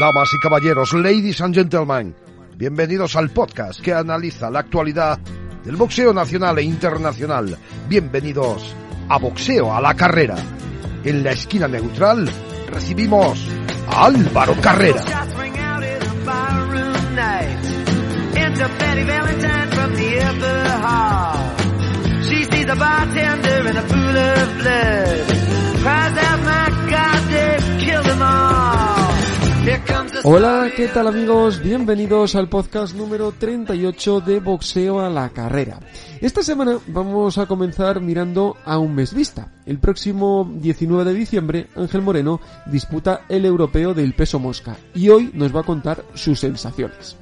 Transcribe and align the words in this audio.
Damas 0.00 0.32
y 0.32 0.38
caballeros, 0.38 0.94
ladies 0.94 1.42
and 1.42 1.54
gentlemen, 1.54 2.16
bienvenidos 2.56 3.16
al 3.16 3.28
podcast 3.28 3.82
que 3.82 3.92
analiza 3.92 4.48
la 4.50 4.60
actualidad 4.60 5.18
del 5.62 5.76
boxeo 5.76 6.14
nacional 6.14 6.58
e 6.58 6.62
internacional. 6.62 7.58
Bienvenidos 7.86 8.74
a 9.10 9.18
Boxeo 9.18 9.74
a 9.74 9.78
la 9.82 9.92
Carrera. 9.94 10.36
En 11.04 11.22
la 11.22 11.32
esquina 11.32 11.68
neutral 11.68 12.26
recibimos 12.70 13.46
a 13.88 14.06
Álvaro 14.06 14.54
Carrera. 14.62 15.04
Hola, 30.24 30.70
¿qué 30.74 30.88
tal 30.88 31.06
amigos? 31.08 31.60
Bienvenidos 31.60 32.34
al 32.34 32.48
podcast 32.48 32.94
número 32.94 33.32
38 33.32 34.20
de 34.20 34.40
Boxeo 34.40 35.00
a 35.00 35.10
la 35.10 35.28
Carrera. 35.28 35.80
Esta 36.20 36.42
semana 36.42 36.78
vamos 36.86 37.36
a 37.36 37.44
comenzar 37.46 38.00
mirando 38.00 38.56
a 38.64 38.78
un 38.78 38.94
mes 38.94 39.12
vista. 39.12 39.52
El 39.66 39.78
próximo 39.78 40.50
19 40.54 41.04
de 41.12 41.18
diciembre, 41.18 41.66
Ángel 41.76 42.00
Moreno 42.00 42.40
disputa 42.66 43.22
el 43.28 43.44
europeo 43.44 43.92
del 43.92 44.14
peso 44.14 44.38
mosca 44.38 44.76
y 44.94 45.10
hoy 45.10 45.30
nos 45.34 45.54
va 45.54 45.60
a 45.60 45.64
contar 45.64 46.04
sus 46.14 46.40
sensaciones. 46.40 47.16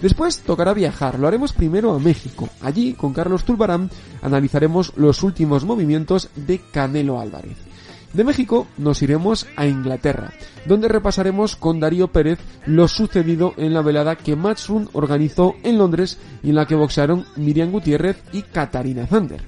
Después 0.00 0.38
tocará 0.40 0.72
viajar, 0.72 1.18
lo 1.18 1.26
haremos 1.26 1.52
primero 1.52 1.92
a 1.92 1.98
México. 1.98 2.48
Allí, 2.62 2.94
con 2.94 3.12
Carlos 3.12 3.44
Tulbarán, 3.44 3.90
analizaremos 4.22 4.92
los 4.96 5.22
últimos 5.22 5.64
movimientos 5.64 6.30
de 6.36 6.60
Canelo 6.72 7.20
Álvarez. 7.20 7.69
De 8.12 8.24
México 8.24 8.66
nos 8.76 9.02
iremos 9.02 9.46
a 9.56 9.66
Inglaterra, 9.66 10.32
donde 10.66 10.88
repasaremos 10.88 11.54
con 11.54 11.78
Darío 11.78 12.08
Pérez 12.08 12.40
lo 12.66 12.88
sucedido 12.88 13.54
en 13.56 13.72
la 13.72 13.82
velada 13.82 14.16
que 14.16 14.34
Matchroom 14.34 14.88
organizó 14.92 15.54
en 15.62 15.78
Londres 15.78 16.18
y 16.42 16.50
en 16.50 16.56
la 16.56 16.66
que 16.66 16.74
boxearon 16.74 17.24
Miriam 17.36 17.70
Gutiérrez 17.70 18.20
y 18.32 18.42
Katarina 18.42 19.06
Zander. 19.06 19.42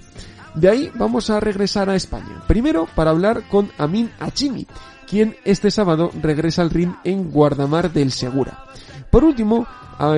De 0.54 0.68
ahí 0.68 0.90
vamos 0.94 1.30
a 1.30 1.40
regresar 1.40 1.90
a 1.90 1.96
España, 1.96 2.42
primero 2.46 2.86
para 2.94 3.10
hablar 3.10 3.42
con 3.48 3.70
Amin 3.78 4.10
Achimi, 4.20 4.66
quien 5.08 5.36
este 5.44 5.70
sábado 5.70 6.12
regresa 6.22 6.62
al 6.62 6.70
ring 6.70 6.92
en 7.04 7.30
Guardamar 7.30 7.92
del 7.92 8.12
Segura. 8.12 8.64
Por 9.12 9.24
último, 9.24 9.66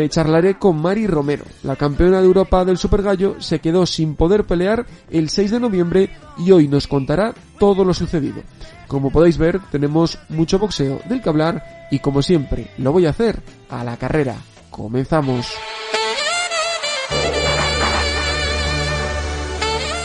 charlaré 0.08 0.56
con 0.56 0.80
Mari 0.80 1.08
Romero. 1.08 1.44
La 1.64 1.74
campeona 1.74 2.20
de 2.20 2.26
Europa 2.26 2.64
del 2.64 2.78
Super 2.78 3.02
Gallo 3.02 3.34
se 3.40 3.58
quedó 3.58 3.86
sin 3.86 4.14
poder 4.14 4.44
pelear 4.44 4.86
el 5.10 5.30
6 5.30 5.50
de 5.50 5.58
noviembre 5.58 6.10
y 6.38 6.52
hoy 6.52 6.68
nos 6.68 6.86
contará 6.86 7.34
todo 7.58 7.84
lo 7.84 7.92
sucedido. 7.92 8.42
Como 8.86 9.10
podéis 9.10 9.36
ver, 9.36 9.60
tenemos 9.72 10.16
mucho 10.28 10.60
boxeo 10.60 11.00
del 11.08 11.20
que 11.20 11.28
hablar 11.28 11.88
y 11.90 11.98
como 11.98 12.22
siempre, 12.22 12.70
lo 12.78 12.92
voy 12.92 13.06
a 13.06 13.10
hacer 13.10 13.42
a 13.68 13.82
la 13.82 13.96
carrera. 13.96 14.36
Comenzamos. 14.70 15.52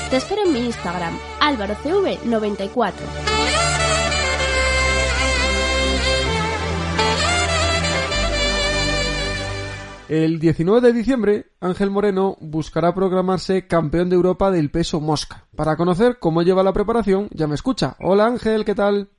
Te 0.09 0.17
espero 0.17 0.45
en 0.45 0.53
mi 0.53 0.65
Instagram, 0.65 1.15
álvarocv94. 1.41 3.38
El 10.09 10.39
19 10.39 10.81
de 10.81 10.91
diciembre, 10.91 11.43
Ángel 11.61 11.91
Moreno 11.91 12.35
buscará 12.41 12.95
programarse 12.95 13.67
campeón 13.67 14.09
de 14.09 14.15
Europa 14.15 14.49
del 14.49 14.71
peso 14.71 14.99
mosca. 14.99 15.43
Para 15.55 15.75
conocer 15.75 16.17
cómo 16.19 16.41
lleva 16.41 16.63
la 16.63 16.73
preparación, 16.73 17.27
ya 17.29 17.45
me 17.45 17.53
escucha. 17.53 17.93
Hola 17.99 18.25
Ángel, 18.25 18.65
¿qué 18.65 18.73
tal? 18.73 19.09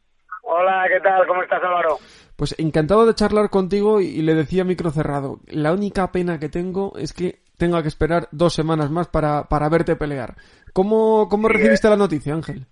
Hola, 0.42 0.86
¿qué 0.88 0.98
tal? 0.98 1.24
¿Cómo 1.28 1.44
estás, 1.44 1.62
Álvaro? 1.62 1.98
Pues 2.36 2.58
encantado 2.58 3.06
de 3.06 3.14
charlar 3.14 3.50
contigo 3.50 4.00
y 4.00 4.20
le 4.22 4.34
decía 4.34 4.64
micro 4.64 4.91
cerrado. 4.91 5.38
La 5.47 5.72
única 5.72 6.10
pena 6.10 6.41
que 6.41 6.48
tengo 6.48 6.94
es 6.98 7.12
que 7.12 7.38
tenga 7.56 7.82
que 7.82 7.88
esperar 7.88 8.25
dos 8.32 8.52
semanas 8.52 8.91
más 8.91 9.06
para, 9.06 9.44
para 9.44 9.69
verte 9.69 9.94
pelear. 9.94 10.34
¿Cómo, 10.72 11.28
cómo 11.31 11.47
recibiste 11.47 11.88
la 11.88 11.97
noticia, 11.97 12.34
Ángel? 12.34 12.66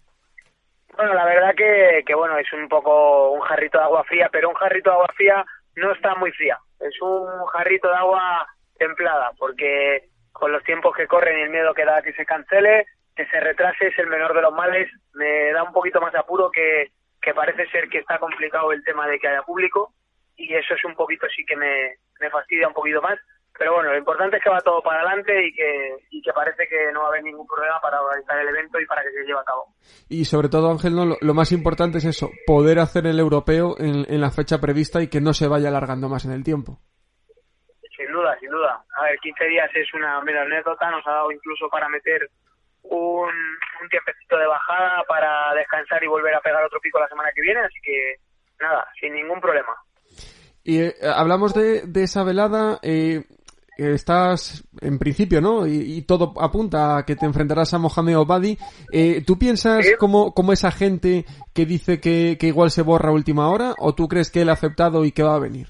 Bueno, 0.96 1.14
la 1.14 1.24
verdad 1.24 1.54
que, 1.56 2.02
que, 2.04 2.16
bueno, 2.16 2.36
es 2.36 2.52
un 2.52 2.68
poco 2.68 3.30
un 3.30 3.40
jarrito 3.42 3.78
de 3.78 3.84
agua 3.84 4.02
fría, 4.02 4.28
pero 4.32 4.48
un 4.48 4.56
jarrito 4.56 4.90
de 4.90 4.96
agua 4.96 5.08
fría 5.14 5.46
no 5.76 5.92
está 5.92 6.16
muy 6.16 6.32
fría 6.32 6.58
es 6.80 7.00
un 7.00 7.46
jarrito 7.46 7.88
de 7.88 7.96
agua 7.96 8.46
templada, 8.78 9.32
porque 9.38 10.08
con 10.32 10.52
los 10.52 10.62
tiempos 10.64 10.94
que 10.96 11.06
corren 11.06 11.38
y 11.38 11.42
el 11.42 11.50
miedo 11.50 11.74
que 11.74 11.84
da 11.84 12.02
que 12.02 12.12
se 12.12 12.24
cancele, 12.24 12.86
que 13.16 13.26
se 13.26 13.40
retrase 13.40 13.88
es 13.88 13.98
el 13.98 14.06
menor 14.06 14.34
de 14.34 14.42
los 14.42 14.52
males, 14.52 14.88
me 15.14 15.52
da 15.52 15.64
un 15.64 15.72
poquito 15.72 16.00
más 16.00 16.12
de 16.12 16.20
apuro 16.20 16.50
que, 16.50 16.92
parece 17.34 17.68
ser 17.68 17.90
que 17.90 17.98
está 17.98 18.18
complicado 18.18 18.72
el 18.72 18.82
tema 18.84 19.06
de 19.06 19.18
que 19.18 19.28
haya 19.28 19.42
público 19.42 19.92
y 20.34 20.54
eso 20.54 20.74
es 20.74 20.84
un 20.84 20.94
poquito 20.94 21.26
sí 21.28 21.44
que 21.44 21.56
me, 21.56 21.96
me 22.20 22.30
fastidia 22.30 22.66
un 22.66 22.72
poquito 22.72 23.02
más. 23.02 23.18
Pero 23.58 23.74
bueno, 23.74 23.90
lo 23.90 23.98
importante 23.98 24.36
es 24.36 24.42
que 24.42 24.50
va 24.50 24.60
todo 24.60 24.80
para 24.80 25.00
adelante 25.00 25.46
y 25.46 25.52
que, 25.52 25.96
y 26.10 26.22
que 26.22 26.32
parece 26.32 26.68
que 26.68 26.92
no 26.92 27.00
va 27.00 27.06
a 27.06 27.08
haber 27.08 27.24
ningún 27.24 27.46
problema 27.46 27.80
para 27.80 28.00
organizar 28.00 28.38
el 28.38 28.48
evento 28.48 28.80
y 28.80 28.86
para 28.86 29.02
que 29.02 29.10
se 29.10 29.24
lleve 29.24 29.40
a 29.40 29.44
cabo. 29.44 29.74
Y 30.08 30.24
sobre 30.24 30.48
todo, 30.48 30.70
Ángel, 30.70 30.94
¿no? 30.94 31.16
lo, 31.20 31.34
más 31.34 31.50
importante 31.50 31.98
es 31.98 32.04
eso, 32.04 32.30
poder 32.46 32.78
hacer 32.78 33.06
el 33.06 33.18
europeo 33.18 33.74
en, 33.78 34.06
en 34.08 34.20
la 34.20 34.30
fecha 34.30 34.58
prevista 34.58 35.02
y 35.02 35.08
que 35.08 35.20
no 35.20 35.32
se 35.32 35.48
vaya 35.48 35.68
alargando 35.68 36.08
más 36.08 36.24
en 36.24 36.32
el 36.32 36.44
tiempo. 36.44 36.78
Sin 37.96 38.12
duda, 38.12 38.38
sin 38.38 38.50
duda. 38.50 38.80
A 38.96 39.02
ver, 39.02 39.18
15 39.18 39.44
días 39.46 39.70
es 39.74 39.92
una 39.92 40.20
mera 40.20 40.42
anécdota, 40.42 40.88
nos 40.92 41.04
ha 41.08 41.10
dado 41.10 41.32
incluso 41.32 41.68
para 41.68 41.88
meter 41.88 42.30
un, 42.84 43.28
un 43.28 43.88
tiempecito 43.90 44.38
de 44.38 44.46
bajada 44.46 45.02
para 45.08 45.52
descansar 45.54 46.02
y 46.04 46.06
volver 46.06 46.34
a 46.34 46.40
pegar 46.40 46.64
otro 46.64 46.78
pico 46.80 47.00
la 47.00 47.08
semana 47.08 47.30
que 47.34 47.42
viene, 47.42 47.60
así 47.60 47.78
que 47.82 48.16
nada, 48.60 48.86
sin 49.00 49.14
ningún 49.14 49.40
problema. 49.40 49.74
Y 50.62 50.82
eh, 50.82 50.94
hablamos 51.14 51.54
de, 51.54 51.82
de, 51.86 52.02
esa 52.02 52.24
velada, 52.24 52.78
eh, 52.82 53.24
estás 53.78 54.64
en 54.80 54.98
principio, 54.98 55.40
¿no? 55.40 55.66
Y, 55.66 55.98
y, 55.98 56.02
todo 56.06 56.34
apunta 56.40 56.98
a 56.98 57.06
que 57.06 57.14
te 57.14 57.26
enfrentarás 57.26 57.72
a 57.72 57.78
Mohamed 57.78 58.18
Obadi. 58.18 58.58
Eh, 58.92 59.22
¿Tú 59.24 59.38
piensas 59.38 59.86
¿Sí? 59.86 59.94
como, 59.96 60.34
como 60.34 60.52
esa 60.52 60.72
gente 60.72 61.24
que 61.54 61.64
dice 61.64 62.00
que, 62.00 62.36
que 62.38 62.48
igual 62.48 62.70
se 62.70 62.82
borra 62.82 63.10
a 63.10 63.12
última 63.12 63.50
hora 63.50 63.74
o 63.78 63.94
tú 63.94 64.08
crees 64.08 64.30
que 64.30 64.42
él 64.42 64.50
ha 64.50 64.54
aceptado 64.54 65.04
y 65.04 65.12
que 65.12 65.22
va 65.22 65.36
a 65.36 65.40
venir? 65.40 65.68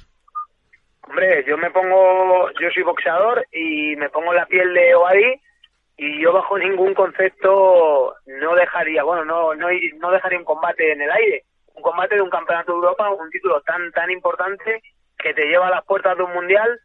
Hombre, 1.06 1.44
yo 1.46 1.56
me 1.58 1.70
pongo, 1.70 2.50
yo 2.60 2.68
soy 2.72 2.82
boxeador 2.82 3.46
y 3.52 3.94
me 3.96 4.08
pongo 4.08 4.32
la 4.32 4.46
piel 4.46 4.72
de 4.72 4.94
Obadi 4.94 5.40
y 5.96 6.22
yo 6.22 6.32
bajo 6.32 6.58
ningún 6.58 6.94
concepto 6.94 8.14
no 8.26 8.54
dejaría, 8.54 9.02
bueno, 9.02 9.24
no, 9.24 9.54
no, 9.54 9.68
no 9.98 10.10
dejaría 10.10 10.38
un 10.38 10.44
combate 10.44 10.92
en 10.92 11.02
el 11.02 11.10
aire, 11.10 11.44
un 11.74 11.82
combate 11.82 12.14
de 12.14 12.22
un 12.22 12.30
campeonato 12.30 12.72
de 12.72 12.78
Europa, 12.78 13.10
un 13.10 13.30
título 13.30 13.60
tan, 13.62 13.90
tan 13.92 14.10
importante 14.10 14.82
que 15.18 15.34
te 15.34 15.46
lleva 15.46 15.66
a 15.66 15.70
las 15.70 15.84
puertas 15.84 16.16
de 16.16 16.22
un 16.22 16.32
mundial 16.32 16.80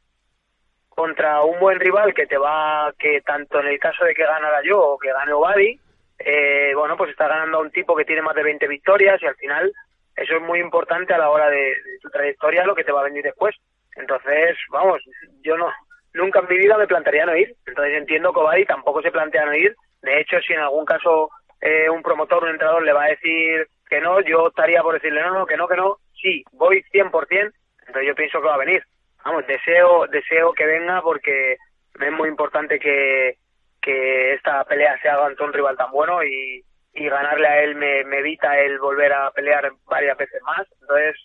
contra 0.95 1.41
un 1.43 1.59
buen 1.59 1.79
rival 1.79 2.13
que 2.13 2.27
te 2.27 2.37
va, 2.37 2.93
que 2.97 3.21
tanto 3.21 3.59
en 3.59 3.67
el 3.67 3.79
caso 3.79 4.05
de 4.05 4.13
que 4.13 4.23
ganara 4.23 4.61
yo 4.63 4.79
o 4.79 4.97
que 4.97 5.11
gane 5.11 5.33
Obadi, 5.33 5.79
eh, 6.19 6.71
bueno, 6.75 6.95
pues 6.95 7.11
está 7.11 7.27
ganando 7.27 7.57
a 7.57 7.61
un 7.61 7.71
tipo 7.71 7.95
que 7.95 8.05
tiene 8.05 8.21
más 8.21 8.35
de 8.35 8.43
20 8.43 8.67
victorias 8.67 9.21
y 9.21 9.25
al 9.25 9.35
final 9.35 9.71
eso 10.15 10.35
es 10.35 10.41
muy 10.41 10.59
importante 10.59 11.13
a 11.13 11.17
la 11.17 11.29
hora 11.29 11.49
de, 11.49 11.73
tu 12.01 12.09
trayectoria, 12.09 12.65
lo 12.65 12.75
que 12.75 12.83
te 12.83 12.91
va 12.91 13.01
a 13.01 13.05
venir 13.05 13.23
después. 13.23 13.55
Entonces, 13.95 14.57
vamos, 14.69 15.01
yo 15.41 15.57
no, 15.57 15.71
nunca 16.13 16.39
en 16.39 16.47
mi 16.47 16.57
vida 16.57 16.77
me 16.77 16.87
plantearía 16.87 17.25
no 17.25 17.35
ir. 17.35 17.55
Entonces 17.65 17.97
entiendo 17.97 18.31
que 18.31 18.39
Obadi 18.39 18.65
tampoco 18.65 19.01
se 19.01 19.11
plantea 19.11 19.45
no 19.45 19.55
ir. 19.55 19.75
De 20.01 20.19
hecho, 20.19 20.39
si 20.45 20.53
en 20.53 20.59
algún 20.59 20.85
caso 20.85 21.29
eh, 21.61 21.89
un 21.89 22.03
promotor, 22.03 22.43
un 22.43 22.51
entrenador 22.51 22.83
le 22.83 22.93
va 22.93 23.05
a 23.05 23.09
decir 23.09 23.67
que 23.89 23.99
no, 23.99 24.21
yo 24.21 24.47
estaría 24.47 24.81
por 24.81 24.93
decirle 24.93 25.21
no, 25.21 25.31
no, 25.31 25.45
que 25.45 25.57
no, 25.57 25.67
que 25.67 25.77
no. 25.77 25.97
Sí, 26.21 26.43
voy 26.51 26.83
100%, 26.93 27.51
entonces 27.87 28.07
yo 28.07 28.15
pienso 28.15 28.39
que 28.39 28.47
va 28.47 28.55
a 28.55 28.65
venir. 28.65 28.83
Vamos, 29.23 29.47
deseo, 29.47 30.07
deseo 30.07 30.53
que 30.53 30.65
venga 30.65 31.01
porque 31.01 31.53
es 31.99 32.11
muy 32.11 32.29
importante 32.29 32.79
que, 32.79 33.37
que 33.81 34.33
esta 34.33 34.63
pelea 34.65 34.99
se 35.01 35.09
haga 35.09 35.27
ante 35.27 35.43
un 35.43 35.53
rival 35.53 35.77
tan 35.77 35.91
bueno 35.91 36.23
y, 36.23 36.63
y 36.93 37.09
ganarle 37.09 37.47
a 37.47 37.63
él 37.63 37.75
me, 37.75 38.03
me 38.03 38.19
evita 38.19 38.59
el 38.59 38.79
volver 38.79 39.13
a 39.13 39.31
pelear 39.31 39.71
varias 39.85 40.17
veces 40.17 40.41
más. 40.43 40.67
Entonces, 40.81 41.15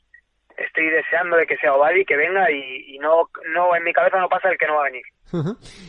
estoy 0.58 0.90
deseando 0.90 1.36
de 1.36 1.46
que 1.46 1.56
sea 1.56 1.74
Obadi, 1.74 2.04
que 2.04 2.16
venga 2.16 2.50
y, 2.50 2.94
y, 2.94 2.98
no, 2.98 3.28
no, 3.54 3.74
en 3.76 3.84
mi 3.84 3.92
cabeza 3.92 4.18
no 4.18 4.28
pasa 4.28 4.50
el 4.50 4.58
que 4.58 4.66
no 4.66 4.76
va 4.76 4.82
a 4.82 4.90
venir. 4.90 5.04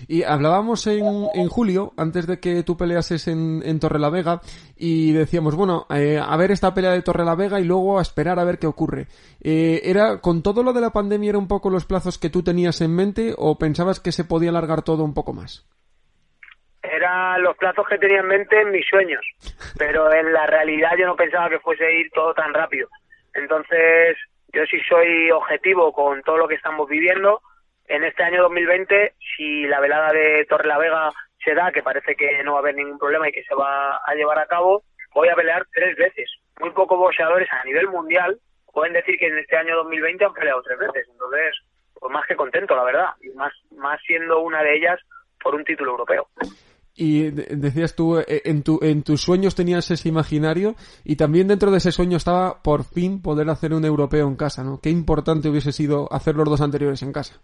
Y 0.07 0.24
hablábamos 0.24 0.86
en, 0.88 1.06
en, 1.33 1.48
julio, 1.48 1.94
antes 1.98 2.27
de 2.27 2.39
que 2.39 2.63
tú 2.63 2.75
peleases 2.75 3.27
en, 3.27 3.62
en 3.63 3.80
Torrelavega, 3.80 4.42
y 4.75 5.13
decíamos, 5.13 5.56
bueno, 5.56 5.86
eh, 5.89 6.19
a 6.21 6.36
ver 6.36 6.51
esta 6.51 6.74
pelea 6.74 6.92
de 6.92 7.01
Torrelavega 7.01 7.60
y 7.60 7.63
luego 7.63 8.00
a 8.00 8.01
esperar 8.01 8.39
a 8.39 8.44
ver 8.44 8.60
qué 8.60 8.68
ocurre. 8.68 9.07
Eh, 9.42 9.81
¿Era 9.83 10.19
con 10.19 10.44
todo 10.44 10.62
lo 10.62 10.74
de 10.74 10.81
la 10.81 10.92
pandemia 10.92 11.30
era 11.30 11.38
un 11.38 11.48
poco 11.48 11.69
los 11.69 11.86
plazos 11.86 12.18
que 12.18 12.30
tú 12.30 12.44
tenías 12.44 12.81
en 12.81 12.95
mente 12.95 13.33
o 13.38 13.57
pensabas 13.57 14.00
que 14.00 14.12
se 14.12 14.25
podía 14.25 14.50
alargar 14.50 14.81
todo 14.81 15.04
un 15.04 15.13
poco 15.13 15.33
más? 15.33 15.66
Eran 16.81 17.42
los 17.42 17.56
plazos 17.57 17.88
que 17.88 17.98
tenía 17.98 18.19
en 18.19 18.27
mente 18.27 18.60
en 18.60 18.71
mis 18.71 18.86
sueños, 18.88 19.21
pero 19.77 20.12
en 20.13 20.33
la 20.33 20.45
realidad 20.48 20.92
yo 20.98 21.06
no 21.06 21.16
pensaba 21.16 21.50
que 21.50 21.60
fuese 21.60 21.86
a 21.86 21.92
ir 21.92 22.10
todo 22.12 22.33
tan 22.33 22.54
rápido. 22.54 22.88
Entonces, 23.33 24.18
yo 24.54 24.66
sí 24.66 24.80
soy 24.88 25.31
objetivo 25.31 25.92
con 25.94 26.22
todo 26.24 26.38
lo 26.38 26.48
que 26.48 26.56
estamos 26.56 26.88
viviendo. 26.90 27.42
En 27.88 28.04
este 28.04 28.24
año 28.24 28.44
2020, 28.44 29.13
si 29.36 29.63
la 29.63 29.80
velada 29.80 30.12
de 30.12 30.46
Torrelavega 30.48 31.12
se 31.44 31.54
da, 31.54 31.72
que 31.72 31.84
parece 31.84 32.16
que 32.16 32.44
no 32.44 32.54
va 32.54 32.60
a 32.60 32.62
haber 32.62 32.75
ningún 32.75 33.00
problema 33.00 33.30
y 33.30 33.31
que 33.31 33.44
se 33.44 33.56
va 33.56 33.98
a 33.98 34.16
llevar 34.16 34.40
a 34.40 34.46
cabo, 34.46 34.84
voy 35.13 35.30
a 35.30 35.36
pelear 35.36 35.66
tres 35.74 35.96
veces. 35.98 36.30
Muy 36.60 36.72
pocos 36.72 36.98
boxeadores 36.98 37.48
a 37.51 37.63
nivel 37.63 37.88
mundial 37.88 38.40
pueden 38.72 38.94
decir 38.94 39.18
que 39.18 39.28
en 39.28 39.38
este 39.38 39.57
año 39.57 39.75
2020 39.78 40.25
han 40.25 40.34
peleado 40.34 40.62
tres 40.62 40.78
veces. 40.80 41.07
Entonces, 41.12 41.56
pues 41.94 42.12
más 42.12 42.25
que 42.28 42.36
contento, 42.36 42.75
la 42.75 42.84
verdad. 42.84 43.07
Y 43.22 43.30
más, 43.30 43.54
más 43.72 44.00
siendo 44.06 44.40
una 44.40 44.62
de 44.62 44.75
ellas 44.75 45.00
por 45.42 45.56
un 45.56 45.63
título 45.63 45.92
europeo. 45.92 46.28
Y 47.01 47.31
decías 47.31 47.96
tú, 47.96 48.19
eh, 48.19 48.42
en, 48.44 48.62
tu, 48.62 48.78
en 48.81 49.04
tus 49.04 49.22
sueños 49.22 49.56
tenías 49.56 49.90
ese 49.90 50.10
imaginario 50.10 50.75
y 51.06 51.16
también 51.16 51.48
dentro 51.48 51.72
de 51.72 51.78
ese 51.78 51.94
sueño 51.94 52.18
estaba 52.18 52.62
por 52.62 52.84
fin 52.84 53.22
poder 53.22 53.50
hacer 53.50 53.72
un 53.72 53.86
europeo 53.86 54.28
en 54.28 54.36
casa, 54.36 54.66
¿no? 54.66 54.81
Qué 54.84 54.90
importante 54.90 55.48
hubiese 55.48 55.72
sido 55.72 56.12
hacer 56.12 56.36
los 56.36 56.50
dos 56.50 56.60
anteriores 56.60 57.01
en 57.01 57.13
casa. 57.13 57.40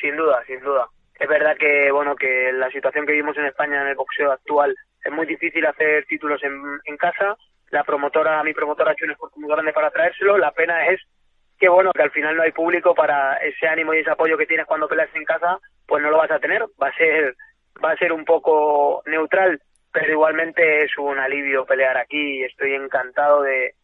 Sin 0.00 0.16
duda, 0.16 0.42
sin 0.48 0.58
duda. 0.58 0.88
Es 1.20 1.28
verdad 1.28 1.56
que, 1.56 1.92
bueno, 1.92 2.16
que 2.16 2.50
la 2.52 2.68
situación 2.70 3.06
que 3.06 3.12
vivimos 3.12 3.38
en 3.38 3.46
España 3.46 3.80
en 3.80 3.86
el 3.86 3.94
boxeo 3.94 4.32
actual 4.32 4.74
es 5.04 5.12
muy 5.12 5.26
difícil 5.26 5.64
hacer 5.66 6.04
títulos 6.06 6.42
en, 6.42 6.60
en 6.86 6.96
casa. 6.96 7.36
La 7.70 7.84
promotora, 7.84 8.42
mi 8.42 8.54
promotora 8.54 8.90
ha 8.90 8.94
hecho 8.94 9.04
un 9.04 9.12
esfuerzo 9.12 9.38
muy 9.38 9.50
grande 9.50 9.72
para 9.72 9.92
traérselo. 9.92 10.36
La 10.36 10.50
pena 10.50 10.88
es 10.88 11.00
que, 11.60 11.68
bueno, 11.68 11.92
que 11.94 12.02
al 12.02 12.10
final 12.10 12.36
no 12.36 12.42
hay 12.42 12.50
público 12.50 12.92
para 12.92 13.36
ese 13.36 13.68
ánimo 13.68 13.94
y 13.94 14.00
ese 14.00 14.10
apoyo 14.10 14.36
que 14.36 14.46
tienes 14.46 14.66
cuando 14.66 14.88
peleas 14.88 15.14
en 15.14 15.24
casa, 15.24 15.60
pues 15.86 16.02
no 16.02 16.10
lo 16.10 16.18
vas 16.18 16.32
a 16.32 16.40
tener. 16.40 16.62
Va 16.82 16.88
a 16.88 16.96
ser 16.96 17.36
va 17.82 17.92
a 17.92 17.96
ser 17.96 18.12
un 18.12 18.24
poco 18.24 19.02
neutral, 19.06 19.60
pero 19.92 20.12
igualmente 20.12 20.84
es 20.84 20.96
un 20.98 21.18
alivio 21.18 21.64
pelear 21.64 21.96
aquí 21.96 22.40
y 22.40 22.44
estoy 22.44 22.74
encantado 22.74 23.42
de, 23.42 23.74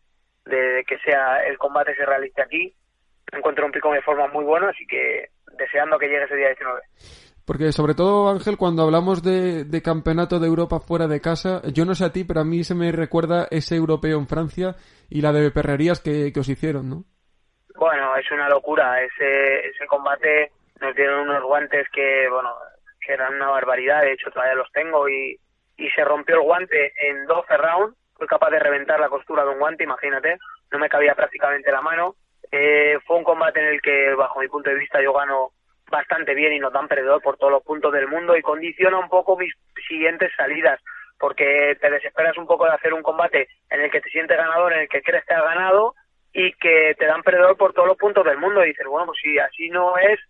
de, 0.46 0.84
que 0.86 0.98
sea 0.98 1.44
el 1.46 1.58
combate 1.58 1.94
se 1.94 2.04
realice 2.04 2.42
aquí. 2.42 2.74
Encuentro 3.32 3.66
un 3.66 3.72
pico 3.72 3.92
de 3.92 4.02
forma 4.02 4.26
muy 4.28 4.44
bueno, 4.44 4.68
así 4.68 4.86
que 4.86 5.28
deseando 5.56 5.98
que 5.98 6.08
llegue 6.08 6.24
ese 6.24 6.36
día 6.36 6.48
19. 6.48 6.80
Porque 7.46 7.72
sobre 7.72 7.94
todo, 7.94 8.28
Ángel, 8.28 8.56
cuando 8.56 8.82
hablamos 8.82 9.22
de, 9.22 9.64
de, 9.64 9.82
campeonato 9.82 10.38
de 10.38 10.46
Europa 10.46 10.78
fuera 10.78 11.08
de 11.08 11.20
casa, 11.20 11.62
yo 11.72 11.84
no 11.84 11.94
sé 11.94 12.04
a 12.04 12.12
ti, 12.12 12.24
pero 12.24 12.40
a 12.40 12.44
mí 12.44 12.62
se 12.64 12.74
me 12.74 12.92
recuerda 12.92 13.48
ese 13.50 13.76
europeo 13.76 14.18
en 14.18 14.28
Francia 14.28 14.74
y 15.08 15.20
la 15.20 15.32
de 15.32 15.50
perrerías 15.50 16.00
que, 16.00 16.32
que 16.32 16.40
os 16.40 16.48
hicieron, 16.48 16.88
¿no? 16.88 17.04
Bueno, 17.76 18.14
es 18.16 18.30
una 18.30 18.48
locura. 18.48 19.02
Ese, 19.02 19.66
ese 19.66 19.86
combate 19.86 20.52
nos 20.80 20.94
dieron 20.94 21.28
unos 21.28 21.42
guantes 21.42 21.88
que, 21.92 22.28
bueno, 22.30 22.50
que 23.00 23.12
eran 23.12 23.34
una 23.34 23.48
barbaridad, 23.48 24.02
de 24.02 24.12
hecho 24.12 24.30
todavía 24.30 24.54
los 24.54 24.70
tengo 24.72 25.08
y, 25.08 25.38
y 25.76 25.90
se 25.90 26.04
rompió 26.04 26.36
el 26.36 26.42
guante 26.42 26.92
en 27.08 27.24
12 27.26 27.56
rounds, 27.56 27.96
fui 28.14 28.26
capaz 28.26 28.50
de 28.50 28.58
reventar 28.58 29.00
la 29.00 29.08
costura 29.08 29.44
de 29.44 29.50
un 29.50 29.58
guante, 29.58 29.84
imagínate, 29.84 30.38
no 30.70 30.78
me 30.78 30.88
cabía 30.88 31.14
prácticamente 31.14 31.72
la 31.72 31.80
mano. 31.80 32.14
Eh, 32.52 32.98
fue 33.06 33.16
un 33.16 33.24
combate 33.24 33.60
en 33.60 33.66
el 33.66 33.80
que, 33.80 34.14
bajo 34.14 34.40
mi 34.40 34.48
punto 34.48 34.70
de 34.70 34.76
vista, 34.76 35.02
yo 35.02 35.12
gano 35.12 35.52
bastante 35.90 36.34
bien 36.34 36.52
y 36.52 36.58
no 36.58 36.70
tan 36.70 36.86
perdedor 36.86 37.20
por 37.22 37.36
todos 37.36 37.52
los 37.52 37.64
puntos 37.64 37.92
del 37.92 38.08
mundo 38.08 38.36
y 38.36 38.42
condiciona 38.42 38.98
un 38.98 39.08
poco 39.08 39.36
mis 39.36 39.52
siguientes 39.88 40.30
salidas, 40.36 40.80
porque 41.18 41.76
te 41.80 41.90
desesperas 41.90 42.36
un 42.38 42.46
poco 42.46 42.64
de 42.64 42.72
hacer 42.72 42.94
un 42.94 43.02
combate 43.02 43.48
en 43.70 43.80
el 43.80 43.90
que 43.90 44.00
te 44.00 44.10
sientes 44.10 44.36
ganador, 44.36 44.72
en 44.72 44.80
el 44.80 44.88
que 44.88 45.02
crees 45.02 45.24
que 45.24 45.34
has 45.34 45.42
ganado 45.42 45.94
y 46.32 46.52
que 46.52 46.94
te 46.98 47.06
dan 47.06 47.22
perdedor 47.22 47.56
por 47.56 47.72
todos 47.72 47.88
los 47.88 47.96
puntos 47.96 48.24
del 48.24 48.38
mundo. 48.38 48.64
Y 48.64 48.68
dices, 48.68 48.86
bueno, 48.86 49.06
pues 49.06 49.18
si 49.20 49.38
así 49.38 49.68
no 49.70 49.96
es, 49.98 50.20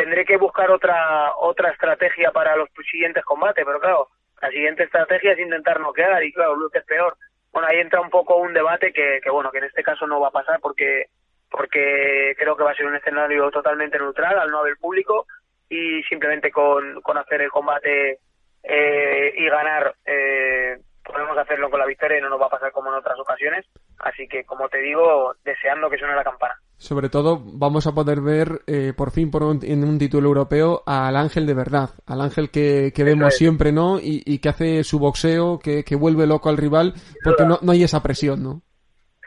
tendré 0.00 0.24
que 0.24 0.38
buscar 0.38 0.70
otra 0.70 1.34
otra 1.36 1.70
estrategia 1.72 2.30
para 2.32 2.56
los 2.56 2.70
siguientes 2.90 3.22
combates, 3.22 3.64
pero 3.66 3.78
claro, 3.78 4.08
la 4.40 4.48
siguiente 4.48 4.84
estrategia 4.84 5.32
es 5.32 5.38
intentar 5.38 5.78
noquear 5.78 6.24
y 6.24 6.32
claro, 6.32 6.56
Luke 6.56 6.78
es 6.78 6.84
peor. 6.86 7.18
Bueno, 7.52 7.68
ahí 7.68 7.80
entra 7.80 8.00
un 8.00 8.08
poco 8.08 8.36
un 8.36 8.54
debate 8.54 8.94
que, 8.94 9.20
que 9.22 9.30
bueno, 9.30 9.50
que 9.50 9.58
en 9.58 9.64
este 9.64 9.82
caso 9.82 10.06
no 10.06 10.18
va 10.18 10.28
a 10.28 10.38
pasar 10.38 10.58
porque 10.62 11.06
porque 11.50 12.34
creo 12.38 12.56
que 12.56 12.64
va 12.64 12.70
a 12.70 12.74
ser 12.74 12.86
un 12.86 12.96
escenario 12.96 13.50
totalmente 13.50 13.98
neutral 13.98 14.38
al 14.38 14.50
no 14.50 14.60
haber 14.60 14.76
público 14.76 15.26
y 15.68 16.02
simplemente 16.04 16.50
con, 16.50 17.02
con 17.02 17.18
hacer 17.18 17.42
el 17.42 17.50
combate 17.50 18.20
eh, 18.62 19.34
y 19.36 19.48
ganar 19.48 19.94
eh, 20.06 20.78
podemos 21.04 21.36
hacerlo 21.36 21.68
con 21.68 21.80
la 21.80 21.86
victoria 21.86 22.18
y 22.18 22.22
no 22.22 22.30
nos 22.30 22.40
va 22.40 22.46
a 22.46 22.56
pasar 22.56 22.72
como 22.72 22.88
en 22.88 22.96
otras 22.96 23.18
ocasiones. 23.18 23.66
Así 23.98 24.26
que, 24.28 24.44
como 24.44 24.68
te 24.68 24.78
digo, 24.78 25.34
deseando 25.44 25.90
que 25.90 25.98
suene 25.98 26.14
la 26.14 26.24
campana. 26.24 26.56
Sobre 26.80 27.10
todo, 27.10 27.42
vamos 27.44 27.86
a 27.86 27.92
poder 27.92 28.22
ver 28.22 28.62
eh, 28.66 28.94
por 28.96 29.10
fin 29.10 29.30
por 29.30 29.42
en 29.42 29.84
un 29.84 29.98
título 29.98 30.28
europeo 30.28 30.82
al 30.86 31.14
ángel 31.14 31.44
de 31.46 31.52
verdad, 31.52 31.90
al 32.06 32.22
ángel 32.22 32.50
que, 32.50 32.90
que 32.96 33.04
vemos 33.04 33.36
siempre, 33.36 33.70
¿no? 33.70 33.98
Y, 34.00 34.22
y, 34.24 34.40
que 34.40 34.48
hace 34.48 34.82
su 34.82 34.98
boxeo, 34.98 35.58
que, 35.62 35.84
que 35.84 35.94
vuelve 35.94 36.26
loco 36.26 36.48
al 36.48 36.56
rival, 36.56 36.94
porque 37.22 37.44
no, 37.44 37.58
no 37.60 37.72
hay 37.72 37.82
esa 37.82 38.02
presión, 38.02 38.42
¿no? 38.42 38.62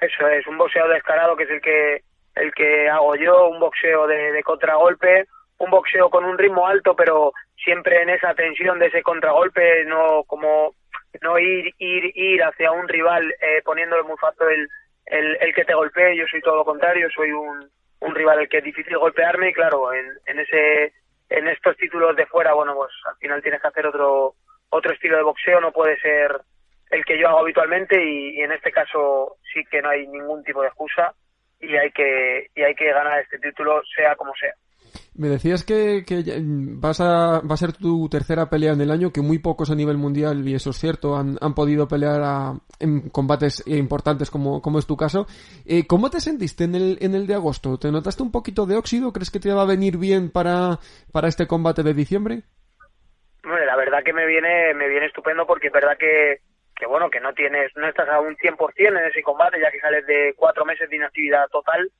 Eso 0.02 0.28
es, 0.30 0.48
un 0.48 0.58
boxeo 0.58 0.88
descarado 0.88 1.36
que 1.36 1.44
es 1.44 1.52
el 1.52 1.62
que 1.62 2.02
el 2.34 2.52
que 2.56 2.90
hago 2.90 3.16
yo, 3.18 3.50
un 3.50 3.60
boxeo 3.60 4.08
de, 4.08 4.32
de 4.32 4.42
contragolpe, 4.42 5.28
un 5.60 5.70
boxeo 5.70 6.10
con 6.10 6.26
un 6.26 6.40
ritmo 6.40 6.66
alto, 6.66 6.96
pero 6.96 7.34
siempre 7.64 8.02
en 8.02 8.10
esa 8.10 8.34
tensión 8.34 8.80
de 8.80 8.88
ese 8.88 9.04
contragolpe, 9.04 9.86
no 9.86 10.24
como 10.26 10.74
no 11.22 11.38
ir 11.38 11.72
ir 11.78 12.18
ir 12.18 12.42
hacia 12.42 12.72
un 12.72 12.88
rival 12.88 13.30
eh, 13.40 13.62
poniéndole 13.64 14.02
muy 14.02 14.18
fácil 14.18 14.48
el 14.48 14.68
el, 15.06 15.38
el 15.42 15.54
que 15.54 15.66
te 15.66 15.74
golpee, 15.74 16.16
yo 16.16 16.26
soy 16.28 16.42
todo 16.42 16.58
lo 16.58 16.66
contrario, 16.66 17.10
soy 17.14 17.32
un, 17.32 17.70
un 18.00 18.16
rival 18.16 18.40
el 18.40 18.50
que 18.50 18.58
es 18.58 18.64
difícil 18.64 18.98
golpearme 18.98 19.50
y 19.50 19.54
claro, 19.54 19.94
en, 19.94 20.06
en 20.26 20.40
ese 20.40 20.94
en 21.30 21.48
estos 21.48 21.76
títulos 21.78 22.16
de 22.16 22.28
fuera, 22.28 22.54
bueno, 22.54 22.76
pues 22.76 22.92
al 23.06 23.16
final 23.18 23.42
tienes 23.42 23.62
que 23.62 23.68
hacer 23.68 23.88
otro 23.88 24.36
otro 24.70 24.92
estilo 24.92 25.18
de 25.18 25.24
boxeo, 25.24 25.62
no 25.62 25.72
puede 25.72 25.98
ser 26.00 26.42
el 26.92 27.06
que 27.06 27.18
yo 27.18 27.28
hago 27.28 27.40
habitualmente 27.40 28.04
y, 28.04 28.38
y, 28.38 28.42
en 28.42 28.52
este 28.52 28.72
caso 28.72 29.38
sí 29.54 29.64
que 29.70 29.82
no 29.82 29.90
hay 29.90 30.08
ningún 30.08 30.44
tipo 30.44 30.62
de 30.62 30.68
excusa 30.68 31.14
y 31.60 31.76
hay 31.76 31.92
que 31.92 32.48
y 32.56 32.62
hay 32.62 32.76
que 32.76 32.92
ganar 32.92 33.20
este 33.20 33.40
título 33.40 33.82
sea 33.96 34.16
como 34.16 34.34
sea. 34.36 34.54
Me 35.16 35.30
decías 35.30 35.64
que, 35.64 36.04
que 36.06 36.24
vas 36.44 37.00
a, 37.02 37.42
va 37.42 37.54
a 37.54 37.58
ser 37.58 37.74
tu 37.74 38.10
tercera 38.10 38.50
pelea 38.50 38.74
en 38.74 38.82
el 38.82 38.92
año, 38.92 39.12
que 39.12 39.22
muy 39.22 39.40
pocos 39.40 39.70
a 39.70 39.76
nivel 39.76 39.98
mundial, 39.98 40.48
y 40.48 40.56
eso 40.56 40.72
es 40.72 40.78
cierto, 40.78 41.16
han, 41.16 41.38
han 41.42 41.54
podido 41.54 41.88
pelear 41.88 42.22
a, 42.24 42.54
en 42.80 43.10
combates 43.10 43.64
importantes 43.68 44.30
como, 44.30 44.62
como 44.62 44.80
es 44.80 44.88
tu 44.88 44.98
caso. 44.98 45.28
Eh, 45.66 45.86
¿Cómo 45.88 46.10
te 46.10 46.20
sentiste 46.20 46.64
en 46.64 46.76
el, 46.76 46.98
en 47.02 47.16
el 47.16 47.28
de 47.28 47.36
agosto? 47.36 47.78
¿Te 47.78 47.92
notaste 47.92 48.24
un 48.24 48.32
poquito 48.32 48.66
de 48.66 48.76
óxido? 48.76 49.14
¿Crees 49.14 49.32
que 49.32 49.40
te 49.40 49.54
va 49.54 49.64
a 49.64 49.68
venir 49.68 49.98
bien 49.98 50.32
para, 50.32 50.80
para 51.12 51.28
este 51.28 51.48
combate 51.48 51.84
de 51.84 51.94
diciembre? 51.94 52.44
La 53.44 53.76
verdad 53.76 54.04
que 54.04 54.14
me 54.14 54.26
viene, 54.26 54.74
me 54.74 54.88
viene 54.88 55.08
estupendo 55.08 55.46
porque 55.46 55.68
es 55.68 55.74
verdad 55.74 55.98
que, 55.98 56.40
que 56.76 56.86
bueno, 56.86 57.10
que 57.10 57.20
no 57.20 57.34
tienes, 57.34 57.76
no 57.76 57.88
estás 57.88 58.08
a 58.10 58.20
un 58.20 58.36
100% 58.38 58.58
en 58.78 58.98
ese 58.98 59.22
combate, 59.22 59.60
ya 59.60 59.72
que 59.72 59.80
sales 59.80 60.06
de 60.08 60.34
cuatro 60.36 60.66
meses 60.66 60.90
de 60.90 60.96
inactividad 60.96 61.48
total 61.50 61.92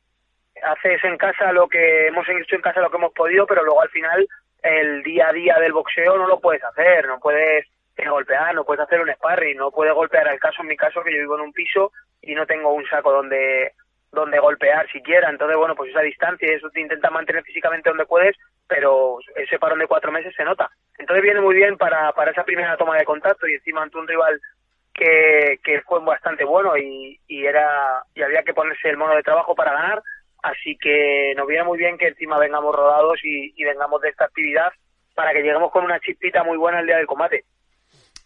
haces 0.62 1.04
en 1.04 1.18
casa 1.18 1.52
lo 1.52 1.68
que 1.68 2.08
hemos 2.08 2.28
hecho 2.28 2.56
en 2.56 2.62
casa 2.62 2.82
lo 2.82 2.90
que 2.90 2.98
hemos 2.98 3.14
podido, 3.14 3.46
pero 3.48 3.64
luego 3.64 3.82
al 3.82 3.90
final 3.90 4.28
el 4.62 5.04
día 5.04 5.30
a 5.30 5.34
día 5.34 5.56
del 5.60 5.74
boxeo 5.74 6.18
no 6.18 6.28
lo 6.28 6.40
puedes 6.40 6.64
hacer, 6.64 7.08
no 7.08 7.20
puedes 7.20 7.68
golpear, 7.98 8.54
no 8.56 8.64
puedes 8.64 8.84
hacer 8.84 9.02
un 9.02 9.12
sparring, 9.14 9.58
no 9.58 9.72
puedes 9.72 9.94
golpear. 9.94 10.28
El 10.28 10.40
caso 10.40 10.62
en 10.62 10.68
mi 10.68 10.78
caso 10.78 11.04
que 11.04 11.12
yo 11.12 11.20
vivo 11.20 11.36
en 11.36 11.42
un 11.42 11.54
piso 11.54 11.92
y 12.22 12.34
no 12.36 12.46
tengo 12.46 12.74
un 12.74 12.86
saco 12.88 13.12
donde 13.12 13.74
donde 14.12 14.38
golpear 14.38 14.88
siquiera, 14.92 15.28
entonces 15.28 15.58
bueno, 15.58 15.76
pues 15.76 15.90
esa 15.90 16.02
distancia 16.02 16.48
eso 16.48 16.70
te 16.70 16.80
intenta 16.80 17.10
mantener 17.10 17.44
físicamente 17.44 17.90
donde 17.90 18.06
puedes, 18.06 18.38
pero 18.68 19.18
ese 19.36 19.58
parón 19.58 19.80
de 19.80 19.88
cuatro 19.88 20.12
meses 20.12 20.36
se 20.36 20.44
nota. 20.44 20.70
Entonces 21.00 21.24
viene 21.24 21.42
muy 21.42 21.56
bien 21.56 21.78
para, 21.78 22.12
para 22.12 22.30
esa 22.30 22.44
primera 22.44 22.78
toma 22.78 22.96
de 22.96 23.06
contacto 23.06 23.48
y 23.48 23.56
encima 23.56 23.82
ante 23.82 23.98
un 23.98 24.08
rival 24.08 24.40
que, 24.94 25.60
que 25.64 25.82
fue 25.82 26.00
bastante 26.02 26.46
bueno 26.46 26.78
y, 26.78 27.20
y 27.28 27.46
era 27.46 28.04
y 28.14 28.22
había 28.22 28.44
que 28.44 28.54
ponerse 28.54 28.88
el 28.90 28.98
mono 28.98 29.16
de 29.16 29.24
trabajo 29.24 29.56
para 29.56 29.74
ganar 29.74 30.04
Así 30.44 30.78
que 30.80 31.34
nos 31.38 31.48
viene 31.48 31.64
muy 31.64 31.78
bien 31.78 31.98
que 31.98 32.10
encima 32.10 32.38
vengamos 32.38 32.76
rodados 32.76 33.18
y, 33.24 33.54
y 33.56 33.64
vengamos 33.64 34.02
de 34.02 34.10
esta 34.10 34.26
actividad 34.26 34.72
para 35.16 35.32
que 35.32 35.42
lleguemos 35.42 35.72
con 35.72 35.86
una 35.86 36.00
chispita 36.02 36.44
muy 36.44 36.58
buena 36.58 36.82
el 36.82 36.86
día 36.86 36.98
del 36.98 37.08
combate. 37.08 37.46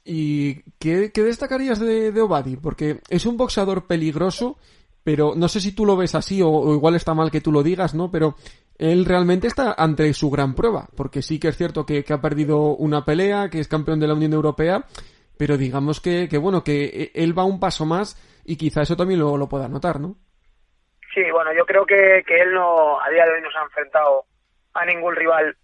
¿Y 0.03 0.63
qué, 0.79 1.11
qué 1.13 1.21
destacarías 1.21 1.79
de, 1.79 2.11
de, 2.11 2.21
Obadi? 2.21 2.55
Porque 2.55 3.01
es 3.09 3.25
un 3.27 3.37
boxeador 3.37 3.85
peligroso, 3.85 4.57
pero 5.03 5.33
no 5.35 5.47
sé 5.47 5.59
si 5.59 5.75
tú 5.75 5.85
lo 5.85 5.95
ves 5.95 6.15
así 6.15 6.41
o, 6.41 6.49
o, 6.49 6.73
igual 6.73 6.95
está 6.95 7.13
mal 7.13 7.29
que 7.29 7.41
tú 7.41 7.51
lo 7.51 7.61
digas, 7.61 7.93
¿no? 7.93 8.09
Pero 8.09 8.35
él 8.79 9.05
realmente 9.05 9.45
está 9.47 9.75
ante 9.77 10.11
su 10.13 10.31
gran 10.31 10.55
prueba, 10.55 10.87
porque 10.95 11.21
sí 11.21 11.39
que 11.39 11.49
es 11.49 11.57
cierto 11.57 11.85
que, 11.85 12.03
que 12.03 12.13
ha 12.13 12.21
perdido 12.21 12.75
una 12.77 13.05
pelea, 13.05 13.49
que 13.49 13.59
es 13.59 13.67
campeón 13.67 13.99
de 13.99 14.07
la 14.07 14.15
Unión 14.15 14.33
Europea, 14.33 14.85
pero 15.37 15.57
digamos 15.57 15.99
que, 15.99 16.27
que 16.29 16.37
bueno, 16.37 16.63
que 16.63 17.11
él 17.13 17.37
va 17.37 17.43
un 17.43 17.59
paso 17.59 17.85
más 17.85 18.17
y 18.43 18.55
quizá 18.55 18.81
eso 18.81 18.95
también 18.95 19.19
lo, 19.19 19.37
lo 19.37 19.47
pueda 19.49 19.67
notar, 19.67 19.99
¿no? 19.99 20.15
Sí, 21.17 21.31
bueno, 21.31 21.51
yo 21.51 21.65
creo 21.65 21.83
que, 21.83 22.23
que 22.27 22.41
él 22.41 22.53
no, 22.53 23.01
a 23.01 23.09
día 23.09 23.25
de 23.25 23.31
hoy 23.31 23.41
no 23.41 23.49
se 23.49 23.57
ha 23.57 23.63
enfrentado 23.63 24.25
a 24.75 24.85
ningún 24.85 25.15
rival 25.15 25.57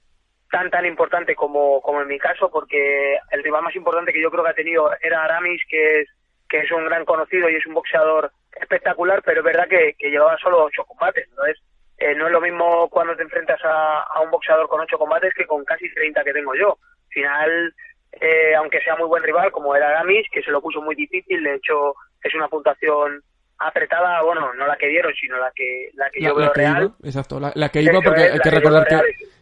tan 0.49 0.71
tan 0.71 0.83
importante 0.83 1.35
como, 1.35 1.79
como 1.79 2.01
en 2.01 2.07
mi 2.07 2.17
caso, 2.17 2.49
porque 2.49 3.19
el 3.29 3.43
rival 3.43 3.61
más 3.61 3.75
importante 3.75 4.11
que 4.11 4.19
yo 4.19 4.31
creo 4.31 4.43
que 4.43 4.49
ha 4.49 4.55
tenido 4.55 4.89
era 4.99 5.23
Aramis, 5.23 5.61
que 5.69 5.99
es, 6.01 6.09
que 6.49 6.61
es 6.61 6.71
un 6.71 6.85
gran 6.85 7.05
conocido 7.05 7.51
y 7.51 7.55
es 7.55 7.67
un 7.67 7.75
boxeador 7.75 8.31
espectacular, 8.59 9.21
pero 9.23 9.41
es 9.41 9.45
verdad 9.45 9.67
que, 9.67 9.93
llevaba 9.99 10.39
solo 10.39 10.63
ocho 10.63 10.85
combates, 10.85 11.27
entonces 11.29 11.61
eh, 11.99 12.15
no 12.15 12.25
es 12.25 12.31
lo 12.31 12.41
mismo 12.41 12.89
cuando 12.89 13.15
te 13.15 13.21
enfrentas 13.21 13.63
a, 13.63 14.01
a, 14.01 14.21
un 14.21 14.31
boxeador 14.31 14.67
con 14.67 14.81
ocho 14.81 14.97
combates 14.97 15.35
que 15.35 15.45
con 15.45 15.63
casi 15.65 15.87
30 15.93 16.23
que 16.23 16.33
tengo 16.33 16.55
yo. 16.55 16.79
Al 16.79 17.09
final, 17.09 17.75
eh, 18.13 18.55
aunque 18.55 18.81
sea 18.81 18.95
muy 18.95 19.05
buen 19.05 19.21
rival 19.21 19.51
como 19.51 19.75
era 19.75 19.89
Aramis, 19.89 20.25
que 20.31 20.41
se 20.41 20.49
lo 20.49 20.63
puso 20.63 20.81
muy 20.81 20.95
difícil, 20.95 21.43
de 21.43 21.53
hecho 21.53 21.93
es 22.23 22.33
una 22.33 22.47
puntuación 22.47 23.21
apretada, 23.67 24.21
bueno, 24.23 24.53
no 24.53 24.67
la 24.67 24.75
que 24.75 24.87
dieron, 24.87 25.13
sino 25.13 25.37
la 25.37 25.51
que 25.55 25.89
la 25.93 26.09
que 26.09 26.21
la, 26.21 26.29
yo 26.29 26.35
veo 26.35 26.45
la 26.47 26.53
que 26.53 26.59
real. 26.61 26.83
Iba, 26.83 26.95
exacto, 27.03 27.39
la, 27.39 27.51
la 27.55 27.69
que 27.69 27.81
iba 27.81 28.01
porque 28.01 28.23
hay 28.23 28.39
que 28.39 28.49
recordar 28.51 28.87
que, 28.87 28.95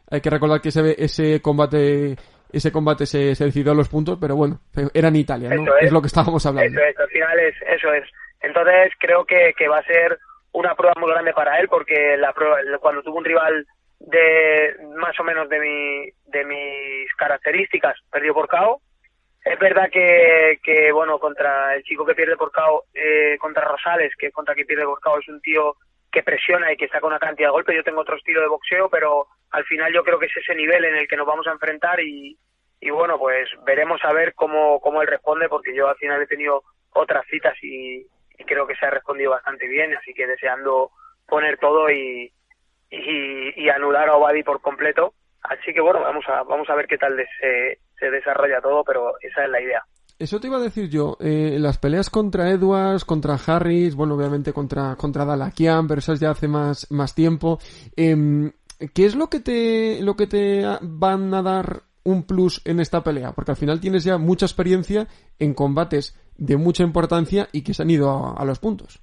hay 0.09 0.21
que 0.21 0.29
recordar 0.29 0.61
que 0.61 0.69
ese, 0.69 0.95
ese 0.97 1.41
combate 1.41 2.15
ese 2.51 2.71
combate 2.71 3.05
se, 3.05 3.33
se 3.35 3.45
decidió 3.45 3.71
a 3.71 3.75
los 3.75 3.89
puntos, 3.89 4.17
pero 4.19 4.35
bueno, 4.35 4.59
era 4.93 5.07
en 5.07 5.15
Italia, 5.15 5.49
¿no? 5.49 5.75
Es. 5.77 5.85
es. 5.85 5.91
lo 5.91 6.01
que 6.01 6.07
estábamos 6.07 6.45
hablando. 6.45 6.79
Eso 6.79 6.89
es, 6.89 6.99
al 6.99 7.09
final 7.09 7.39
es, 7.39 7.55
eso 7.67 7.93
es. 7.93 8.03
Entonces 8.41 8.91
creo 8.99 9.25
que, 9.25 9.53
que 9.57 9.67
va 9.67 9.77
a 9.77 9.83
ser 9.83 10.17
una 10.51 10.75
prueba 10.75 10.95
muy 10.99 11.09
grande 11.11 11.33
para 11.33 11.59
él 11.59 11.67
porque 11.69 12.17
la 12.17 12.33
cuando 12.79 13.03
tuvo 13.03 13.17
un 13.17 13.25
rival 13.25 13.65
de 13.99 14.75
más 14.95 15.17
o 15.19 15.23
menos 15.23 15.47
de 15.47 15.59
mi 15.59 16.09
de 16.25 16.45
mis 16.45 17.13
características 17.15 17.95
perdió 18.11 18.33
por 18.33 18.47
KO 18.47 18.81
es 19.43 19.59
verdad 19.59 19.89
que, 19.91 20.59
que 20.63 20.91
bueno 20.91 21.19
contra 21.19 21.75
el 21.75 21.83
chico 21.83 22.05
que 22.05 22.15
pierde 22.15 22.37
por 22.37 22.51
KO 22.51 22.85
eh, 22.93 23.37
contra 23.39 23.67
Rosales 23.67 24.13
que 24.17 24.31
contra 24.31 24.53
quien 24.53 24.67
pierde 24.67 24.85
por 24.85 24.99
KO 24.99 25.19
es 25.19 25.27
un 25.27 25.41
tío 25.41 25.75
que 26.11 26.23
presiona 26.23 26.71
y 26.71 26.77
que 26.77 26.87
saca 26.87 27.07
una 27.07 27.19
cantidad 27.19 27.47
de 27.47 27.53
golpes 27.53 27.75
yo 27.75 27.83
tengo 27.83 28.01
otro 28.01 28.17
estilo 28.17 28.41
de 28.41 28.47
boxeo 28.47 28.89
pero 28.89 29.27
al 29.51 29.63
final 29.65 29.93
yo 29.93 30.03
creo 30.03 30.19
que 30.19 30.27
es 30.27 30.37
ese 30.37 30.55
nivel 30.55 30.85
en 30.85 30.95
el 30.95 31.07
que 31.07 31.17
nos 31.17 31.25
vamos 31.25 31.47
a 31.47 31.51
enfrentar 31.51 31.99
y, 32.01 32.37
y 32.79 32.89
bueno 32.89 33.17
pues 33.17 33.49
veremos 33.65 33.99
a 34.03 34.13
ver 34.13 34.33
cómo 34.35 34.79
cómo 34.79 35.01
él 35.01 35.07
responde 35.07 35.49
porque 35.49 35.75
yo 35.75 35.87
al 35.87 35.97
final 35.97 36.21
he 36.21 36.27
tenido 36.27 36.63
otras 36.93 37.25
citas 37.27 37.55
y, 37.61 38.05
creo 38.43 38.65
que 38.65 38.75
se 38.75 38.87
ha 38.87 38.89
respondido 38.89 39.29
bastante 39.29 39.67
bien 39.67 39.95
así 39.95 40.15
que 40.15 40.25
deseando 40.25 40.89
poner 41.27 41.59
todo 41.59 41.91
y 41.91 42.33
y, 42.91 43.69
anular 43.69 44.09
a 44.09 44.15
Obadi 44.15 44.43
por 44.43 44.61
completo. 44.61 45.13
Así 45.41 45.73
que 45.73 45.81
bueno, 45.81 46.01
vamos 46.01 46.25
a, 46.27 46.43
vamos 46.43 46.69
a 46.69 46.75
ver 46.75 46.87
qué 46.87 46.97
tal 46.97 47.15
se, 47.39 47.79
se 48.01 48.09
desarrolla 48.09 48.59
todo, 48.59 48.83
pero 48.83 49.13
esa 49.21 49.45
es 49.45 49.49
la 49.49 49.61
idea. 49.61 49.83
Eso 50.17 50.39
te 50.39 50.47
iba 50.47 50.57
a 50.57 50.61
decir 50.61 50.89
yo, 50.89 51.17
eh, 51.19 51.57
las 51.59 51.77
peleas 51.77 52.09
contra 52.09 52.49
Edwards, 52.49 53.05
contra 53.05 53.35
Harris, 53.35 53.95
bueno, 53.95 54.15
obviamente 54.15 54.53
contra, 54.53 54.95
contra 54.95 55.25
Dalakian, 55.25 55.87
pero 55.87 55.99
esas 55.99 56.19
ya 56.19 56.31
hace 56.31 56.47
más, 56.47 56.91
más 56.91 57.15
tiempo. 57.15 57.59
Eh, 57.95 58.51
¿Qué 58.93 59.05
es 59.05 59.15
lo 59.15 59.27
que 59.29 59.39
te, 59.39 59.99
lo 60.01 60.15
que 60.15 60.27
te 60.27 60.63
van 60.81 61.33
a 61.33 61.41
dar 61.41 61.81
un 62.03 62.25
plus 62.25 62.61
en 62.65 62.79
esta 62.79 63.03
pelea? 63.03 63.31
Porque 63.31 63.51
al 63.51 63.57
final 63.57 63.79
tienes 63.79 64.03
ya 64.03 64.17
mucha 64.17 64.45
experiencia 64.45 65.07
en 65.39 65.53
combates 65.53 66.17
de 66.37 66.57
mucha 66.57 66.83
importancia 66.83 67.47
y 67.51 67.63
que 67.63 67.73
se 67.73 67.83
han 67.83 67.91
ido 67.91 68.35
a 68.37 68.43
los 68.45 68.59
puntos. 68.59 69.01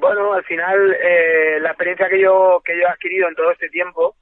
Bueno, 0.00 0.32
al 0.32 0.44
final 0.44 0.92
eh, 0.94 1.58
la 1.60 1.70
experiencia 1.70 2.08
que 2.08 2.20
yo 2.20 2.60
que 2.64 2.74
yo 2.76 2.82
he 2.82 2.90
adquirido 2.90 3.28
en 3.28 3.34
todo 3.34 3.50
este 3.50 3.68
tiempo, 3.68 4.16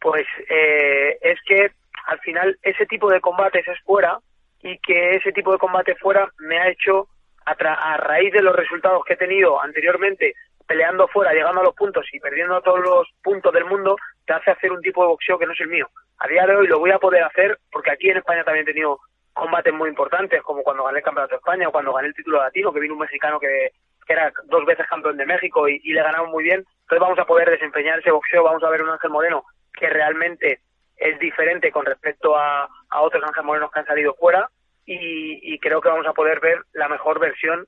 pues 0.00 0.26
eh, 0.50 1.18
es 1.22 1.38
que 1.46 1.70
al 2.06 2.18
final 2.20 2.58
ese 2.62 2.86
tipo 2.86 3.10
de 3.10 3.20
combates 3.20 3.66
es 3.66 3.80
fuera 3.82 4.18
y 4.60 4.78
que 4.78 5.16
ese 5.16 5.32
tipo 5.32 5.52
de 5.52 5.58
combate 5.58 5.94
fuera 5.96 6.28
me 6.38 6.58
ha 6.58 6.68
hecho 6.68 7.08
a, 7.44 7.52
a 7.52 7.96
raíz 7.98 8.32
de 8.32 8.42
los 8.42 8.56
resultados 8.56 9.04
que 9.04 9.14
he 9.14 9.16
tenido 9.16 9.60
anteriormente 9.62 10.34
peleando 10.66 11.08
fuera, 11.08 11.32
llegando 11.32 11.60
a 11.60 11.64
los 11.64 11.74
puntos 11.74 12.06
y 12.12 12.20
perdiendo 12.20 12.60
todos 12.62 12.80
los 12.80 13.08
puntos 13.22 13.52
del 13.52 13.66
mundo, 13.66 13.96
te 14.26 14.32
hace 14.32 14.50
hacer 14.50 14.72
un 14.72 14.80
tipo 14.80 15.02
de 15.02 15.08
boxeo 15.08 15.38
que 15.38 15.46
no 15.46 15.52
es 15.52 15.60
el 15.60 15.68
mío. 15.68 15.88
A 16.18 16.28
día 16.28 16.46
de 16.46 16.56
hoy 16.56 16.66
lo 16.66 16.78
voy 16.78 16.90
a 16.90 16.98
poder 16.98 17.22
hacer 17.22 17.58
porque 17.70 17.90
aquí 17.90 18.08
en 18.08 18.18
España 18.18 18.44
también 18.44 18.66
he 18.66 18.72
tenido 18.72 18.98
combates 19.32 19.74
muy 19.74 19.88
importantes, 19.88 20.40
como 20.42 20.62
cuando 20.62 20.84
gané 20.84 20.98
el 20.98 21.04
Campeonato 21.04 21.34
de 21.34 21.38
España 21.38 21.68
o 21.68 21.72
cuando 21.72 21.92
gané 21.92 22.08
el 22.08 22.14
título 22.14 22.38
latino, 22.38 22.72
que 22.72 22.80
vino 22.80 22.94
un 22.94 23.00
mexicano 23.00 23.38
que, 23.40 23.72
que 24.06 24.12
era 24.12 24.32
dos 24.44 24.64
veces 24.64 24.86
campeón 24.88 25.16
de 25.16 25.26
México 25.26 25.68
y, 25.68 25.80
le 25.80 26.02
ganamos 26.02 26.30
muy 26.30 26.44
bien. 26.44 26.64
Entonces 26.82 27.00
vamos 27.00 27.18
a 27.18 27.26
poder 27.26 27.50
desempeñar 27.50 27.98
ese 27.98 28.10
boxeo, 28.10 28.44
vamos 28.44 28.62
a 28.62 28.70
ver 28.70 28.82
un 28.82 28.90
Ángel 28.90 29.10
Moreno 29.10 29.44
que 29.72 29.88
realmente 29.88 30.60
es 30.96 31.18
diferente 31.18 31.70
con 31.70 31.84
respecto 31.84 32.36
a, 32.36 32.68
otros 33.00 33.22
Ángel 33.24 33.44
Morenos 33.44 33.70
que 33.72 33.80
han 33.80 33.86
salido 33.86 34.14
fuera 34.14 34.48
y, 34.86 35.58
creo 35.58 35.80
que 35.80 35.88
vamos 35.88 36.06
a 36.06 36.12
poder 36.12 36.40
ver 36.40 36.58
la 36.72 36.88
mejor 36.88 37.18
versión 37.18 37.66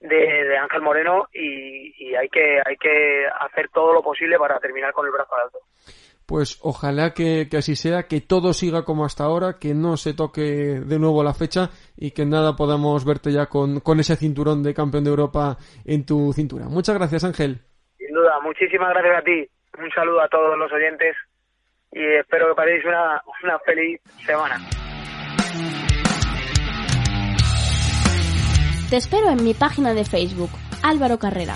de, 0.00 0.56
Ángel 0.56 0.82
Moreno 0.82 1.28
y, 1.32 2.14
hay 2.14 2.28
que 2.28 2.60
hay 2.64 2.76
que 2.76 3.26
hacer 3.40 3.68
todo 3.70 3.92
lo 3.92 4.02
posible 4.02 4.38
para 4.38 4.58
terminar 4.58 4.92
con 4.92 5.06
el 5.06 5.12
brazo 5.12 5.34
alto 5.36 5.58
pues 6.28 6.60
ojalá 6.62 7.14
que, 7.14 7.48
así 7.56 7.74
sea, 7.74 8.02
que 8.02 8.20
todo 8.20 8.52
siga 8.52 8.84
como 8.84 9.06
hasta 9.06 9.24
ahora, 9.24 9.58
que 9.58 9.72
no 9.72 9.96
se 9.96 10.12
toque 10.12 10.42
de 10.84 10.98
nuevo 10.98 11.24
la 11.24 11.32
fecha 11.32 11.70
y 11.96 12.10
que 12.10 12.26
nada 12.26 12.54
podamos 12.54 13.06
verte 13.06 13.32
ya 13.32 13.46
con, 13.46 13.80
con 13.80 13.98
ese 13.98 14.14
cinturón 14.14 14.62
de 14.62 14.74
campeón 14.74 15.04
de 15.04 15.10
Europa 15.10 15.56
en 15.86 16.04
tu 16.04 16.30
cintura. 16.34 16.66
Muchas 16.66 16.98
gracias, 16.98 17.24
Ángel. 17.24 17.62
Sin 17.96 18.12
duda, 18.12 18.40
muchísimas 18.42 18.90
gracias 18.90 19.16
a 19.16 19.22
ti. 19.22 19.48
Un 19.82 19.90
saludo 19.90 20.20
a 20.20 20.28
todos 20.28 20.58
los 20.58 20.70
oyentes 20.70 21.16
y 21.92 22.04
espero 22.20 22.48
que 22.48 22.54
paséis 22.54 22.84
una, 22.84 23.22
una 23.42 23.58
feliz 23.60 24.00
semana. 24.24 24.58
Te 28.90 28.96
espero 28.96 29.28
en 29.30 29.44
mi 29.44 29.54
página 29.54 29.92
de 29.92 30.04
Facebook, 30.04 30.50
Álvaro 30.82 31.18
Carrera. 31.18 31.54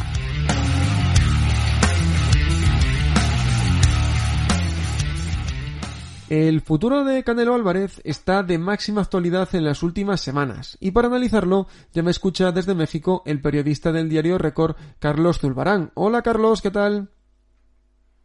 El 6.29 6.63
futuro 6.63 7.05
de 7.05 7.25
Canelo 7.25 7.55
Álvarez 7.55 8.01
está 8.05 8.43
de 8.43 8.57
máxima 8.57 9.03
actualidad 9.03 9.55
en 9.55 9.67
las 9.67 9.83
últimas 9.83 10.23
semanas 10.23 10.79
y 10.81 10.91
para 10.91 11.09
analizarlo 11.09 11.67
ya 11.93 12.03
me 12.03 12.11
escucha 12.11 12.53
desde 12.53 12.75
México 12.75 13.23
el 13.27 13.43
periodista 13.43 13.93
del 13.93 14.09
diario 14.09 14.39
Record 14.39 14.77
Carlos 14.99 15.41
Zulbarán. 15.41 15.91
Hola 15.93 16.23
Carlos, 16.23 16.63
¿qué 16.63 16.71
tal? 16.71 17.11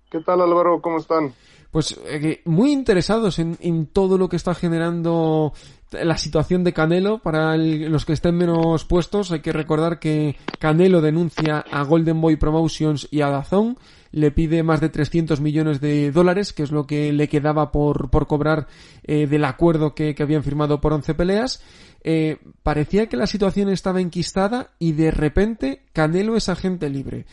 ¿Qué 0.10 0.22
tal 0.22 0.40
Álvaro? 0.40 0.82
¿Cómo 0.82 1.00
están? 1.00 1.34
Pues 1.72 2.00
eh, 2.06 2.42
muy 2.46 2.72
interesados 2.72 3.40
en, 3.40 3.88
todo 3.88 4.18
lo 4.18 4.30
que 4.30 4.38
está 4.38 4.56
generando 4.56 5.54
la 5.92 6.18
situación 6.18 6.64
de 6.64 6.74
Canelo. 6.74 7.20
Para 7.20 7.58
los 7.58 8.06
que 8.06 8.14
estén 8.14 8.36
menos 8.36 8.86
puestos, 8.86 9.32
hay 9.32 9.42
que 9.42 9.52
recordar 9.52 10.00
que 10.00 10.36
Canelo 10.60 11.02
denuncia 11.02 11.60
a 11.60 11.84
Golden 11.84 12.22
Boy 12.22 12.38
Promotions 12.38 13.08
y 13.12 13.22
a 13.22 13.30
Dazón 13.30 13.78
le 14.12 14.32
pide 14.32 14.64
más 14.64 14.82
de 14.82 14.90
300 14.90 15.42
millones 15.42 15.82
de 15.82 16.12
dólares, 16.12 16.54
que 16.54 16.64
es 16.64 16.72
lo 16.72 16.88
que 16.88 17.12
le 17.12 17.28
quedaba 17.28 17.72
por, 17.72 18.10
por 18.10 18.28
cobrar 18.28 18.68
eh, 19.04 19.28
del 19.28 19.46
acuerdo 19.46 19.94
que, 19.94 20.16
que, 20.16 20.24
habían 20.24 20.44
firmado 20.44 20.82
por 20.82 20.94
11 20.94 21.14
peleas. 21.14 21.62
Eh, 22.04 22.38
parecía 22.64 23.08
que 23.08 23.18
la 23.18 23.28
situación 23.28 23.70
estaba 23.70 24.02
enquistada 24.02 24.72
y 24.80 24.94
de 24.94 25.12
repente 25.12 25.82
Canelo 25.94 26.36
es 26.36 26.50
agente 26.50 26.90
libre. 26.90 27.26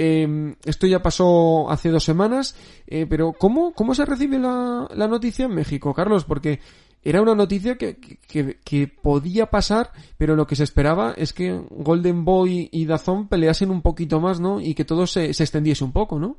Eh, 0.00 0.54
esto 0.64 0.86
ya 0.86 1.02
pasó 1.02 1.68
hace 1.68 1.88
dos 1.88 2.04
semanas, 2.04 2.54
eh, 2.86 3.04
pero 3.10 3.32
¿cómo, 3.32 3.72
¿cómo 3.72 3.96
se 3.96 4.04
recibe 4.04 4.38
la, 4.38 4.86
la 4.94 5.08
noticia 5.08 5.46
en 5.46 5.56
México, 5.56 5.92
Carlos? 5.92 6.24
Porque 6.24 6.60
era 7.02 7.20
una 7.20 7.34
noticia 7.34 7.76
que, 7.76 7.96
que, 7.98 8.86
podía 9.02 9.46
pasar, 9.46 9.90
pero 10.16 10.36
lo 10.36 10.46
que 10.46 10.54
se 10.54 10.62
esperaba 10.62 11.14
es 11.16 11.32
que 11.32 11.50
Golden 11.70 12.24
Boy 12.24 12.68
y 12.70 12.86
Dazón 12.86 13.26
peleasen 13.26 13.72
un 13.72 13.82
poquito 13.82 14.20
más, 14.20 14.38
¿no? 14.38 14.60
Y 14.60 14.76
que 14.76 14.84
todo 14.84 15.04
se, 15.08 15.34
se 15.34 15.42
extendiese 15.42 15.82
un 15.82 15.92
poco, 15.92 16.20
¿no? 16.20 16.36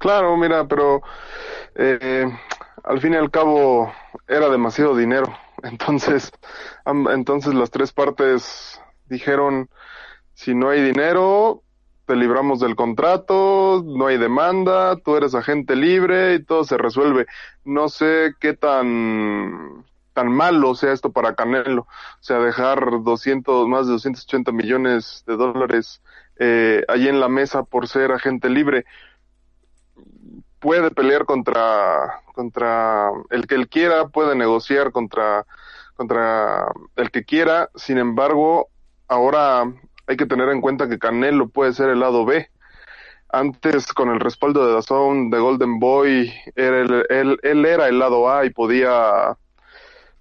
Claro, 0.00 0.36
mira, 0.36 0.66
pero 0.66 1.00
eh, 1.76 2.24
al 2.82 3.00
fin 3.00 3.12
y 3.12 3.18
al 3.18 3.30
cabo 3.30 3.92
era 4.26 4.48
demasiado 4.48 4.96
dinero. 4.96 5.32
Entonces, 5.62 6.32
entonces 6.84 7.54
las 7.54 7.70
tres 7.70 7.92
partes 7.92 8.80
dijeron, 9.06 9.68
si 10.42 10.56
no 10.56 10.70
hay 10.70 10.82
dinero, 10.82 11.62
te 12.04 12.16
libramos 12.16 12.58
del 12.58 12.74
contrato, 12.74 13.84
no 13.86 14.08
hay 14.08 14.18
demanda, 14.18 14.96
tú 14.96 15.16
eres 15.16 15.36
agente 15.36 15.76
libre 15.76 16.34
y 16.34 16.42
todo 16.42 16.64
se 16.64 16.76
resuelve. 16.76 17.26
No 17.64 17.88
sé 17.88 18.34
qué 18.40 18.52
tan 18.54 19.84
tan 20.12 20.28
malo 20.28 20.74
sea 20.74 20.92
esto 20.92 21.12
para 21.12 21.36
Canelo, 21.36 21.82
o 21.82 21.86
sea, 22.20 22.38
dejar 22.40 23.02
200, 23.02 23.68
más 23.68 23.86
de 23.86 23.92
280 23.92 24.50
millones 24.52 25.22
de 25.28 25.36
dólares 25.36 26.02
eh, 26.38 26.82
allí 26.88 27.08
en 27.08 27.20
la 27.20 27.28
mesa 27.28 27.62
por 27.62 27.86
ser 27.86 28.10
agente 28.10 28.50
libre. 28.50 28.84
Puede 30.58 30.90
pelear 30.90 31.24
contra, 31.24 32.20
contra 32.34 33.10
el 33.30 33.46
que 33.46 33.54
él 33.54 33.68
quiera, 33.68 34.08
puede 34.08 34.34
negociar 34.34 34.90
contra, 34.90 35.46
contra 35.94 36.66
el 36.96 37.10
que 37.12 37.24
quiera, 37.24 37.70
sin 37.76 37.98
embargo, 37.98 38.68
ahora 39.06 39.72
hay 40.12 40.16
que 40.16 40.26
tener 40.26 40.48
en 40.50 40.60
cuenta 40.60 40.88
que 40.88 40.98
Canelo 40.98 41.48
puede 41.48 41.72
ser 41.72 41.88
el 41.88 42.00
lado 42.00 42.24
B. 42.24 42.48
Antes, 43.30 43.92
con 43.94 44.10
el 44.10 44.20
respaldo 44.20 44.66
de 44.66 44.74
Dazón, 44.74 45.30
de 45.30 45.38
Golden 45.38 45.78
Boy, 45.78 46.30
era 46.54 46.80
él, 47.08 47.38
él 47.42 47.64
era 47.64 47.88
el 47.88 47.98
lado 47.98 48.30
A 48.30 48.44
y 48.44 48.50
podía, 48.50 49.38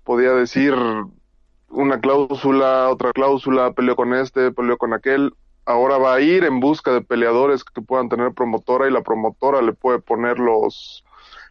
podía 0.05 0.31
decir 0.31 0.73
una 1.67 1.99
cláusula, 1.99 2.89
otra 2.89 3.11
cláusula, 3.11 3.73
peleó 3.73 3.97
con 3.97 4.13
este, 4.13 4.51
peleó 4.51 4.77
con 4.77 4.93
aquel. 4.93 5.33
Ahora 5.65 5.97
va 5.97 6.15
a 6.15 6.21
ir 6.21 6.45
en 6.45 6.61
busca 6.61 6.91
de 6.93 7.01
peleadores 7.01 7.65
que 7.65 7.81
puedan 7.81 8.07
tener 8.07 8.33
promotora 8.33 8.87
y 8.87 8.91
la 8.91 9.01
promotora 9.01 9.61
le 9.61 9.73
puede 9.73 9.99
poner 9.99 10.39
los, 10.39 11.03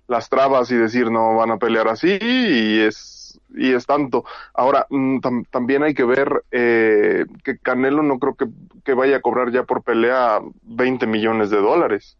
las 0.08 0.30
trabas 0.30 0.70
y 0.70 0.76
decir 0.76 1.10
no 1.10 1.36
van 1.36 1.50
a 1.50 1.58
pelear 1.58 1.88
así 1.88 2.18
y 2.20 2.80
es 2.80 3.19
y 3.54 3.72
es 3.72 3.86
tanto. 3.86 4.24
Ahora, 4.54 4.86
mm, 4.90 5.20
también 5.50 5.82
hay 5.82 5.94
que 5.94 6.04
ver 6.04 6.44
eh, 6.50 7.26
que 7.44 7.58
Canelo 7.58 8.02
no 8.02 8.18
creo 8.18 8.34
que, 8.34 8.46
que, 8.84 8.94
vaya 8.94 9.16
a 9.16 9.20
cobrar 9.20 9.50
ya 9.50 9.64
por 9.64 9.82
pelea 9.82 10.40
20 10.62 11.06
millones 11.06 11.50
de 11.50 11.58
dólares. 11.58 12.16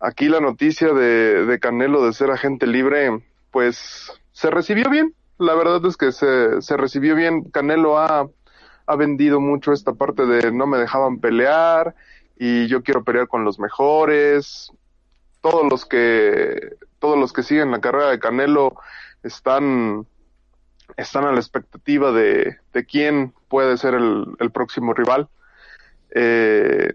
Aquí 0.00 0.28
la 0.28 0.40
noticia 0.40 0.92
de, 0.92 1.46
de 1.46 1.58
Canelo 1.60 2.04
de 2.04 2.12
ser 2.12 2.30
agente 2.30 2.66
libre, 2.66 3.22
pues 3.50 4.12
se 4.32 4.50
recibió 4.50 4.90
bien. 4.90 5.14
La 5.38 5.54
verdad 5.54 5.84
es 5.86 5.96
que 5.96 6.12
se, 6.12 6.60
se 6.60 6.76
recibió 6.76 7.14
bien. 7.14 7.44
Canelo 7.50 7.98
ha, 7.98 8.28
ha 8.86 8.96
vendido 8.96 9.40
mucho 9.40 9.72
esta 9.72 9.92
parte 9.92 10.26
de 10.26 10.52
no 10.52 10.66
me 10.66 10.78
dejaban 10.78 11.18
pelear 11.18 11.94
y 12.36 12.66
yo 12.66 12.82
quiero 12.82 13.04
pelear 13.04 13.28
con 13.28 13.44
los 13.44 13.58
mejores. 13.58 14.72
Todos 15.40 15.70
los 15.70 15.86
que, 15.86 16.76
todos 16.98 17.18
los 17.18 17.32
que 17.32 17.42
siguen 17.42 17.70
la 17.70 17.80
carrera 17.80 18.10
de 18.10 18.18
Canelo 18.18 18.74
están 19.22 20.06
están 20.96 21.24
a 21.24 21.32
la 21.32 21.38
expectativa 21.40 22.12
de, 22.12 22.56
de 22.72 22.84
quién 22.86 23.34
puede 23.48 23.76
ser 23.76 23.94
el, 23.94 24.26
el 24.38 24.50
próximo 24.50 24.94
rival. 24.94 25.28
eh, 26.14 26.92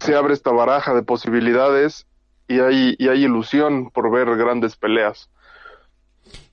se 0.00 0.14
abre 0.14 0.32
esta 0.32 0.52
baraja 0.52 0.94
de 0.94 1.02
posibilidades 1.02 2.06
y 2.48 2.60
hay, 2.60 2.94
y 2.98 3.08
hay 3.08 3.24
ilusión 3.24 3.90
por 3.90 4.10
ver 4.10 4.36
grandes 4.36 4.76
peleas. 4.76 5.28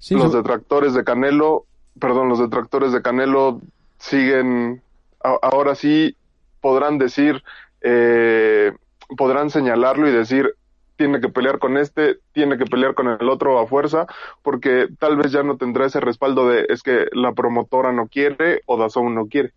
los 0.10 0.34
detractores 0.34 0.94
de 0.94 1.04
Canelo, 1.04 1.66
perdón, 2.00 2.30
los 2.30 2.40
detractores 2.40 2.92
de 2.92 3.02
Canelo 3.02 3.62
siguen, 4.00 4.82
ahora 5.22 5.76
sí 5.76 6.16
podrán 6.62 6.98
decir, 6.98 7.44
eh, 7.82 8.74
podrán 9.18 9.50
señalarlo 9.50 10.08
y 10.08 10.12
decir, 10.12 10.56
tiene 11.00 11.22
que 11.22 11.30
pelear 11.30 11.60
con 11.60 11.78
este, 11.78 12.18
tiene 12.34 12.58
que 12.58 12.66
pelear 12.66 12.94
con 12.94 13.08
el 13.08 13.30
otro 13.30 13.58
a 13.58 13.66
fuerza, 13.66 14.06
porque 14.44 14.88
tal 15.00 15.16
vez 15.16 15.32
ya 15.32 15.44
no 15.44 15.56
tendrá 15.56 15.86
ese 15.86 16.02
respaldo 16.02 16.50
de 16.50 16.66
es 16.68 16.84
que 16.84 17.06
la 17.14 17.32
promotora 17.32 17.94
no 17.94 18.08
quiere 18.08 18.64
o 18.66 18.78
Dazón 18.78 19.16
no 19.16 19.28
quiere. 19.28 19.54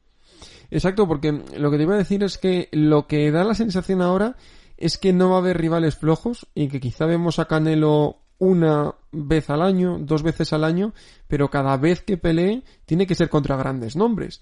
Exacto, 0.71 1.09
porque 1.09 1.33
lo 1.59 1.73
que 1.73 1.77
te 1.79 1.83
iba 1.83 1.95
a 1.95 1.99
decir 1.99 2.23
es 2.23 2.39
que 2.39 2.69
lo 2.71 3.09
que 3.09 3.33
da 3.33 3.43
la 3.43 3.55
sensación 3.55 4.03
ahora 4.03 4.37
es 4.77 4.99
que 4.99 5.13
no 5.13 5.31
va 5.31 5.37
a 5.37 5.39
haber 5.41 5.59
rivales 5.59 5.97
flojos 5.97 6.47
y 6.55 6.69
que 6.69 6.79
quizá 6.79 7.07
vemos 7.07 7.41
a 7.41 7.47
Canelo 7.47 8.19
una 8.39 8.95
vez 9.11 9.51
al 9.51 9.63
año, 9.63 9.99
dos 9.99 10.23
veces 10.23 10.53
al 10.53 10.63
año, 10.63 10.95
pero 11.27 11.51
cada 11.51 11.77
vez 11.77 12.03
que 12.03 12.19
pelee 12.19 12.63
tiene 12.85 13.09
que 13.09 13.17
ser 13.17 13.29
contra 13.29 13.57
grandes 13.57 13.97
nombres, 13.97 14.41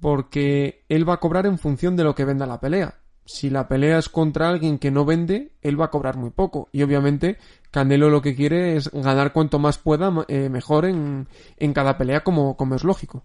porque 0.00 0.84
él 0.90 1.08
va 1.08 1.14
a 1.14 1.20
cobrar 1.20 1.46
en 1.46 1.56
función 1.56 1.96
de 1.96 2.04
lo 2.04 2.14
que 2.14 2.26
venda 2.26 2.44
la 2.44 2.60
pelea 2.60 3.01
si 3.24 3.50
la 3.50 3.68
pelea 3.68 3.98
es 3.98 4.08
contra 4.08 4.48
alguien 4.48 4.78
que 4.78 4.90
no 4.90 5.04
vende, 5.04 5.52
él 5.62 5.80
va 5.80 5.86
a 5.86 5.90
cobrar 5.90 6.16
muy 6.16 6.30
poco. 6.30 6.68
Y 6.72 6.82
obviamente 6.82 7.38
Canelo 7.70 8.10
lo 8.10 8.20
que 8.20 8.34
quiere 8.34 8.76
es 8.76 8.90
ganar 8.90 9.32
cuanto 9.32 9.58
más 9.58 9.78
pueda 9.78 10.12
eh, 10.28 10.48
mejor 10.48 10.84
en, 10.84 11.28
en, 11.56 11.72
cada 11.72 11.96
pelea, 11.96 12.20
como, 12.22 12.56
como 12.56 12.74
es 12.74 12.84
lógico. 12.84 13.24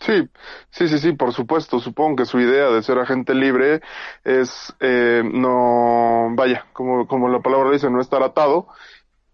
Sí, 0.00 0.28
sí, 0.70 0.88
sí, 0.88 0.98
sí, 0.98 1.12
por 1.12 1.32
supuesto. 1.32 1.80
Supongo 1.80 2.16
que 2.16 2.26
su 2.26 2.38
idea 2.38 2.70
de 2.70 2.82
ser 2.82 2.98
agente 2.98 3.34
libre 3.34 3.80
es 4.22 4.72
eh, 4.78 5.22
no, 5.24 6.28
vaya, 6.36 6.66
como, 6.72 7.08
como 7.08 7.28
la 7.28 7.40
palabra 7.40 7.72
dice, 7.72 7.90
no 7.90 8.00
estar 8.00 8.22
atado 8.22 8.68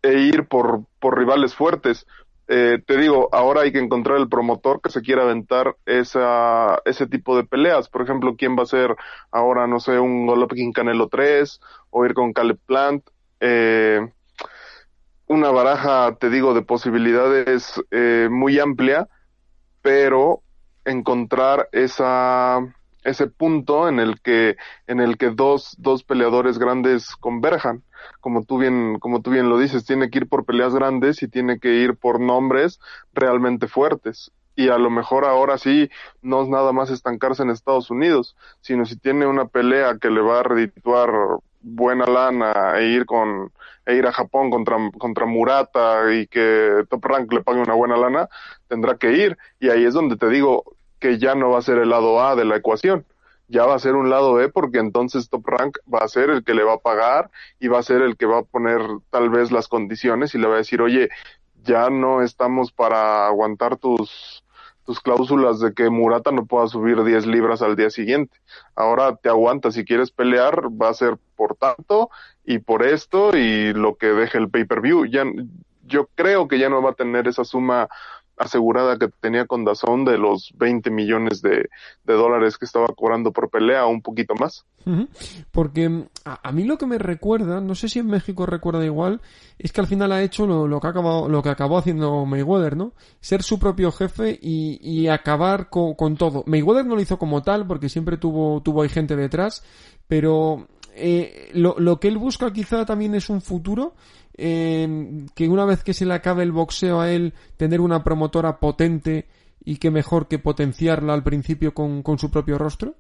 e 0.03 0.21
ir 0.21 0.47
por, 0.49 0.85
por 0.99 1.19
rivales 1.19 1.55
fuertes. 1.55 2.07
Eh, 2.47 2.79
te 2.87 2.99
digo, 2.99 3.29
ahora 3.33 3.63
hay 3.63 3.73
que 3.73 3.79
encontrar 3.79 4.19
el 4.19 4.29
promotor 4.29 4.81
que 4.83 4.91
se 4.91 5.01
quiera 5.01 5.23
aventar 5.23 5.77
esa, 5.87 6.81
ese 6.85 7.07
tipo 7.07 7.37
de 7.37 7.45
peleas. 7.45 7.89
Por 7.89 8.03
ejemplo, 8.03 8.37
¿quién 8.37 8.57
va 8.57 8.65
a 8.65 8.67
ser 8.67 8.97
ahora, 9.31 9.67
no 9.67 9.81
sé, 9.81 9.99
un 9.99 10.27
Golovkin 10.27 10.73
Canelo 10.73 11.09
3 11.09 11.61
o 11.91 12.05
ir 12.05 12.15
con 12.15 12.33
Caleb 12.33 12.59
Plant? 12.67 13.05
Eh, 13.41 14.01
una 15.27 15.51
baraja, 15.51 16.17
te 16.17 16.29
digo, 16.29 16.53
de 16.55 16.63
posibilidades 16.63 17.83
eh, 17.91 18.29
muy 18.31 18.59
amplia, 18.59 19.09
pero 19.81 20.43
encontrar 20.85 21.69
esa, 21.73 22.61
ese 23.05 23.27
punto 23.27 23.89
en 23.89 24.01
el 24.01 24.21
que, 24.21 24.57
en 24.87 25.01
el 25.01 25.17
que 25.17 25.31
dos, 25.31 25.77
dos 25.79 26.03
peleadores 26.05 26.59
grandes 26.59 27.15
converjan 27.17 27.83
como 28.21 28.45
tú 28.45 28.59
bien, 28.59 28.99
como 28.99 29.23
tú 29.23 29.31
bien 29.31 29.49
lo 29.49 29.59
dices, 29.59 29.85
tiene 29.85 30.11
que 30.11 30.19
ir 30.19 30.29
por 30.29 30.45
peleas 30.45 30.75
grandes 30.75 31.23
y 31.23 31.29
tiene 31.29 31.59
que 31.59 31.75
ir 31.75 31.97
por 31.97 32.21
nombres 32.21 32.81
realmente 33.13 33.69
fuertes. 33.69 34.33
Y 34.57 34.69
a 34.69 34.79
lo 34.79 34.91
mejor 34.91 35.25
ahora 35.25 35.59
sí 35.59 35.91
no 36.23 36.43
es 36.43 36.49
nada 36.49 36.73
más 36.73 36.91
estancarse 36.91 37.43
en 37.43 37.51
Estados 37.51 37.91
Unidos, 37.91 38.37
sino 38.61 38.87
si 38.87 38.97
tiene 38.97 39.27
una 39.27 39.47
pelea 39.47 39.99
que 40.01 40.11
le 40.11 40.21
va 40.21 40.41
a 40.41 40.43
redituar 40.45 41.11
buena 41.61 42.07
lana 42.07 42.75
e 42.77 42.87
ir 42.87 43.07
con 43.07 43.51
e 43.87 43.97
ir 43.97 44.07
a 44.07 44.13
Japón 44.13 44.51
contra 44.51 44.77
contra 44.99 45.27
Murata 45.27 46.13
y 46.13 46.27
que 46.27 46.85
Top 46.89 47.05
Rank 47.05 47.33
le 47.33 47.43
pague 47.43 47.61
una 47.61 47.75
buena 47.75 47.97
lana, 47.97 48.29
tendrá 48.69 48.97
que 48.97 49.13
ir 49.13 49.37
y 49.59 49.71
ahí 49.71 49.85
es 49.85 49.95
donde 49.95 50.17
te 50.17 50.29
digo 50.29 50.74
que 51.05 51.19
ya 51.19 51.35
no 51.35 51.51
va 51.51 51.59
a 51.59 51.63
ser 51.63 51.77
el 51.77 51.91
lado 51.91 52.25
A 52.25 52.35
de 52.35 52.47
la 52.47 52.57
ecuación 52.57 53.05
ya 53.47 53.67
va 53.67 53.75
a 53.75 53.79
ser 53.79 53.95
un 53.95 54.09
lado 54.09 54.33
B 54.33 54.49
porque 54.49 54.79
entonces 54.79 55.29
Top 55.29 55.47
Rank 55.47 55.77
va 55.93 55.99
a 55.99 56.09
ser 56.09 56.31
el 56.31 56.45
que 56.45 56.55
le 56.55 56.65
va 56.65 56.75
a 56.75 56.79
pagar 56.79 57.31
y 57.61 57.69
va 57.69 57.79
a 57.79 57.83
ser 57.83 58.01
el 58.01 58.17
que 58.17 58.25
va 58.25 58.39
a 58.39 58.43
poner 58.43 58.81
tal 59.11 59.29
vez 59.29 59.53
las 59.53 59.69
condiciones 59.69 60.35
y 60.35 60.39
le 60.39 60.49
va 60.49 60.55
a 60.55 60.65
decir, 60.65 60.81
oye, 60.81 61.11
ya 61.63 61.91
no 61.91 62.23
estamos 62.23 62.73
para 62.73 63.27
aguantar 63.27 63.77
tus, 63.77 64.45
tus 64.87 64.99
cláusulas 65.01 65.61
de 65.61 65.75
que 65.75 65.91
Murata 65.91 66.33
no 66.33 66.47
pueda 66.47 66.69
subir 66.69 67.05
10 67.05 67.27
libras 67.27 67.61
al 67.61 67.77
día 67.77 67.91
siguiente. 67.91 68.35
Ahora 68.75 69.15
te 69.17 69.29
aguanta, 69.29 69.71
si 69.71 69.85
quieres 69.85 70.11
pelear 70.11 70.69
va 70.71 70.89
a 70.89 70.95
ser 70.95 71.19
por 71.37 71.55
tanto 71.55 72.09
y 72.47 72.61
por 72.61 72.83
esto 72.83 73.37
y 73.37 73.75
lo 73.75 73.97
que 73.97 74.07
deje 74.07 74.39
el 74.39 74.49
pay-per-view. 74.49 75.05
Ya, 75.05 75.25
yo 75.83 76.09
creo 76.15 76.49
que 76.49 76.59
ya 76.59 76.71
no 76.71 76.83
va 76.83 76.91
a 76.91 76.95
tener 76.95 77.29
esa 77.29 77.45
suma 77.45 77.89
asegurada 78.37 78.99
que 78.99 79.09
tenía 79.21 79.47
con 79.47 79.65
Dazón 79.65 80.05
de 80.05 80.19
los 80.19 80.53
20 80.57 80.91
millones 80.91 81.41
de, 81.43 81.69
dólares 82.05 82.59
que 82.59 82.65
estaba 82.65 82.87
cobrando 82.89 83.33
por 83.33 83.51
pelea, 83.51 83.87
un 83.87 84.03
poquito 84.03 84.35
más. 84.35 84.65
Porque 85.51 85.89
mm, 85.89 86.07
a, 86.25 86.53
mí 86.53 86.65
lo 86.65 86.77
que 86.77 86.87
me 86.87 86.99
recuerda, 86.99 87.61
no 87.61 87.75
sé 87.75 87.89
si 87.89 88.01
en 88.01 88.07
México 88.07 88.47
recuerda 88.47 88.85
igual, 88.85 89.21
es 89.59 89.73
que 89.73 89.81
al 89.81 89.87
final 89.87 90.13
ha 90.13 90.23
hecho 90.23 90.47
lo, 90.47 90.81
que, 90.81 90.87
ha 90.87 90.91
acabado, 90.91 91.29
lo 91.29 91.43
que 91.43 91.49
acabó 91.49 91.79
haciendo 91.79 92.25
Mayweather, 92.27 92.77
¿no? 92.77 92.93
Ser 93.21 93.43
su 93.43 93.59
propio 93.59 93.93
jefe 93.93 94.39
y, 94.41 95.09
acabar 95.09 95.69
con, 95.71 96.17
todo. 96.17 96.45
Mayweather 96.47 96.87
no 96.87 96.97
lo 96.97 97.01
hizo 97.01 97.19
como 97.19 97.43
tal, 97.43 97.67
porque 97.67 97.89
siempre 97.89 98.17
tuvo, 98.17 98.63
tuvo 98.63 98.83
ahí 98.83 98.89
gente 98.89 99.17
detrás, 99.17 99.65
pero 100.09 100.67
eh, 100.95 101.51
lo, 101.55 101.77
lo 101.79 101.99
que 102.01 102.09
él 102.09 102.19
busca 102.19 102.53
quizá 102.53 102.85
también 102.85 103.15
es 103.15 103.31
un 103.31 103.41
futuro 103.41 103.95
eh, 104.37 105.27
que 105.35 105.49
una 105.49 105.65
vez 105.65 105.83
que 105.83 105.95
se 105.95 106.07
le 106.07 106.15
acabe 106.15 106.43
el 106.43 106.53
boxeo 106.53 107.01
a 107.01 107.11
él, 107.11 107.35
tener 107.57 107.81
una 107.81 108.05
promotora 108.05 108.59
potente 108.59 109.27
y 109.65 109.79
que 109.79 109.91
mejor 109.91 110.29
que 110.29 110.39
potenciarla 110.39 111.15
al 111.15 111.23
principio 111.23 111.75
con, 111.75 112.03
con 112.03 112.19
su 112.19 112.31
propio 112.31 112.59
rostro? 112.59 112.95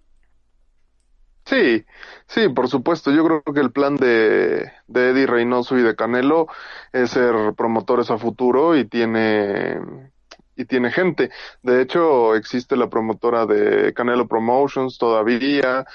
Sí, 1.46 1.84
sí, 2.26 2.48
por 2.48 2.68
supuesto. 2.68 3.10
Yo 3.10 3.24
creo 3.24 3.42
que 3.42 3.60
el 3.60 3.70
plan 3.70 3.96
de, 3.96 4.72
de 4.86 5.10
Eddie 5.10 5.26
Reynoso 5.26 5.76
y 5.76 5.82
de 5.82 5.94
Canelo 5.94 6.46
es 6.92 7.10
ser 7.10 7.34
promotores 7.54 8.10
a 8.10 8.16
futuro 8.16 8.76
y 8.76 8.86
tiene 8.86 9.78
y 10.56 10.64
tiene 10.64 10.90
gente. 10.90 11.30
De 11.62 11.82
hecho, 11.82 12.34
existe 12.34 12.76
la 12.76 12.88
promotora 12.88 13.46
de 13.46 13.92
Canelo 13.94 14.26
Promotions 14.26 14.98
todavía. 14.98 15.86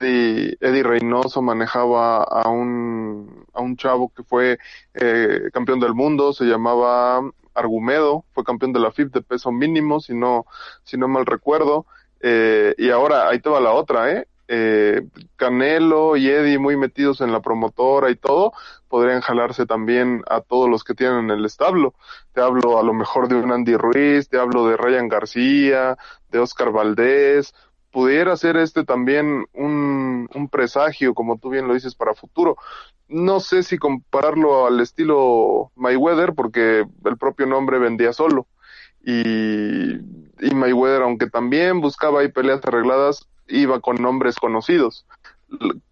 Eddie, 0.00 0.56
Eddie 0.60 0.82
Reynoso 0.82 1.42
manejaba 1.42 2.22
a 2.22 2.48
un, 2.48 3.46
a 3.52 3.60
un 3.60 3.76
chavo 3.76 4.12
que 4.14 4.22
fue 4.22 4.58
eh, 4.94 5.50
campeón 5.52 5.80
del 5.80 5.94
mundo, 5.94 6.32
se 6.32 6.44
llamaba 6.44 7.20
Argumedo, 7.54 8.24
fue 8.32 8.44
campeón 8.44 8.72
de 8.72 8.80
la 8.80 8.92
FIP 8.92 9.12
de 9.12 9.22
peso 9.22 9.52
mínimo, 9.52 10.00
si 10.00 10.14
no, 10.14 10.46
si 10.82 10.96
no 10.96 11.08
mal 11.08 11.26
recuerdo. 11.26 11.86
Eh, 12.20 12.74
y 12.78 12.90
ahora, 12.90 13.28
ahí 13.28 13.40
te 13.40 13.50
va 13.50 13.60
la 13.60 13.72
otra, 13.72 14.10
¿eh? 14.10 14.26
Eh, 14.48 15.06
Canelo 15.36 16.16
y 16.16 16.28
Eddie 16.28 16.58
muy 16.58 16.76
metidos 16.76 17.20
en 17.20 17.32
la 17.32 17.40
promotora 17.40 18.10
y 18.10 18.16
todo, 18.16 18.52
podrían 18.88 19.20
jalarse 19.20 19.66
también 19.66 20.22
a 20.28 20.40
todos 20.40 20.68
los 20.68 20.84
que 20.84 20.94
tienen 20.94 21.30
el 21.30 21.44
establo. 21.44 21.94
Te 22.32 22.40
hablo 22.40 22.78
a 22.78 22.82
lo 22.82 22.92
mejor 22.92 23.28
de 23.28 23.36
un 23.36 23.52
Andy 23.52 23.76
Ruiz, 23.76 24.28
te 24.28 24.38
hablo 24.38 24.66
de 24.68 24.76
Ryan 24.76 25.08
García, 25.08 25.96
de 26.30 26.38
Oscar 26.38 26.70
Valdés. 26.70 27.54
Pudiera 27.90 28.36
ser 28.36 28.56
este 28.56 28.84
también 28.84 29.46
un, 29.52 30.28
un 30.34 30.48
presagio, 30.48 31.14
como 31.14 31.38
tú 31.38 31.50
bien 31.50 31.68
lo 31.68 31.74
dices, 31.74 31.94
para 31.94 32.14
futuro. 32.14 32.56
No 33.08 33.38
sé 33.38 33.62
si 33.62 33.78
compararlo 33.78 34.66
al 34.66 34.80
estilo 34.80 35.70
Mayweather, 35.76 36.34
porque 36.34 36.84
el 37.04 37.16
propio 37.18 37.46
nombre 37.46 37.78
vendía 37.78 38.12
solo. 38.12 38.46
Y, 39.04 39.94
y 40.40 40.54
Mayweather, 40.54 41.02
aunque 41.02 41.28
también 41.28 41.80
buscaba 41.80 42.20
ahí 42.20 42.28
peleas 42.28 42.60
arregladas, 42.64 43.28
iba 43.48 43.80
con 43.80 43.96
nombres 43.96 44.36
conocidos. 44.36 45.06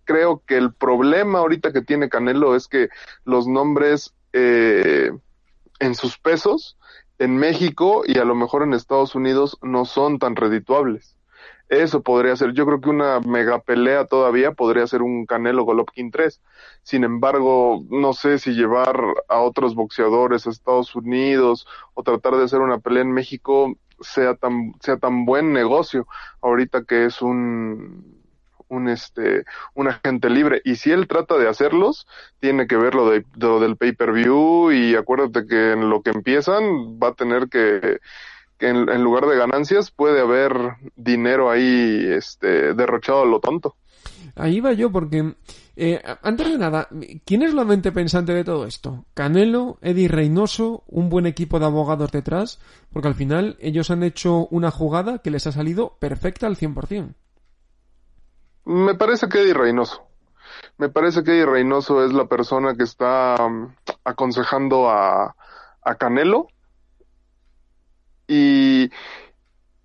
Creo 0.05 0.43
que 0.47 0.57
el 0.57 0.73
problema 0.73 1.41
ahorita 1.41 1.73
que 1.73 1.83
tiene 1.83 2.09
Canelo 2.09 2.57
es 2.57 2.69
que 2.69 2.89
los 3.25 3.47
nombres 3.47 4.15
eh, 4.33 5.13
en 5.79 5.95
sus 5.95 6.19
pesos 6.19 6.77
en 7.19 7.37
México 7.37 8.03
y 8.07 8.19
a 8.19 8.25
lo 8.25 8.35
mejor 8.35 8.63
en 8.63 8.75
Estados 8.75 9.15
Unidos 9.15 9.59
no 9.63 9.85
son 9.85 10.19
tan 10.19 10.35
redituables. 10.37 11.17
Eso 11.69 12.03
podría 12.03 12.37
ser, 12.37 12.53
yo 12.53 12.67
creo 12.67 12.81
que 12.81 12.91
una 12.91 13.21
mega 13.21 13.61
pelea 13.61 14.05
todavía 14.05 14.53
podría 14.53 14.87
ser 14.87 15.01
un 15.01 15.25
Canelo 15.25 15.65
Golovkin 15.65 16.11
3. 16.11 16.41
Sin 16.83 17.03
embargo, 17.03 17.83
no 17.89 18.13
sé 18.13 18.39
si 18.39 18.53
llevar 18.53 19.01
a 19.29 19.39
otros 19.39 19.75
boxeadores 19.75 20.47
a 20.47 20.51
Estados 20.51 20.95
Unidos 20.95 21.67
o 21.95 22.03
tratar 22.03 22.37
de 22.37 22.45
hacer 22.45 22.61
una 22.61 22.79
pelea 22.79 23.03
en 23.03 23.13
México 23.13 23.75
sea 24.03 24.35
tan, 24.35 24.75
sea 24.81 24.97
tan 24.97 25.25
buen 25.25 25.53
negocio 25.53 26.07
ahorita 26.41 26.85
que 26.85 27.07
es 27.07 27.23
un, 27.23 28.23
un 28.69 28.89
este 28.89 29.45
un 29.75 29.89
agente 29.89 30.31
libre. 30.31 30.61
Y 30.65 30.77
si 30.77 30.91
él 30.91 31.07
trata 31.07 31.37
de 31.37 31.49
hacerlos 31.49 32.07
tiene 32.41 32.67
que 32.67 32.77
ver 32.77 32.95
lo, 32.95 33.11
de, 33.11 33.25
lo 33.37 33.61
del 33.61 33.77
pay 33.77 33.93
per 33.93 34.13
view 34.13 34.73
y 34.73 34.97
acuérdate 34.97 35.47
que 35.47 35.73
en 35.73 35.91
lo 35.91 36.03
que 36.03 36.11
empiezan 36.11 36.99
va 37.03 37.09
a 37.09 37.15
tener 37.15 37.49
que, 37.49 37.99
que 38.59 38.69
en, 38.69 39.03
lugar 39.03 39.27
de 39.27 39.37
ganancias 39.37 39.91
puede 39.91 40.21
haber 40.21 40.53
dinero 40.97 41.51
ahí 41.51 42.07
este 42.09 42.75
derrochado 42.75 43.23
a 43.23 43.27
lo 43.27 43.41
tonto. 43.41 43.77
Ahí 44.35 44.61
va 44.61 44.73
yo 44.73 44.91
porque 44.91 45.35
eh, 45.75 46.03
antes 46.23 46.51
de 46.51 46.59
nada, 46.59 46.89
¿quién 47.25 47.43
es 47.43 47.55
la 47.55 47.65
mente 47.65 47.93
pensante 47.93 48.35
de 48.35 48.45
todo 48.45 48.67
esto? 48.67 49.07
Canelo, 49.15 49.79
Eddie 49.81 50.09
Reynoso, 50.09 50.85
un 50.87 51.09
buen 51.09 51.27
equipo 51.27 51.59
de 51.59 51.67
abogados 51.67 52.13
detrás, 52.13 52.61
porque 52.93 53.09
al 53.09 53.15
final 53.15 53.57
ellos 53.61 53.91
han 53.91 54.03
hecho 54.03 54.47
una 54.51 54.71
jugada 54.71 55.19
que 55.19 55.31
les 55.31 55.47
ha 55.47 55.53
salido 55.53 55.97
perfecta 55.99 56.47
al 56.47 56.57
100%. 56.57 57.15
Me 58.65 58.95
parece 58.95 59.29
que 59.29 59.41
Eddie 59.41 59.55
Reynoso. 59.55 60.07
Me 60.77 60.89
parece 60.91 61.25
que 61.25 61.33
Eddie 61.33 61.47
Reynoso 61.47 62.05
es 62.05 62.13
la 62.13 62.27
persona 62.27 62.75
que 62.75 62.85
está 62.85 63.37
um, 63.41 63.75
aconsejando 64.05 64.91
a, 64.91 65.35
a 65.83 65.95
Canelo. 65.95 66.49
Y, 68.29 68.91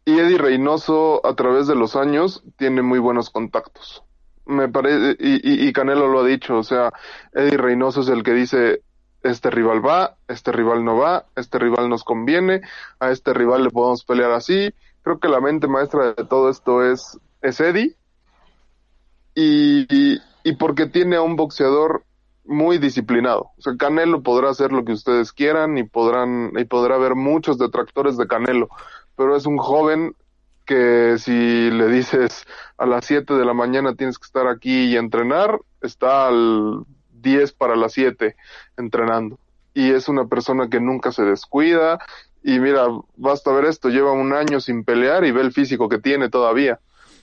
y 0.06 0.20
Eddie 0.20 0.38
Reynoso, 0.38 1.26
a 1.26 1.34
través 1.36 1.68
de 1.68 1.76
los 1.76 1.96
años, 1.96 2.44
tiene 2.58 2.82
muy 2.82 3.00
buenos 3.00 3.30
contactos. 3.30 4.04
Me 4.48 4.70
parece, 4.70 5.16
y, 5.20 5.68
y, 5.68 5.74
Canelo 5.74 6.08
lo 6.08 6.22
ha 6.22 6.26
dicho, 6.26 6.58
o 6.58 6.64
sea, 6.64 6.92
Eddie 7.34 7.58
Reynoso 7.58 8.02
es 8.02 8.08
el 8.08 8.24
que 8.24 8.34
dice, 8.34 8.82
este 9.24 9.50
rival 9.50 9.86
va, 9.86 10.16
este 10.28 10.52
rival 10.52 10.86
no 10.86 10.98
va, 10.98 11.26
este 11.36 11.60
rival 11.60 11.90
nos 11.90 12.04
conviene, 12.04 12.62
a 13.00 13.12
este 13.12 13.34
rival 13.34 13.64
le 13.64 13.70
podemos 13.72 14.04
pelear 14.06 14.32
así. 14.32 14.74
Creo 15.02 15.20
que 15.20 15.28
la 15.28 15.42
mente 15.42 15.68
maestra 15.68 16.14
de 16.14 16.26
todo 16.26 16.50
esto 16.50 16.84
es, 16.84 17.20
es 17.42 17.60
Eddie. 17.60 17.96
Y, 19.36 20.20
y 20.44 20.56
porque 20.58 20.88
tiene 20.88 21.18
a 21.18 21.22
un 21.22 21.36
boxeador 21.36 22.04
muy 22.46 22.78
disciplinado. 22.78 23.52
O 23.58 23.62
sea, 23.62 23.76
Canelo 23.78 24.24
podrá 24.24 24.50
hacer 24.50 24.72
lo 24.72 24.84
que 24.86 24.94
ustedes 24.94 25.32
quieran 25.32 25.78
y 25.78 25.84
podrán 25.84 26.54
y 26.58 26.66
podrá 26.66 26.96
haber 26.96 27.16
muchos 27.16 27.58
detractores 27.58 28.18
de 28.18 28.28
Canelo, 28.28 28.70
pero 29.16 29.36
es 29.36 29.46
un 29.46 29.58
joven 29.58 30.16
que 30.68 31.16
si 31.18 31.72
le 31.72 31.88
dices 31.88 32.46
a 32.78 32.86
las 32.86 33.06
7 33.06 33.34
de 33.34 33.46
la 33.46 33.54
mañana 33.54 33.96
tienes 33.96 34.20
que 34.20 34.26
estar 34.26 34.48
aquí 34.48 34.86
y 34.86 34.98
entrenar, 34.98 35.60
está 35.82 36.28
al 36.28 36.84
10 37.14 37.54
para 37.54 37.76
las 37.76 37.94
7 37.94 38.36
entrenando. 38.78 39.40
Y 39.74 39.92
es 39.92 40.10
una 40.10 40.28
persona 40.28 40.70
que 40.70 40.80
nunca 40.80 41.12
se 41.12 41.24
descuida. 41.24 42.00
Y 42.44 42.60
mira, 42.60 42.86
basta 43.16 43.52
ver 43.52 43.66
esto, 43.66 43.90
lleva 43.90 44.12
un 44.12 44.34
año 44.34 44.60
sin 44.60 44.84
pelear 44.84 45.26
y 45.26 45.32
ve 45.32 45.42
el 45.42 45.52
físico 45.52 45.90
que 45.90 46.00
tiene 46.00 46.30
todavía. 46.30 46.80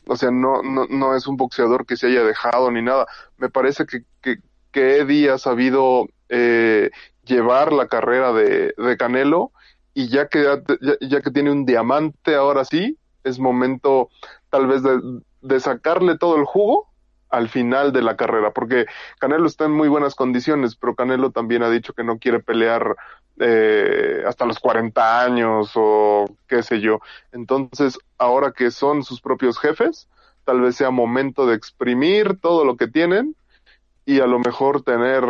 O 0.07 0.17
sea, 0.17 0.31
no, 0.31 0.63
no, 0.63 0.87
no 0.87 1.15
es 1.15 1.27
un 1.27 1.37
boxeador 1.37 1.87
que 1.87 1.97
se 1.97 2.09
haya 2.09 2.25
dejado 2.25 2.71
ni 2.71 2.83
nada. 2.83 3.07
Me 3.39 3.49
parece 3.49 3.87
que, 3.87 4.03
que, 4.21 4.39
que 4.73 4.99
Eddie 4.99 5.31
ha 5.31 5.39
sabido 5.39 6.09
eh, 6.29 6.91
llevar 7.25 7.73
la 7.73 7.89
carrera 7.89 8.33
de, 8.33 8.75
de 8.77 8.97
Canelo 8.97 9.53
y 9.95 10.09
ya 10.09 10.29
que, 10.29 10.43
ya, 10.43 10.97
ya, 11.01 11.21
que 11.21 11.31
tiene 11.31 11.51
un 11.53 11.65
diamante 11.65 12.35
ahora 12.35 12.65
sí, 12.65 12.99
es 13.25 13.39
momento 13.39 14.11
tal 14.51 14.67
vez 14.67 14.83
de, 14.83 15.61
sacarle 15.61 16.17
todo 16.17 16.37
el 16.37 16.45
jugo 16.45 16.89
al 17.31 17.49
final 17.49 17.93
de 17.93 18.03
la 18.03 18.17
carrera, 18.17 18.53
porque 18.53 18.87
Canelo 19.19 19.47
está 19.47 19.65
en 19.65 19.73
muy 19.73 19.89
buenas 19.89 20.15
condiciones, 20.15 20.77
pero 20.77 20.95
Canelo 20.95 21.31
también 21.31 21.63
ha 21.65 21.71
dicho 21.71 21.93
que 21.93 22.05
no 22.05 22.19
quiere 22.19 22.39
pelear 22.39 22.97
eh, 23.41 24.23
hasta 24.27 24.47
los 24.47 24.61
40 24.61 25.23
años 25.23 25.73
o 25.75 26.27
qué 26.47 26.63
sé 26.63 26.81
yo. 26.81 27.01
Entonces, 27.33 27.99
ahora 28.19 28.53
que 28.53 28.71
son 28.71 29.03
sus 29.03 29.21
propios 29.21 29.59
jefes, 29.59 30.09
tal 30.45 30.61
vez 30.61 30.77
sea 30.77 30.91
momento 30.91 31.47
de 31.47 31.57
exprimir 31.57 32.39
todo 32.41 32.65
lo 32.65 32.77
que 32.77 32.87
tienen 32.87 33.35
y 34.07 34.21
a 34.21 34.27
lo 34.27 34.39
mejor 34.39 34.83
tener 34.83 35.25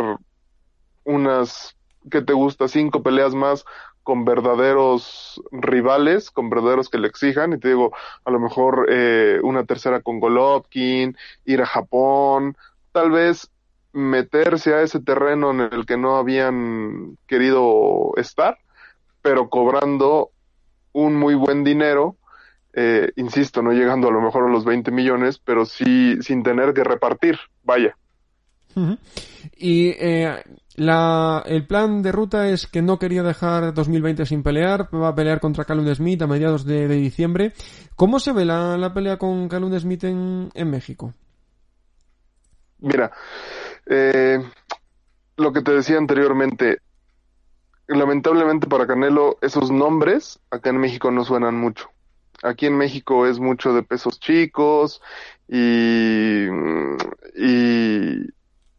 unas, 1.05 1.75
que 2.11 2.21
te 2.21 2.33
gusta? 2.33 2.67
Cinco 2.67 3.01
peleas 3.01 3.33
más 3.33 3.65
con 4.05 4.23
verdaderos 4.23 5.41
rivales, 5.51 6.29
con 6.29 6.51
verdaderos 6.51 6.89
que 6.89 6.99
le 6.99 7.07
exijan, 7.07 7.53
y 7.53 7.57
te 7.57 7.69
digo, 7.69 7.91
a 8.23 8.29
lo 8.29 8.39
mejor 8.39 8.85
eh, 8.87 9.39
una 9.41 9.65
tercera 9.65 9.99
con 9.99 10.19
Golovkin, 10.19 11.17
ir 11.43 11.61
a 11.63 11.65
Japón, 11.65 12.55
tal 12.91 13.09
vez 13.09 13.49
meterse 13.93 14.75
a 14.75 14.83
ese 14.83 14.99
terreno 14.99 15.49
en 15.49 15.61
el 15.61 15.87
que 15.87 15.97
no 15.97 16.17
habían 16.17 17.17
querido 17.25 18.11
estar, 18.17 18.59
pero 19.23 19.49
cobrando 19.49 20.29
un 20.93 21.15
muy 21.15 21.33
buen 21.33 21.63
dinero, 21.63 22.15
eh, 22.73 23.11
insisto, 23.15 23.63
no 23.63 23.71
llegando 23.71 24.09
a 24.09 24.11
lo 24.11 24.21
mejor 24.21 24.43
a 24.43 24.51
los 24.51 24.65
20 24.65 24.91
millones, 24.91 25.39
pero 25.39 25.65
sí 25.65 26.21
sin 26.21 26.43
tener 26.43 26.75
que 26.75 26.83
repartir, 26.83 27.39
vaya. 27.63 27.97
Y 29.57 29.89
eh, 29.89 30.43
la, 30.75 31.43
el 31.45 31.65
plan 31.65 32.01
de 32.01 32.11
ruta 32.11 32.49
es 32.49 32.67
que 32.67 32.81
no 32.81 32.99
quería 32.99 33.23
dejar 33.23 33.73
2020 33.73 34.25
sin 34.25 34.43
pelear, 34.43 34.89
va 34.93 35.09
a 35.09 35.15
pelear 35.15 35.39
contra 35.39 35.65
Calum 35.65 35.93
Smith 35.93 36.21
a 36.21 36.27
mediados 36.27 36.65
de, 36.65 36.87
diciembre. 36.87 37.53
¿Cómo 37.95 38.19
se 38.19 38.33
ve 38.33 38.45
la, 38.45 38.91
pelea 38.93 39.17
con 39.17 39.47
Calum 39.47 39.77
Smith 39.79 40.03
en, 40.03 40.49
en 40.53 40.69
México? 40.69 41.13
Mira, 42.79 43.11
eh, 43.85 44.39
lo 45.37 45.53
que 45.53 45.61
te 45.61 45.71
decía 45.71 45.97
anteriormente, 45.97 46.79
lamentablemente 47.87 48.67
para 48.67 48.87
Canelo 48.87 49.37
esos 49.41 49.71
nombres 49.71 50.39
acá 50.49 50.69
en 50.69 50.77
México 50.77 51.11
no 51.11 51.23
suenan 51.23 51.55
mucho. 51.55 51.89
Aquí 52.43 52.65
en 52.65 52.77
México 52.77 53.25
es 53.27 53.39
mucho 53.39 53.73
de 53.73 53.83
pesos 53.83 54.19
chicos 54.19 55.01
y, 55.47 56.47
y, 57.35 58.29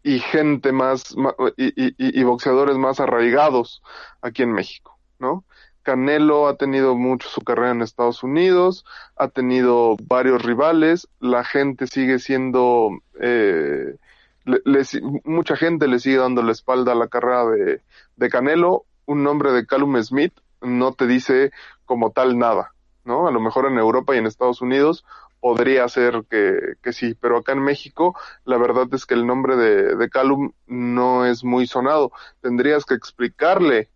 y 0.06 0.20
gente 0.20 0.70
más, 0.70 1.16
y, 1.56 2.20
y, 2.20 2.22
boxeadores 2.22 2.78
más 2.78 3.00
arraigados 3.00 3.82
aquí 4.22 4.44
en 4.44 4.52
México, 4.52 4.96
¿no? 5.18 5.44
Canelo 5.82 6.46
ha 6.46 6.56
tenido 6.56 6.94
mucho 6.94 7.28
su 7.28 7.40
carrera 7.40 7.72
en 7.72 7.82
Estados 7.82 8.22
Unidos, 8.22 8.84
ha 9.16 9.26
tenido 9.26 9.96
varios 10.00 10.44
rivales, 10.44 11.08
la 11.18 11.42
gente 11.42 11.88
sigue 11.88 12.20
siendo, 12.20 12.90
eh, 13.20 13.96
le, 14.44 14.82
mucha 15.24 15.56
gente 15.56 15.88
le 15.88 15.98
sigue 15.98 16.18
dando 16.18 16.40
la 16.44 16.52
espalda 16.52 16.92
a 16.92 16.94
la 16.94 17.08
carrera 17.08 17.44
de, 17.46 17.82
de 18.14 18.28
Canelo, 18.28 18.84
un 19.06 19.24
nombre 19.24 19.50
de 19.50 19.66
Callum 19.66 20.00
Smith 20.04 20.34
no 20.60 20.92
te 20.92 21.08
dice 21.08 21.50
como 21.84 22.12
tal 22.12 22.38
nada, 22.38 22.74
¿no? 23.04 23.26
A 23.26 23.32
lo 23.32 23.40
mejor 23.40 23.66
en 23.66 23.76
Europa 23.76 24.14
y 24.14 24.18
en 24.18 24.26
Estados 24.26 24.62
Unidos 24.62 25.04
podría 25.46 25.86
ser 25.86 26.24
que, 26.28 26.92
sí, 26.92 27.14
pero 27.14 27.36
acá 27.38 27.52
en 27.52 27.62
México 27.62 28.18
la 28.44 28.58
verdad 28.58 28.88
es 28.90 29.06
que 29.06 29.14
el 29.14 29.28
nombre 29.28 29.54
de, 29.54 29.94
de 29.94 30.10
Calum 30.10 30.50
no 30.66 31.24
es 31.24 31.44
muy 31.44 31.68
sonado. 31.68 32.10
Tendrías 32.40 32.84
que 32.84 32.94
explicarle, 32.94 33.88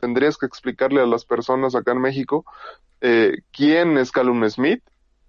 tendrías 0.00 0.36
que 0.36 0.44
explicarle 0.44 1.00
a 1.00 1.06
las 1.06 1.24
personas 1.24 1.74
acá 1.74 1.92
en 1.92 2.02
México 2.02 2.44
eh, 3.00 3.38
quién 3.52 3.96
es 3.96 4.12
Calum 4.12 4.46
Smith 4.50 4.82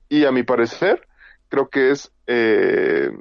y 0.09 0.25
a 0.25 0.33
mi 0.33 0.43
parecer 0.43 1.07
creo 1.47 1.69
que 1.69 1.91
es 1.91 2.11
eh, 2.27 3.11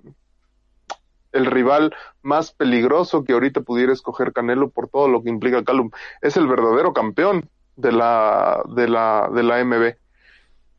el 1.31 1.47
rival 1.47 1.95
más 2.23 2.51
peligroso 2.51 3.23
que 3.23 3.35
ahorita 3.35 3.61
pudiera 3.61 3.93
escoger 3.93 4.33
Canelo 4.33 4.71
por 4.71 4.89
todo 4.89 5.07
lo 5.07 5.23
que 5.23 5.31
implica 5.31 5.63
Calum. 5.63 5.93
Es 6.23 6.37
el 6.37 6.49
verdadero 6.49 6.93
campeón 6.93 7.49
de 7.77 7.93
la, 7.93 8.65
de 8.75 8.89
la, 8.89 9.31
de 9.33 9.45
la 9.45 9.65
MB. 9.65 9.95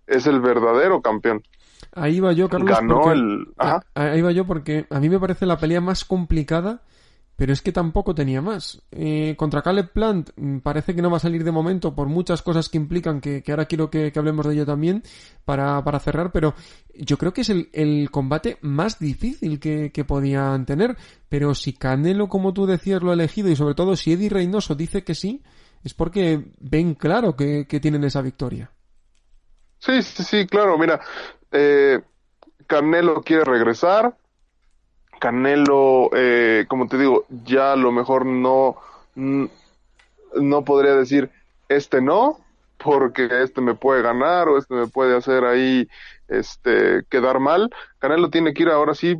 Es 0.07 0.27
el 0.27 0.41
verdadero 0.41 1.01
campeón. 1.01 1.41
Ahí 1.93 2.19
va 2.19 2.33
yo, 2.33 2.49
Carlos. 2.49 2.69
Ganó 2.69 3.01
porque, 3.01 3.19
el. 3.19 3.47
Ajá. 3.57 3.83
Ahí 3.95 4.21
va 4.21 4.31
yo 4.31 4.45
porque 4.45 4.85
a 4.89 4.99
mí 4.99 5.09
me 5.09 5.19
parece 5.19 5.45
la 5.45 5.57
pelea 5.57 5.81
más 5.81 6.05
complicada, 6.05 6.81
pero 7.35 7.53
es 7.53 7.61
que 7.61 7.71
tampoco 7.71 8.13
tenía 8.13 8.41
más. 8.41 8.81
Eh, 8.91 9.35
contra 9.37 9.61
Caleb 9.61 9.91
Plant 9.91 10.29
parece 10.61 10.93
que 10.93 11.01
no 11.01 11.09
va 11.09 11.17
a 11.17 11.21
salir 11.21 11.43
de 11.43 11.51
momento 11.51 11.95
por 11.95 12.07
muchas 12.07 12.41
cosas 12.41 12.69
que 12.69 12.77
implican, 12.77 13.21
que, 13.21 13.41
que 13.41 13.51
ahora 13.51 13.65
quiero 13.65 13.89
que, 13.89 14.11
que, 14.11 14.19
hablemos 14.19 14.45
de 14.45 14.53
ello 14.53 14.65
también 14.65 15.03
para, 15.45 15.83
para 15.83 15.99
cerrar, 15.99 16.31
pero 16.31 16.53
yo 16.93 17.17
creo 17.17 17.33
que 17.33 17.41
es 17.41 17.49
el, 17.49 17.69
el 17.73 18.11
combate 18.11 18.57
más 18.61 18.99
difícil 18.99 19.59
que, 19.59 19.91
que 19.91 20.03
podían 20.03 20.65
tener. 20.65 20.97
Pero 21.29 21.55
si 21.55 21.73
Canelo, 21.73 22.27
como 22.27 22.53
tú 22.53 22.65
decías, 22.65 23.01
lo 23.01 23.11
ha 23.11 23.13
elegido 23.13 23.49
y 23.49 23.55
sobre 23.55 23.73
todo 23.73 23.95
si 23.95 24.13
Eddie 24.13 24.29
Reynoso 24.29 24.75
dice 24.75 25.03
que 25.03 25.15
sí, 25.15 25.41
es 25.83 25.93
porque 25.93 26.51
ven 26.59 26.93
claro 26.93 27.35
que, 27.35 27.65
que 27.67 27.79
tienen 27.79 28.03
esa 28.03 28.21
victoria. 28.21 28.71
Sí, 29.79 30.01
sí, 30.01 30.23
sí, 30.23 30.45
claro. 30.45 30.77
Mira, 30.77 30.99
eh, 31.51 32.01
Canelo 32.67 33.21
quiere 33.21 33.43
regresar. 33.43 34.15
Canelo, 35.19 36.09
eh, 36.13 36.65
como 36.67 36.87
te 36.87 36.97
digo, 36.97 37.25
ya 37.29 37.73
a 37.73 37.75
lo 37.75 37.91
mejor 37.91 38.25
no, 38.25 38.77
no 39.15 40.63
podría 40.63 40.95
decir 40.95 41.29
este 41.67 42.01
no, 42.01 42.39
porque 42.77 43.27
este 43.43 43.61
me 43.61 43.75
puede 43.75 44.01
ganar 44.01 44.47
o 44.47 44.57
este 44.57 44.73
me 44.73 44.87
puede 44.87 45.17
hacer 45.17 45.43
ahí 45.43 45.87
este 46.27 47.03
quedar 47.09 47.39
mal. 47.39 47.69
Canelo 47.99 48.29
tiene 48.29 48.53
que 48.53 48.63
ir 48.63 48.69
ahora 48.69 48.93
sí 48.95 49.17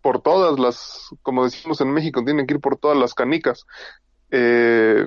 por 0.00 0.20
todas 0.20 0.58
las, 0.58 1.08
como 1.22 1.44
decimos 1.44 1.80
en 1.80 1.92
México, 1.92 2.24
tiene 2.24 2.46
que 2.46 2.54
ir 2.54 2.60
por 2.60 2.76
todas 2.76 2.98
las 2.98 3.14
canicas. 3.14 3.64
Eh, 4.30 5.06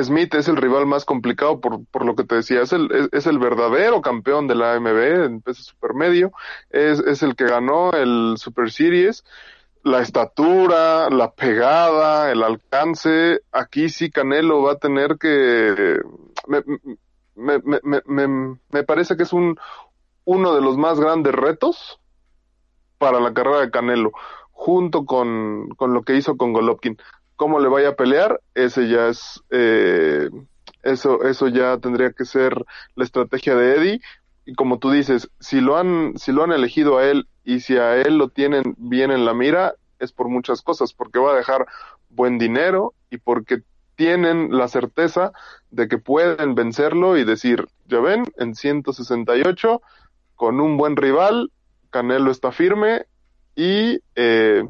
Smith 0.00 0.34
es 0.34 0.48
el 0.48 0.56
rival 0.56 0.86
más 0.86 1.04
complicado 1.04 1.60
por, 1.60 1.84
por 1.86 2.04
lo 2.04 2.14
que 2.14 2.24
te 2.24 2.36
decía, 2.36 2.62
es 2.62 2.72
el, 2.72 3.10
es, 3.12 3.26
el 3.26 3.38
verdadero 3.38 4.00
campeón 4.00 4.48
de 4.48 4.54
la 4.54 4.74
AMB 4.74 5.24
en 5.24 5.42
peso 5.42 5.62
supermedio, 5.62 6.32
es, 6.70 7.00
es 7.00 7.22
el 7.22 7.36
que 7.36 7.44
ganó 7.44 7.92
el 7.92 8.34
Super 8.36 8.70
Series, 8.70 9.24
la 9.84 10.00
estatura, 10.00 11.10
la 11.10 11.32
pegada, 11.32 12.30
el 12.30 12.42
alcance, 12.42 13.40
aquí 13.50 13.88
sí 13.88 14.10
Canelo 14.10 14.62
va 14.62 14.72
a 14.72 14.78
tener 14.78 15.18
que, 15.18 15.98
me, 16.46 16.62
me, 17.34 17.80
me, 17.82 18.02
me, 18.06 18.58
me 18.70 18.82
parece 18.84 19.16
que 19.16 19.24
es 19.24 19.32
un, 19.32 19.58
uno 20.24 20.54
de 20.54 20.62
los 20.62 20.76
más 20.76 21.00
grandes 21.00 21.34
retos 21.34 22.00
para 22.98 23.20
la 23.20 23.34
carrera 23.34 23.60
de 23.60 23.70
Canelo, 23.70 24.12
junto 24.52 25.04
con, 25.04 25.68
con 25.76 25.92
lo 25.92 26.02
que 26.02 26.16
hizo 26.16 26.36
con 26.36 26.52
Golovkin 26.52 26.96
cómo 27.42 27.58
le 27.58 27.68
vaya 27.68 27.88
a 27.88 27.96
pelear, 27.96 28.40
ese 28.54 28.88
ya 28.88 29.08
es, 29.08 29.42
eh, 29.50 30.30
eso, 30.84 31.24
eso 31.24 31.48
ya 31.48 31.76
tendría 31.78 32.12
que 32.12 32.24
ser 32.24 32.54
la 32.94 33.02
estrategia 33.02 33.56
de 33.56 33.74
Eddie. 33.74 34.00
Y 34.44 34.54
como 34.54 34.78
tú 34.78 34.92
dices, 34.92 35.28
si 35.40 35.60
lo 35.60 35.76
han, 35.76 36.16
si 36.16 36.30
lo 36.30 36.44
han 36.44 36.52
elegido 36.52 36.98
a 36.98 37.04
él 37.04 37.26
y 37.42 37.58
si 37.58 37.78
a 37.78 37.96
él 37.96 38.16
lo 38.16 38.28
tienen 38.28 38.76
bien 38.78 39.10
en 39.10 39.24
la 39.24 39.34
mira 39.34 39.74
es 39.98 40.12
por 40.12 40.28
muchas 40.28 40.62
cosas, 40.62 40.92
porque 40.92 41.18
va 41.18 41.32
a 41.32 41.36
dejar 41.36 41.66
buen 42.10 42.38
dinero 42.38 42.94
y 43.10 43.18
porque 43.18 43.62
tienen 43.96 44.56
la 44.56 44.68
certeza 44.68 45.32
de 45.72 45.88
que 45.88 45.98
pueden 45.98 46.54
vencerlo 46.54 47.16
y 47.16 47.24
decir, 47.24 47.66
ya 47.86 47.98
ven, 47.98 48.22
en 48.36 48.54
168, 48.54 49.82
con 50.36 50.60
un 50.60 50.76
buen 50.76 50.94
rival, 50.94 51.50
Canelo 51.90 52.30
está 52.30 52.52
firme 52.52 53.06
y, 53.56 53.98
eh, 54.14 54.62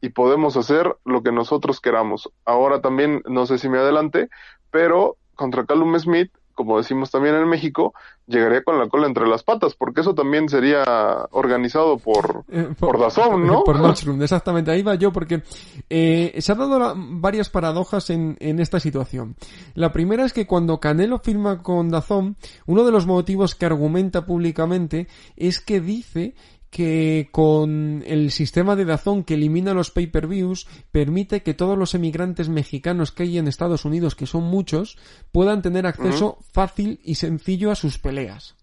y 0.00 0.10
podemos 0.10 0.56
hacer 0.56 0.96
lo 1.04 1.22
que 1.22 1.32
nosotros 1.32 1.80
queramos. 1.80 2.30
Ahora 2.44 2.80
también, 2.80 3.22
no 3.26 3.46
sé 3.46 3.58
si 3.58 3.68
me 3.68 3.78
adelante, 3.78 4.28
pero 4.70 5.16
contra 5.34 5.64
Callum 5.64 5.98
Smith 5.98 6.30
como 6.58 6.76
decimos 6.76 7.12
también 7.12 7.36
en 7.36 7.48
México, 7.48 7.94
llegaría 8.26 8.64
con 8.64 8.80
la 8.80 8.88
cola 8.88 9.06
entre 9.06 9.28
las 9.28 9.44
patas, 9.44 9.76
porque 9.76 10.00
eso 10.00 10.16
también 10.16 10.48
sería 10.48 10.82
organizado 11.30 11.98
por, 11.98 12.44
eh, 12.50 12.70
por, 12.76 12.98
Dazón, 12.98 13.46
¿no? 13.46 13.62
Por 13.62 13.78
Matchroom, 13.80 14.20
exactamente, 14.20 14.72
ahí 14.72 14.82
va 14.82 14.96
yo, 14.96 15.12
porque 15.12 15.44
eh, 15.88 16.34
se 16.40 16.50
han 16.50 16.58
dado 16.58 16.94
varias 16.96 17.48
paradojas 17.48 18.10
en, 18.10 18.36
en 18.40 18.58
esta 18.58 18.80
situación. 18.80 19.36
La 19.74 19.92
primera 19.92 20.24
es 20.24 20.32
que 20.32 20.48
cuando 20.48 20.80
Canelo 20.80 21.20
firma 21.20 21.62
con 21.62 21.90
Dazón, 21.90 22.36
uno 22.66 22.84
de 22.84 22.90
los 22.90 23.06
motivos 23.06 23.54
que 23.54 23.66
argumenta 23.66 24.26
públicamente 24.26 25.06
es 25.36 25.60
que 25.60 25.80
dice 25.80 26.34
que 26.70 27.28
con 27.32 28.04
el 28.06 28.30
sistema 28.30 28.76
de 28.76 28.84
Dazón 28.84 29.24
que 29.24 29.34
elimina 29.34 29.74
los 29.74 29.90
pay-per-views 29.90 30.66
permite 30.92 31.42
que 31.42 31.54
todos 31.54 31.78
los 31.78 31.94
emigrantes 31.94 32.48
mexicanos 32.48 33.12
que 33.12 33.24
hay 33.24 33.38
en 33.38 33.48
Estados 33.48 33.84
Unidos, 33.84 34.14
que 34.14 34.26
son 34.26 34.44
muchos, 34.44 34.98
puedan 35.32 35.62
tener 35.62 35.86
acceso 35.86 36.38
fácil 36.52 37.00
y 37.02 37.14
sencillo 37.14 37.70
a 37.70 37.74
sus 37.74 37.98
peleas. 37.98 38.54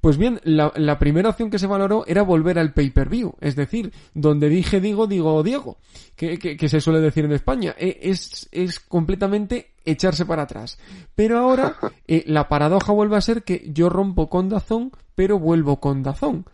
Pues 0.00 0.18
bien, 0.18 0.38
la, 0.44 0.98
primera 0.98 1.30
opción 1.30 1.48
que 1.48 1.58
se 1.58 1.66
valoró 1.66 2.04
era 2.06 2.22
volver 2.22 2.58
al 2.58 2.74
pay-per-view, 2.74 3.36
es 3.40 3.56
decir, 3.56 3.90
donde 4.12 4.50
dije 4.50 4.78
digo, 4.78 5.06
digo 5.06 5.42
Diego, 5.42 5.78
que, 6.14 6.38
que, 6.38 6.68
se 6.68 6.82
suele 6.82 7.00
decir 7.00 7.24
en 7.24 7.32
España. 7.32 7.74
E, 7.78 8.00
es, 8.02 8.46
es 8.52 8.80
completamente 8.80 9.70
echarse 9.82 10.26
para 10.26 10.42
atrás. 10.42 10.78
Pero 11.14 11.38
ahora 11.38 11.76
eh, 12.06 12.22
la 12.26 12.48
paradoja 12.48 12.92
vuelve 12.92 13.16
a 13.16 13.22
ser 13.22 13.44
que 13.44 13.70
yo 13.72 13.88
rompo 13.88 14.28
con 14.28 14.50
Dazón, 14.50 14.92
pero 15.14 15.38
vuelvo 15.38 15.80
con 15.80 16.02
Dazón 16.02 16.44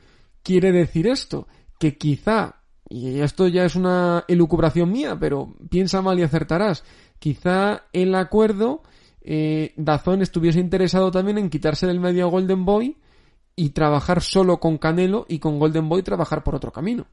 quiere 0.43 0.73
decir 0.73 1.07
esto? 1.07 1.47
Que 1.79 1.97
quizá, 1.97 2.63
y 2.89 3.21
esto 3.21 3.47
ya 3.49 3.65
es 3.65 3.75
una 3.75 4.25
elucubración 4.29 4.91
mía, 4.91 5.17
pero 5.19 5.55
piensa 5.71 6.03
mal 6.03 6.19
y 6.19 6.23
acertarás, 6.23 6.85
quizá 7.19 7.85
el 7.93 8.15
acuerdo 8.15 8.83
eh, 9.23 9.75
Dazón 9.77 10.23
estuviese 10.23 10.61
interesado 10.61 11.11
también 11.11 11.39
en 11.39 11.51
quitarse 11.51 11.87
del 11.87 12.01
medio 12.01 12.27
a 12.27 12.31
Golden 12.31 12.65
Boy 12.65 12.97
y 13.55 13.71
trabajar 13.71 14.23
solo 14.23 14.59
con 14.59 14.79
Canelo 14.79 15.27
y 15.29 15.39
con 15.39 15.59
Golden 15.59 15.89
Boy 15.89 16.03
trabajar 16.03 16.43
por 16.43 16.55
otro 16.55 16.73
camino. 16.73 17.07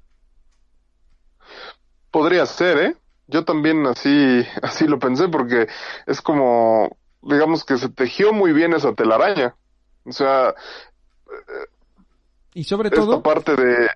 Podría 2.12 2.46
ser, 2.46 2.78
¿eh? 2.78 2.96
Yo 3.28 3.44
también 3.44 3.86
así, 3.86 4.44
así 4.62 4.88
lo 4.88 5.00
pensé 5.00 5.28
porque 5.28 5.68
es 6.06 6.22
como, 6.22 6.98
digamos 7.22 7.66
que 7.66 7.78
se 7.78 7.90
tejió 7.90 8.32
muy 8.34 8.54
bien 8.54 8.74
esa 8.74 8.94
telaraña. 8.94 9.56
O 10.06 10.12
sea, 10.14 10.56
y 12.58 12.64
sobre 12.64 12.90
todo... 12.90 13.22
parte 13.22 13.56
de... 13.56 13.88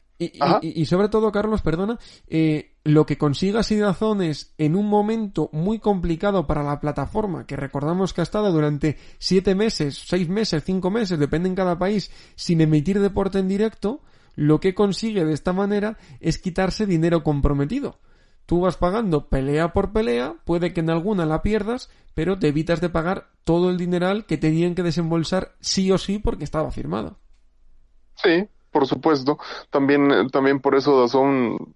Y, 0.62 0.86
sobre 0.86 1.10
todo, 1.10 1.32
Carlos, 1.32 1.64
perdona, 1.64 1.98
eh, 2.28 2.76
lo 2.84 3.08
que 3.08 3.18
consiga 3.18 3.64
Sidazón 3.64 4.22
es 4.22 4.54
en 4.60 4.76
un 4.76 4.86
momento 4.86 5.50
muy 5.52 5.80
complicado 5.80 6.46
para 6.46 6.62
la 6.62 6.80
plataforma, 6.80 7.48
que 7.48 7.56
recordamos 7.56 8.14
que 8.14 8.22
ha 8.22 8.24
estado 8.24 8.52
durante 8.52 9.00
siete 9.18 9.56
meses, 9.56 10.04
seis 10.06 10.30
meses, 10.30 10.64
cinco 10.64 10.92
meses, 10.92 11.18
depende 11.18 11.50
en 11.50 11.56
cada 11.56 11.80
país, 11.80 12.12
sin 12.36 12.62
emitir 12.62 13.00
deporte 13.00 13.40
en 13.40 13.48
directo, 13.48 14.02
lo 14.36 14.60
que 14.60 14.76
consigue 14.76 15.26
de 15.26 15.34
esta 15.34 15.54
manera 15.54 15.98
es 16.20 16.38
quitarse 16.38 16.86
dinero 16.86 17.24
comprometido. 17.24 17.98
Tú 18.46 18.60
vas 18.62 18.78
pagando 18.78 19.28
pelea 19.28 19.74
por 19.74 19.92
pelea, 19.92 20.36
puede 20.46 20.72
que 20.72 20.82
en 20.82 20.92
alguna 20.92 21.26
la 21.26 21.42
pierdas, 21.42 21.90
pero 22.14 22.38
te 22.38 22.50
evitas 22.50 22.80
de 22.80 22.90
pagar 22.90 23.32
todo 23.44 23.72
el 23.72 23.78
dineral 23.78 24.28
que 24.28 24.38
tenían 24.38 24.76
que 24.76 24.84
desembolsar 24.84 25.56
sí 25.62 25.92
o 25.92 25.98
sí 25.98 26.20
porque 26.20 26.44
estaba 26.44 26.70
firmado. 26.70 27.18
Sí, 28.24 28.48
por 28.72 28.88
supuesto. 28.88 29.38
También, 29.70 30.30
también 30.30 30.60
por 30.60 30.76
eso 30.76 31.00
Dazón, 31.02 31.74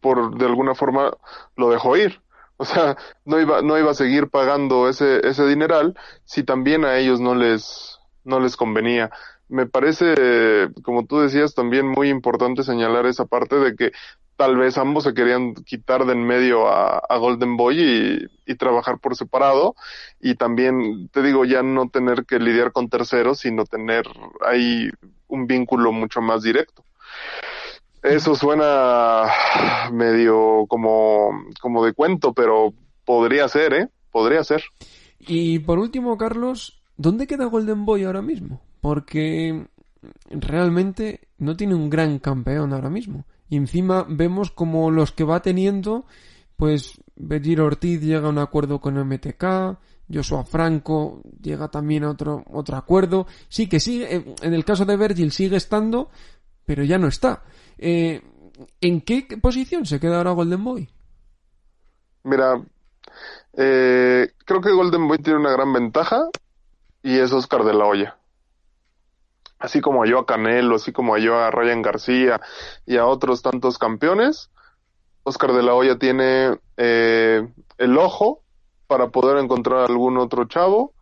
por 0.00 0.36
de 0.36 0.46
alguna 0.46 0.74
forma, 0.74 1.16
lo 1.56 1.70
dejó 1.70 1.96
ir. 1.96 2.20
O 2.56 2.64
sea, 2.64 2.96
no 3.24 3.40
iba, 3.40 3.62
no 3.62 3.76
iba 3.76 3.90
a 3.90 3.94
seguir 3.94 4.28
pagando 4.28 4.88
ese, 4.88 5.26
ese 5.26 5.46
dineral 5.46 5.96
si 6.24 6.44
también 6.44 6.84
a 6.84 6.96
ellos 6.98 7.20
no 7.20 7.34
les, 7.34 7.98
no 8.24 8.38
les 8.38 8.56
convenía. 8.56 9.10
Me 9.48 9.66
parece, 9.66 10.14
como 10.84 11.04
tú 11.04 11.20
decías, 11.20 11.54
también 11.54 11.86
muy 11.88 12.08
importante 12.08 12.62
señalar 12.62 13.06
esa 13.06 13.26
parte 13.26 13.56
de 13.56 13.74
que 13.74 13.92
tal 14.36 14.56
vez 14.56 14.78
ambos 14.78 15.04
se 15.04 15.14
querían 15.14 15.54
quitar 15.54 16.04
de 16.06 16.12
en 16.12 16.24
medio 16.24 16.68
a, 16.68 17.16
Golden 17.18 17.56
Boy 17.56 18.28
y, 18.46 18.54
trabajar 18.56 18.98
por 18.98 19.16
separado 19.16 19.74
y 20.20 20.34
también 20.34 21.08
te 21.08 21.22
digo 21.22 21.46
ya 21.46 21.62
no 21.62 21.88
tener 21.88 22.26
que 22.26 22.38
lidiar 22.38 22.70
con 22.70 22.90
terceros 22.90 23.38
sino 23.38 23.64
tener 23.64 24.04
ahí 24.46 24.90
un 25.32 25.46
vínculo 25.46 25.92
mucho 25.92 26.20
más 26.20 26.42
directo. 26.42 26.84
Eso 28.02 28.34
suena 28.34 29.24
medio 29.92 30.66
como 30.68 31.30
como 31.60 31.84
de 31.84 31.92
cuento 31.92 32.32
pero 32.32 32.72
podría 33.04 33.48
ser 33.48 33.74
eh 33.74 33.88
podría 34.10 34.44
ser. 34.44 34.62
Y 35.20 35.60
por 35.60 35.78
último 35.78 36.18
Carlos 36.18 36.82
dónde 36.96 37.26
queda 37.26 37.46
Golden 37.46 37.84
Boy 37.84 38.04
ahora 38.04 38.22
mismo 38.22 38.60
porque 38.80 39.66
realmente 40.30 41.20
no 41.38 41.56
tiene 41.56 41.74
un 41.74 41.88
gran 41.88 42.18
campeón 42.18 42.72
ahora 42.72 42.90
mismo. 42.90 43.24
Y 43.48 43.56
encima 43.56 44.04
vemos 44.08 44.50
como 44.50 44.90
los 44.90 45.12
que 45.12 45.24
va 45.24 45.42
teniendo, 45.42 46.04
pues 46.56 47.00
Bedir 47.16 47.60
Ortiz 47.60 48.00
llega 48.00 48.26
a 48.26 48.30
un 48.30 48.38
acuerdo 48.38 48.80
con 48.80 48.98
MTK, 48.98 49.78
Joshua 50.12 50.44
Franco 50.44 51.22
llega 51.40 51.68
también 51.68 52.04
a 52.04 52.10
otro, 52.10 52.44
otro 52.50 52.76
acuerdo. 52.76 53.26
Sí 53.48 53.68
que 53.68 53.80
sigue, 53.80 54.16
eh, 54.16 54.34
en 54.42 54.54
el 54.54 54.64
caso 54.64 54.84
de 54.84 54.96
Virgil 54.96 55.32
sigue 55.32 55.56
estando, 55.56 56.10
pero 56.64 56.84
ya 56.84 56.98
no 56.98 57.08
está. 57.08 57.42
Eh, 57.78 58.22
¿En 58.80 59.00
qué 59.00 59.26
posición 59.40 59.86
se 59.86 59.98
queda 59.98 60.18
ahora 60.18 60.32
Golden 60.32 60.62
Boy? 60.62 60.88
Mira, 62.24 62.62
eh, 63.54 64.32
creo 64.44 64.60
que 64.60 64.72
Golden 64.72 65.08
Boy 65.08 65.18
tiene 65.18 65.40
una 65.40 65.52
gran 65.52 65.72
ventaja 65.72 66.28
y 67.02 67.18
es 67.18 67.32
Oscar 67.32 67.64
de 67.64 67.74
la 67.74 67.86
Hoya 67.86 68.16
así 69.58 69.80
como 69.80 70.04
yo 70.04 70.18
a 70.18 70.26
Canelo, 70.26 70.74
así 70.74 70.90
como 70.90 71.16
yo 71.18 71.38
a 71.38 71.52
Ryan 71.52 71.82
García 71.82 72.40
y 72.84 72.96
a 72.96 73.06
otros 73.06 73.42
tantos 73.42 73.78
campeones, 73.78 74.50
Oscar 75.22 75.52
de 75.52 75.62
la 75.62 75.74
Hoya 75.74 75.98
tiene 75.98 76.58
el 76.76 77.96
ojo 77.96 78.41
para 78.92 79.08
poder 79.08 79.38
encontrar 79.38 79.90
algún 79.90 80.18
otro 80.18 80.44
chavo 80.44 80.92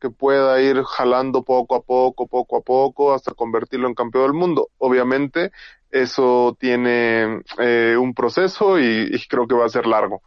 que 0.00 0.10
pueda 0.10 0.60
ir 0.60 0.82
jalando 0.82 1.44
poco 1.44 1.76
a 1.76 1.80
poco, 1.80 2.26
poco 2.26 2.56
a 2.56 2.60
poco, 2.60 3.14
hasta 3.14 3.34
convertirlo 3.34 3.86
en 3.86 3.94
campeón 3.94 4.24
del 4.24 4.32
mundo. 4.32 4.70
Obviamente, 4.78 5.52
eso 5.92 6.56
tiene 6.58 7.42
eh, 7.60 7.96
un 7.96 8.14
proceso 8.14 8.80
y, 8.80 9.16
creo 9.28 9.46
que 9.46 9.54
va 9.54 9.66
a 9.66 9.68
ser 9.68 9.86
largo. 9.86 10.22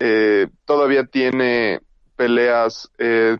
Eh, 0.00 0.48
todavía 0.64 1.04
tiene 1.04 1.80
peleas 2.16 2.90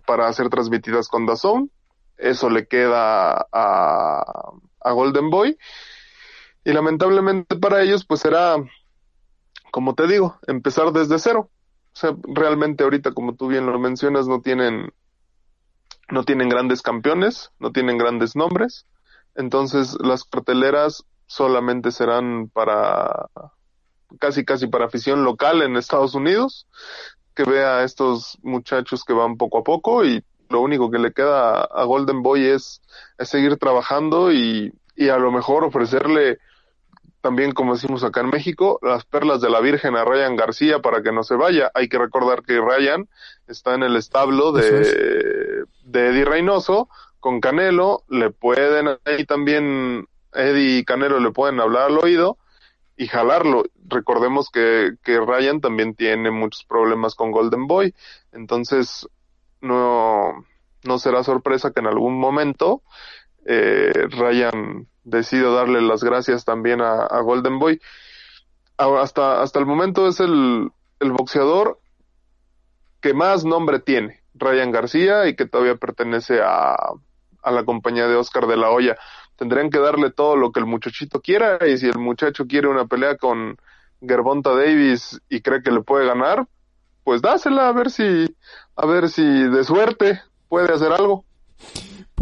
para 0.05 0.31
ser 0.35 0.51
transmitidas 0.51 1.09
con 1.09 1.25
Dazón, 1.25 1.71
eso 2.19 2.51
le 2.51 2.67
queda 2.67 3.47
a, 3.51 4.53
a 4.81 4.93
Golden 4.93 5.31
Boy. 5.31 5.57
Y 6.63 6.75
lamentablemente 6.75 7.57
para 7.57 7.81
ellos, 7.81 8.05
pues 8.05 8.21
será, 8.21 8.57
como 9.71 9.95
te 9.95 10.07
digo, 10.07 10.39
empezar 10.47 10.93
desde 10.93 11.19
cero. 11.19 11.49
O 11.95 11.99
sea, 11.99 12.17
realmente 12.23 12.85
ahorita, 12.85 13.13
como 13.13 13.35
tú 13.35 13.49
bien 13.49 13.67
lo 13.67 13.79
mencionas, 13.79 14.27
no 14.27 14.41
tienen, 14.41 14.93
no 16.11 16.25
tienen 16.25 16.49
grandes 16.49 16.83
campeones, 16.83 17.51
no 17.59 17.73
tienen 17.73 17.99
grandes 17.99 18.35
nombres. 18.35 18.87
Entonces, 19.35 19.97
las 20.01 20.25
carteleras 20.25 21.05
solamente 21.27 21.91
serán 21.91 22.49
para, 22.49 23.29
casi 24.19 24.45
casi 24.45 24.67
para 24.67 24.87
afición 24.87 25.25
local 25.25 25.63
en 25.63 25.77
Estados 25.77 26.15
Unidos, 26.15 26.67
que 27.35 27.45
vea 27.45 27.79
a 27.79 27.85
estos 27.85 28.39
muchachos 28.43 29.05
que 29.05 29.13
van 29.13 29.37
poco 29.37 29.59
a 29.59 29.65
poco 29.65 30.05
y 30.05 30.25
lo 30.49 30.61
único 30.61 30.91
que 30.91 30.99
le 30.99 31.13
queda 31.13 31.63
a 31.63 31.85
Golden 31.85 32.23
Boy 32.23 32.47
es, 32.47 32.83
seguir 33.21 33.57
trabajando 33.57 34.33
y, 34.33 34.73
y 34.95 35.09
a 35.09 35.17
lo 35.17 35.33
mejor 35.33 35.65
ofrecerle 35.65 36.39
también, 37.23 37.53
como 37.53 37.75
decimos 37.75 38.05
acá 38.05 38.21
en 38.21 38.31
México, 38.31 38.79
las 38.83 39.05
perlas 39.05 39.41
de 39.41 39.49
la 39.49 39.61
Virgen 39.61 39.97
a 39.97 40.05
Ryan 40.05 40.37
García 40.37 40.81
para 40.81 41.03
que 41.03 41.13
no 41.13 41.23
se 41.23 41.37
vaya. 41.37 41.71
Hay 41.73 41.89
que 41.89 41.97
recordar 41.97 42.43
que 42.43 42.61
Ryan 42.61 43.09
está 43.47 43.75
en 43.75 43.85
el 43.85 43.97
establo 43.97 44.53
de, 44.53 45.65
de 45.85 46.09
Eddie 46.09 46.25
Reynoso 46.25 46.89
con 47.21 47.41
Canelo. 47.41 48.03
Le 48.09 48.31
pueden 48.31 48.99
ahí 49.05 49.25
también, 49.25 50.09
Eddie 50.35 50.79
y 50.79 50.85
Canelo 50.85 51.21
le 51.21 51.31
pueden 51.31 51.61
hablar 51.61 51.85
al 51.85 51.99
oído 51.99 52.39
y 52.97 53.07
jalarlo. 53.07 53.65
Recordemos 53.87 54.51
que, 54.51 54.95
que 55.05 55.21
Ryan 55.21 55.61
también 55.61 55.95
tiene 55.95 56.33
muchos 56.33 56.65
problemas 56.65 57.15
con 57.15 57.31
Golden 57.31 57.69
Boy. 57.69 57.95
Entonces, 58.33 59.09
no, 59.61 60.45
no 60.83 60.99
será 60.99 61.23
sorpresa 61.23 61.71
que 61.71 61.81
en 61.81 61.87
algún 61.87 62.19
momento 62.19 62.83
eh, 63.47 63.93
Ryan 64.11 64.89
decido 65.05 65.55
darle 65.55 65.81
las 65.81 66.03
gracias 66.03 66.45
también 66.45 66.81
a, 66.81 67.21
Golden 67.21 67.59
Boy. 67.59 67.81
Hasta, 68.77 69.43
hasta 69.43 69.59
el 69.59 69.67
momento 69.67 70.09
es 70.09 70.21
el, 70.21 70.71
el 71.01 71.13
boxeador 71.13 71.79
que 73.01 73.15
más 73.15 73.45
nombre 73.45 73.81
tiene, 73.81 74.23
Ryan 74.35 74.71
García, 74.71 75.27
y 75.29 75.37
que 75.37 75.47
todavía 75.47 75.77
pertenece 75.77 76.41
a, 76.41 76.77
a 77.43 77.51
la 77.51 77.65
compañía 77.65 78.07
de 78.07 78.17
Oscar 78.17 78.47
de 78.47 78.57
la 78.57 78.71
Hoya. 78.71 78.97
Tendrían 79.37 79.71
que 79.71 79.79
darle 79.79 80.11
todo 80.11 80.37
lo 80.37 80.53
que 80.53 80.61
el 80.61 80.67
muchachito 80.67 81.21
quiera, 81.21 81.59
y 81.67 81.79
si 81.79 81.87
el 81.87 81.99
muchacho 81.99 82.47
quiere 82.47 82.69
una 82.69 82.87
pelea 82.87 83.17
con 83.17 83.57
Gervonta 84.01 84.51
Davis 84.55 85.21
y 85.29 85.41
cree 85.41 85.63
que 85.63 85.71
le 85.71 85.83
puede 85.83 86.07
ganar, 86.07 86.47
pues 87.05 87.23
dásela 87.23 87.69
a 87.69 87.73
ver 87.73 87.91
si, 87.91 88.37
a 88.77 88.87
ver 88.87 89.09
si 89.09 89.23
de 89.23 89.65
suerte 89.65 90.21
puede 90.49 90.73
hacer 90.73 90.93
algo. 90.93 91.25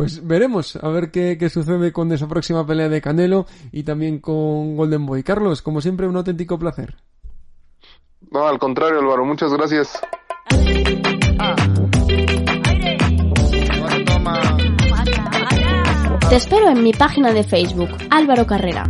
Pues 0.01 0.27
veremos 0.27 0.77
a 0.77 0.89
ver 0.89 1.11
qué, 1.11 1.37
qué, 1.39 1.51
sucede 1.51 1.93
con 1.93 2.11
esa 2.11 2.27
próxima 2.27 2.67
pelea 2.67 2.89
de 2.89 3.03
Canelo 3.03 3.45
y 3.71 3.83
también 3.83 4.19
con 4.19 4.75
Golden 4.75 5.05
Boy. 5.05 5.23
Carlos, 5.23 5.61
como 5.61 5.83
siempre, 5.83 6.09
un 6.09 6.17
auténtico 6.17 6.59
placer. 6.59 6.97
No, 8.31 8.47
al 8.47 8.59
contrario, 8.59 8.99
Álvaro, 8.99 9.27
muchas 9.27 9.53
gracias. 9.53 10.01
Te 16.31 16.37
espero 16.37 16.71
en 16.71 16.83
mi 16.83 16.95
página 16.95 17.35
de 17.35 17.45
Facebook, 17.45 17.91
Álvaro 18.09 18.47
Carrera. 18.47 18.87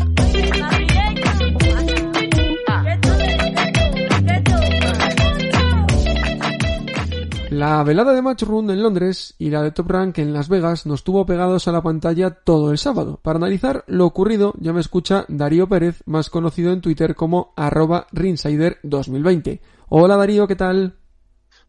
La 7.60 7.84
velada 7.84 8.14
de 8.14 8.22
Matchroom 8.22 8.70
en 8.70 8.82
Londres 8.82 9.34
y 9.36 9.50
la 9.50 9.60
de 9.60 9.70
Top 9.70 9.90
Rank 9.90 10.16
en 10.16 10.32
Las 10.32 10.48
Vegas 10.48 10.86
nos 10.86 11.04
tuvo 11.04 11.26
pegados 11.26 11.68
a 11.68 11.72
la 11.72 11.82
pantalla 11.82 12.30
todo 12.30 12.70
el 12.70 12.78
sábado. 12.78 13.20
Para 13.22 13.36
analizar 13.36 13.84
lo 13.86 14.06
ocurrido 14.06 14.54
ya 14.58 14.72
me 14.72 14.80
escucha 14.80 15.26
Darío 15.28 15.68
Pérez, 15.68 16.02
más 16.06 16.30
conocido 16.30 16.72
en 16.72 16.80
Twitter 16.80 17.14
como 17.14 17.52
arroba 17.58 18.06
Rinsider 18.12 18.78
2020. 18.82 19.60
Hola 19.90 20.16
Darío, 20.16 20.48
¿qué 20.48 20.56
tal? 20.56 20.94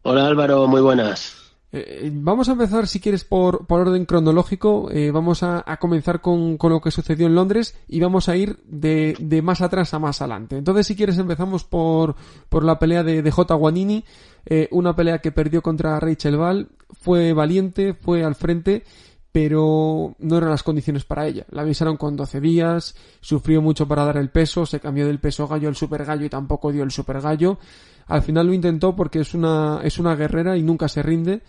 Hola 0.00 0.28
Álvaro, 0.28 0.66
muy 0.66 0.80
buenas. 0.80 1.41
Eh, 1.74 2.10
vamos 2.12 2.50
a 2.50 2.52
empezar, 2.52 2.86
si 2.86 3.00
quieres, 3.00 3.24
por, 3.24 3.66
por 3.66 3.80
orden 3.80 4.04
cronológico. 4.04 4.90
Eh, 4.90 5.10
vamos 5.10 5.42
a, 5.42 5.64
comenzar 5.80 6.20
con, 6.20 6.58
con, 6.58 6.70
lo 6.70 6.80
que 6.80 6.90
sucedió 6.90 7.26
en 7.26 7.34
Londres 7.34 7.74
y 7.88 8.00
vamos 8.00 8.28
a 8.28 8.36
ir 8.36 8.58
de, 8.66 9.16
de, 9.18 9.40
más 9.40 9.62
atrás 9.62 9.94
a 9.94 9.98
más 9.98 10.20
adelante. 10.20 10.58
Entonces, 10.58 10.86
si 10.86 10.94
quieres, 10.94 11.18
empezamos 11.18 11.64
por, 11.64 12.14
por 12.48 12.64
la 12.64 12.78
pelea 12.78 13.02
de, 13.02 13.22
de 13.22 13.30
J. 13.30 13.54
Guanini. 13.54 14.04
Eh, 14.44 14.68
una 14.72 14.94
pelea 14.94 15.20
que 15.20 15.32
perdió 15.32 15.62
contra 15.62 15.98
Rachel 15.98 16.36
Ball. 16.36 16.68
Fue 17.00 17.32
valiente, 17.32 17.94
fue 17.94 18.22
al 18.22 18.34
frente, 18.34 18.84
pero 19.32 20.14
no 20.18 20.36
eran 20.36 20.50
las 20.50 20.62
condiciones 20.62 21.04
para 21.04 21.26
ella. 21.26 21.46
La 21.50 21.62
avisaron 21.62 21.96
con 21.96 22.16
12 22.16 22.40
días, 22.40 22.94
sufrió 23.20 23.62
mucho 23.62 23.88
para 23.88 24.04
dar 24.04 24.18
el 24.18 24.30
peso, 24.30 24.66
se 24.66 24.78
cambió 24.78 25.06
del 25.06 25.20
peso 25.20 25.48
gallo 25.48 25.68
al 25.68 25.76
super 25.76 26.04
gallo 26.04 26.26
y 26.26 26.30
tampoco 26.30 26.70
dio 26.70 26.84
el 26.84 26.90
super 26.90 27.20
gallo. 27.20 27.58
Al 28.06 28.22
final 28.22 28.46
lo 28.46 28.52
intentó 28.52 28.94
porque 28.94 29.20
es 29.20 29.32
una, 29.32 29.80
es 29.82 29.98
una 29.98 30.14
guerrera 30.14 30.56
y 30.56 30.62
nunca 30.62 30.88
se 30.88 31.02
rinde 31.02 31.42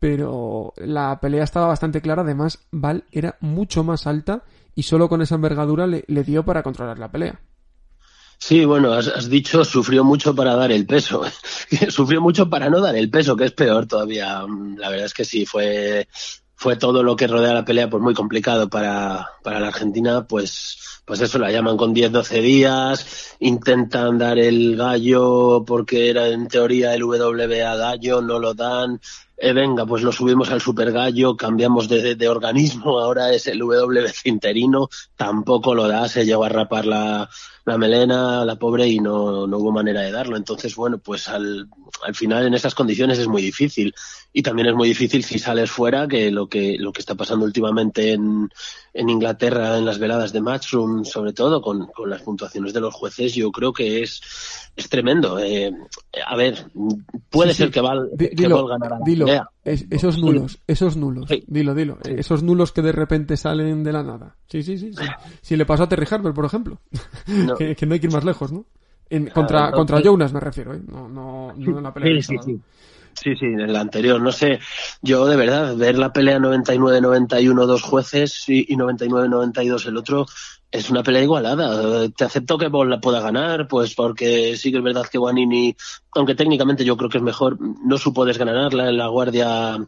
pero 0.00 0.72
la 0.78 1.20
pelea 1.20 1.44
estaba 1.44 1.68
bastante 1.68 2.00
clara. 2.00 2.22
Además, 2.22 2.58
Val 2.72 3.04
era 3.12 3.36
mucho 3.40 3.84
más 3.84 4.08
alta 4.08 4.42
y 4.74 4.82
solo 4.82 5.08
con 5.08 5.22
esa 5.22 5.36
envergadura 5.36 5.86
le, 5.86 6.24
dio 6.24 6.42
para 6.44 6.62
controlar 6.62 6.98
la 6.98 7.12
pelea. 7.12 7.38
Sí, 8.38 8.64
bueno, 8.64 8.94
has, 8.94 9.28
dicho 9.28 9.62
sufrió 9.62 10.02
mucho 10.02 10.34
para 10.34 10.56
dar 10.56 10.72
el 10.72 10.86
peso. 10.86 11.22
sufrió 11.90 12.22
mucho 12.22 12.48
para 12.48 12.70
no 12.70 12.80
dar 12.80 12.96
el 12.96 13.10
peso, 13.10 13.36
que 13.36 13.44
es 13.44 13.52
peor 13.52 13.86
todavía. 13.86 14.42
La 14.78 14.88
verdad 14.88 15.04
es 15.04 15.12
que 15.12 15.26
sí, 15.26 15.44
fue, 15.44 16.08
fue 16.60 16.76
todo 16.76 17.02
lo 17.02 17.16
que 17.16 17.26
rodea 17.26 17.54
la 17.54 17.64
pelea 17.64 17.88
pues 17.88 18.02
muy 18.02 18.12
complicado 18.12 18.68
para, 18.68 19.30
para 19.42 19.60
la 19.60 19.68
Argentina, 19.68 20.26
pues, 20.26 21.00
pues 21.06 21.22
eso 21.22 21.38
la 21.38 21.50
llaman 21.50 21.78
con 21.78 21.94
10, 21.94 22.12
12 22.12 22.42
días, 22.42 23.34
intentan 23.40 24.18
dar 24.18 24.38
el 24.38 24.76
gallo 24.76 25.64
porque 25.66 26.10
era 26.10 26.28
en 26.28 26.48
teoría 26.48 26.92
el 26.92 27.04
WBA 27.04 27.76
gallo, 27.76 28.20
no 28.20 28.38
lo 28.38 28.52
dan, 28.52 29.00
eh, 29.38 29.54
venga, 29.54 29.86
pues 29.86 30.02
lo 30.02 30.12
subimos 30.12 30.50
al 30.50 30.60
super 30.60 30.92
gallo, 30.92 31.34
cambiamos 31.34 31.88
de, 31.88 32.28
organismo, 32.28 33.00
ahora 33.00 33.32
es 33.32 33.46
el 33.46 33.60
W 33.60 34.12
interino, 34.24 34.90
tampoco 35.16 35.74
lo 35.74 35.88
da, 35.88 36.08
se 36.08 36.26
llegó 36.26 36.44
a 36.44 36.50
rapar 36.50 36.84
la, 36.84 37.30
la 37.64 37.78
melena, 37.78 38.44
la 38.44 38.56
pobre, 38.56 38.86
y 38.86 39.00
no, 39.00 39.46
no 39.46 39.56
hubo 39.56 39.72
manera 39.72 40.02
de 40.02 40.12
darlo. 40.12 40.36
Entonces, 40.36 40.76
bueno, 40.76 40.98
pues 40.98 41.26
al, 41.28 41.70
al 42.02 42.14
final 42.14 42.46
en 42.46 42.52
esas 42.52 42.74
condiciones 42.74 43.18
es 43.18 43.28
muy 43.28 43.40
difícil. 43.40 43.94
Y 44.32 44.42
también 44.42 44.68
es 44.68 44.74
muy 44.74 44.88
difícil 44.88 45.24
si 45.24 45.38
sales 45.38 45.70
fuera, 45.70 46.06
que 46.06 46.30
lo 46.30 46.48
que, 46.48 46.76
lo 46.78 46.92
que 46.92 47.00
está 47.00 47.16
pasando 47.16 47.44
últimamente 47.44 48.12
en, 48.12 48.48
en 48.94 49.08
Inglaterra, 49.08 49.76
en 49.76 49.84
las 49.84 49.98
veladas 49.98 50.32
de 50.32 50.40
Matchroom, 50.40 51.04
sobre 51.04 51.32
todo 51.32 51.60
con, 51.60 51.86
con 51.88 52.08
las 52.08 52.22
puntuaciones 52.22 52.72
de 52.72 52.80
los 52.80 52.94
jueces, 52.94 53.34
yo 53.34 53.50
creo 53.50 53.72
que 53.72 54.02
es, 54.02 54.20
es 54.76 54.88
tremendo. 54.88 55.38
Eh, 55.40 55.72
a 56.24 56.36
ver, 56.36 56.64
puede 57.28 57.54
ser 57.54 57.72
que 57.72 57.80
Val, 57.80 58.08
dilo, 58.12 58.66
ganara 58.66 58.98
dilo, 59.04 59.26
esos 59.64 60.18
nulos, 60.18 60.60
esos 60.66 60.96
nulos, 60.96 61.28
dilo, 61.48 61.74
dilo, 61.74 61.98
esos 62.04 62.44
nulos 62.44 62.70
que 62.70 62.82
de 62.82 62.92
repente 62.92 63.36
salen 63.36 63.82
de 63.82 63.92
la 63.92 64.04
nada. 64.04 64.36
Sí, 64.46 64.62
sí, 64.62 64.78
sí. 64.78 64.92
Si 65.40 65.56
le 65.56 65.66
pasó 65.66 65.84
a 65.84 65.88
Terry 65.88 66.06
Harper, 66.08 66.32
por 66.32 66.44
ejemplo, 66.44 66.80
que, 67.58 67.86
no 67.86 67.94
hay 67.94 68.00
que 68.00 68.06
ir 68.06 68.12
más 68.12 68.24
lejos, 68.24 68.52
¿no? 68.52 68.66
En, 69.08 69.26
contra, 69.26 69.72
contra 69.72 70.00
Jonas 70.00 70.32
me 70.32 70.38
refiero, 70.38 70.72
¿eh? 70.72 70.80
No, 70.86 71.08
no, 71.08 71.52
no 71.56 71.78
en 71.78 71.82
la 71.82 71.92
pelea. 71.92 72.22
Sí, 72.22 72.36
sí, 72.36 72.36
sí. 72.44 72.60
Sí, 73.22 73.34
en 73.42 73.60
el 73.60 73.76
anterior, 73.76 74.18
no 74.18 74.32
sé, 74.32 74.60
yo 75.02 75.26
de 75.26 75.36
verdad, 75.36 75.76
ver 75.76 75.98
la 75.98 76.10
pelea 76.10 76.38
99-91 76.38 77.66
dos 77.66 77.82
jueces 77.82 78.48
y, 78.48 78.60
y 78.72 78.76
99-92 78.76 79.86
el 79.86 79.98
otro, 79.98 80.26
es 80.70 80.88
una 80.88 81.02
pelea 81.02 81.22
igualada. 81.22 82.08
Te 82.10 82.24
acepto 82.24 82.56
que 82.56 82.68
Ball 82.68 82.90
la 82.90 83.00
pueda 83.00 83.20
ganar, 83.20 83.66
pues 83.66 83.94
porque 83.94 84.56
sí 84.56 84.70
que 84.70 84.78
es 84.78 84.84
verdad 84.84 85.06
que 85.06 85.18
Guanini, 85.18 85.76
aunque 86.14 86.34
técnicamente 86.34 86.84
yo 86.84 86.96
creo 86.96 87.10
que 87.10 87.18
es 87.18 87.24
mejor, 87.24 87.58
no 87.60 87.98
supo 87.98 88.24
desganarla 88.24 88.88
en 88.88 88.96
la 88.96 89.08
guardia 89.08 89.74
a, 89.74 89.78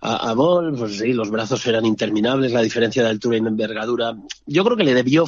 a. 0.00 0.34
Pues 0.34 0.98
sí, 0.98 1.12
los 1.14 1.30
brazos 1.30 1.66
eran 1.66 1.86
interminables, 1.86 2.52
la 2.52 2.62
diferencia 2.62 3.02
de 3.02 3.08
altura 3.08 3.36
y 3.36 3.40
envergadura. 3.40 4.16
Yo 4.46 4.64
creo 4.64 4.76
que 4.76 4.84
le 4.84 4.94
debió 4.94 5.24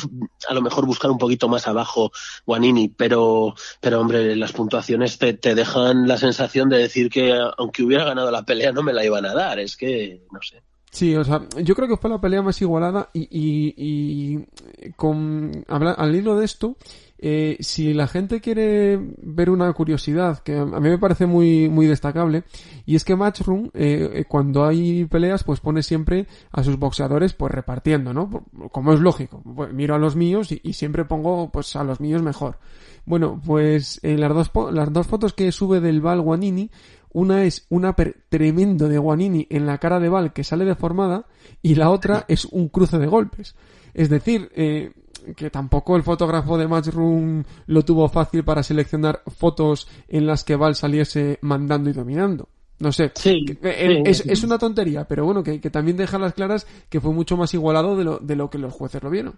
a 0.49 0.55
lo 0.55 0.61
mejor 0.61 0.87
buscar 0.87 1.11
un 1.11 1.19
poquito 1.19 1.49
más 1.49 1.67
abajo 1.67 2.13
Guanini, 2.47 2.89
pero, 2.89 3.55
pero 3.81 4.01
hombre, 4.01 4.37
las 4.37 4.53
puntuaciones 4.53 5.19
te, 5.19 5.33
te 5.33 5.55
dejan 5.55 6.09
la 6.09 6.19
sensación 6.19 6.69
de 6.69 6.79
decir 6.79 7.09
que 7.09 7.39
aunque 7.57 7.83
hubiera 7.83 8.05
ganado 8.05 8.31
la 8.31 8.45
pelea 8.45 8.73
no 8.73 8.83
me 8.83 8.93
la 8.93 9.05
iban 9.05 9.25
a 9.25 9.35
dar. 9.35 9.59
Es 9.59 9.77
que, 9.77 10.23
no 10.31 10.41
sé. 10.43 10.63
Sí, 10.91 11.15
o 11.15 11.23
sea, 11.23 11.43
yo 11.63 11.77
creo 11.77 11.89
que 11.89 11.97
fue 11.97 12.11
la 12.11 12.21
pelea 12.21 12.43
más 12.43 12.61
igualada 12.61 13.11
y, 13.13 13.23
y, 13.31 13.75
y 13.77 14.91
con, 14.97 15.65
al 15.69 16.15
hilo 16.17 16.37
de 16.37 16.45
esto, 16.45 16.77
eh, 17.23 17.59
si 17.61 17.93
la 17.93 18.09
gente 18.09 18.41
quiere 18.41 18.99
ver 19.19 19.51
una 19.51 19.71
curiosidad 19.75 20.39
que 20.39 20.57
a 20.57 20.65
mí 20.65 20.89
me 20.89 20.99
parece 20.99 21.27
muy, 21.27 21.69
muy 21.69 21.87
destacable, 21.87 22.45
y 22.87 22.97
es 22.97 23.05
que 23.05 23.15
Matchroom, 23.15 23.67
eh, 23.75 24.11
eh, 24.15 24.25
cuando 24.27 24.65
hay 24.65 25.05
peleas, 25.05 25.45
pues 25.45 25.61
pone 25.61 25.83
siempre 25.83 26.27
a 26.51 26.65
sus 26.65 26.79
boxeadores 26.79 27.35
pues 27.35 27.53
repartiendo, 27.53 28.15
¿no? 28.15 28.47
Como 28.73 28.95
es 28.95 29.01
lógico. 29.01 29.43
Pues, 29.55 29.73
miro 29.73 29.95
a 29.95 29.99
los 29.99 30.17
míos 30.17 30.51
y, 30.51 30.61
y, 30.65 30.73
siempre 30.73 31.05
pongo 31.05 31.51
pues 31.51 31.77
a 31.77 31.85
los 31.85 32.01
míos 32.01 32.23
mejor. 32.23 32.59
Bueno, 33.05 33.41
pues 33.45 34.01
en 34.03 34.21
las 34.21 34.35
dos, 34.35 34.51
las 34.73 34.93
dos 34.93 35.07
fotos 35.07 35.35
que 35.35 35.53
sube 35.53 35.81
del 35.81 36.01
Val 36.01 36.23
Guanini, 36.23 36.71
una 37.13 37.45
es 37.45 37.67
una 37.69 37.95
tremendo 38.29 38.89
de 38.89 38.99
Guanini 38.99 39.47
en 39.51 39.67
la 39.67 39.79
cara 39.79 40.01
de 40.01 40.09
Val 40.09 40.33
que 40.33 40.45
sale 40.45 40.65
deformada 40.65 41.27
y 41.63 41.75
la 41.75 41.91
otra 41.91 42.25
es 42.29 42.45
un 42.45 42.69
cruce 42.69 42.99
de 42.99 43.07
golpes. 43.07 43.55
Es 43.95 44.09
decir, 44.09 44.51
eh, 44.55 44.93
que 45.37 45.51
tampoco 45.51 45.97
el 45.97 46.03
fotógrafo 46.03 46.57
de 46.57 46.69
Matchroom 46.69 47.43
lo 47.67 47.85
tuvo 47.85 48.09
fácil 48.09 48.45
para 48.45 48.63
seleccionar 48.63 49.23
fotos 49.27 49.89
en 50.09 50.27
las 50.27 50.45
que 50.45 50.57
Val 50.57 50.75
saliese 50.75 51.39
mandando 51.43 51.91
y 51.91 51.93
dominando. 51.93 52.49
No 52.79 52.93
sé. 52.93 53.13
Sí, 53.15 53.45
eh, 53.63 54.03
es, 54.07 54.25
es, 54.25 54.43
una 54.43 54.57
tontería, 54.57 55.07
pero 55.07 55.27
bueno, 55.27 55.43
que, 55.43 55.61
que, 55.61 55.69
también 55.69 55.99
deja 55.99 56.19
las 56.19 56.33
claras 56.33 56.67
que 56.89 56.99
fue 56.99 57.13
mucho 57.13 57.37
más 57.37 57.53
igualado 57.53 57.95
de 57.95 58.05
lo, 58.05 58.19
de 58.19 58.37
lo 58.37 58.49
que 58.49 58.57
los 58.57 58.73
jueces 58.73 59.03
lo 59.03 59.11
vieron. 59.11 59.35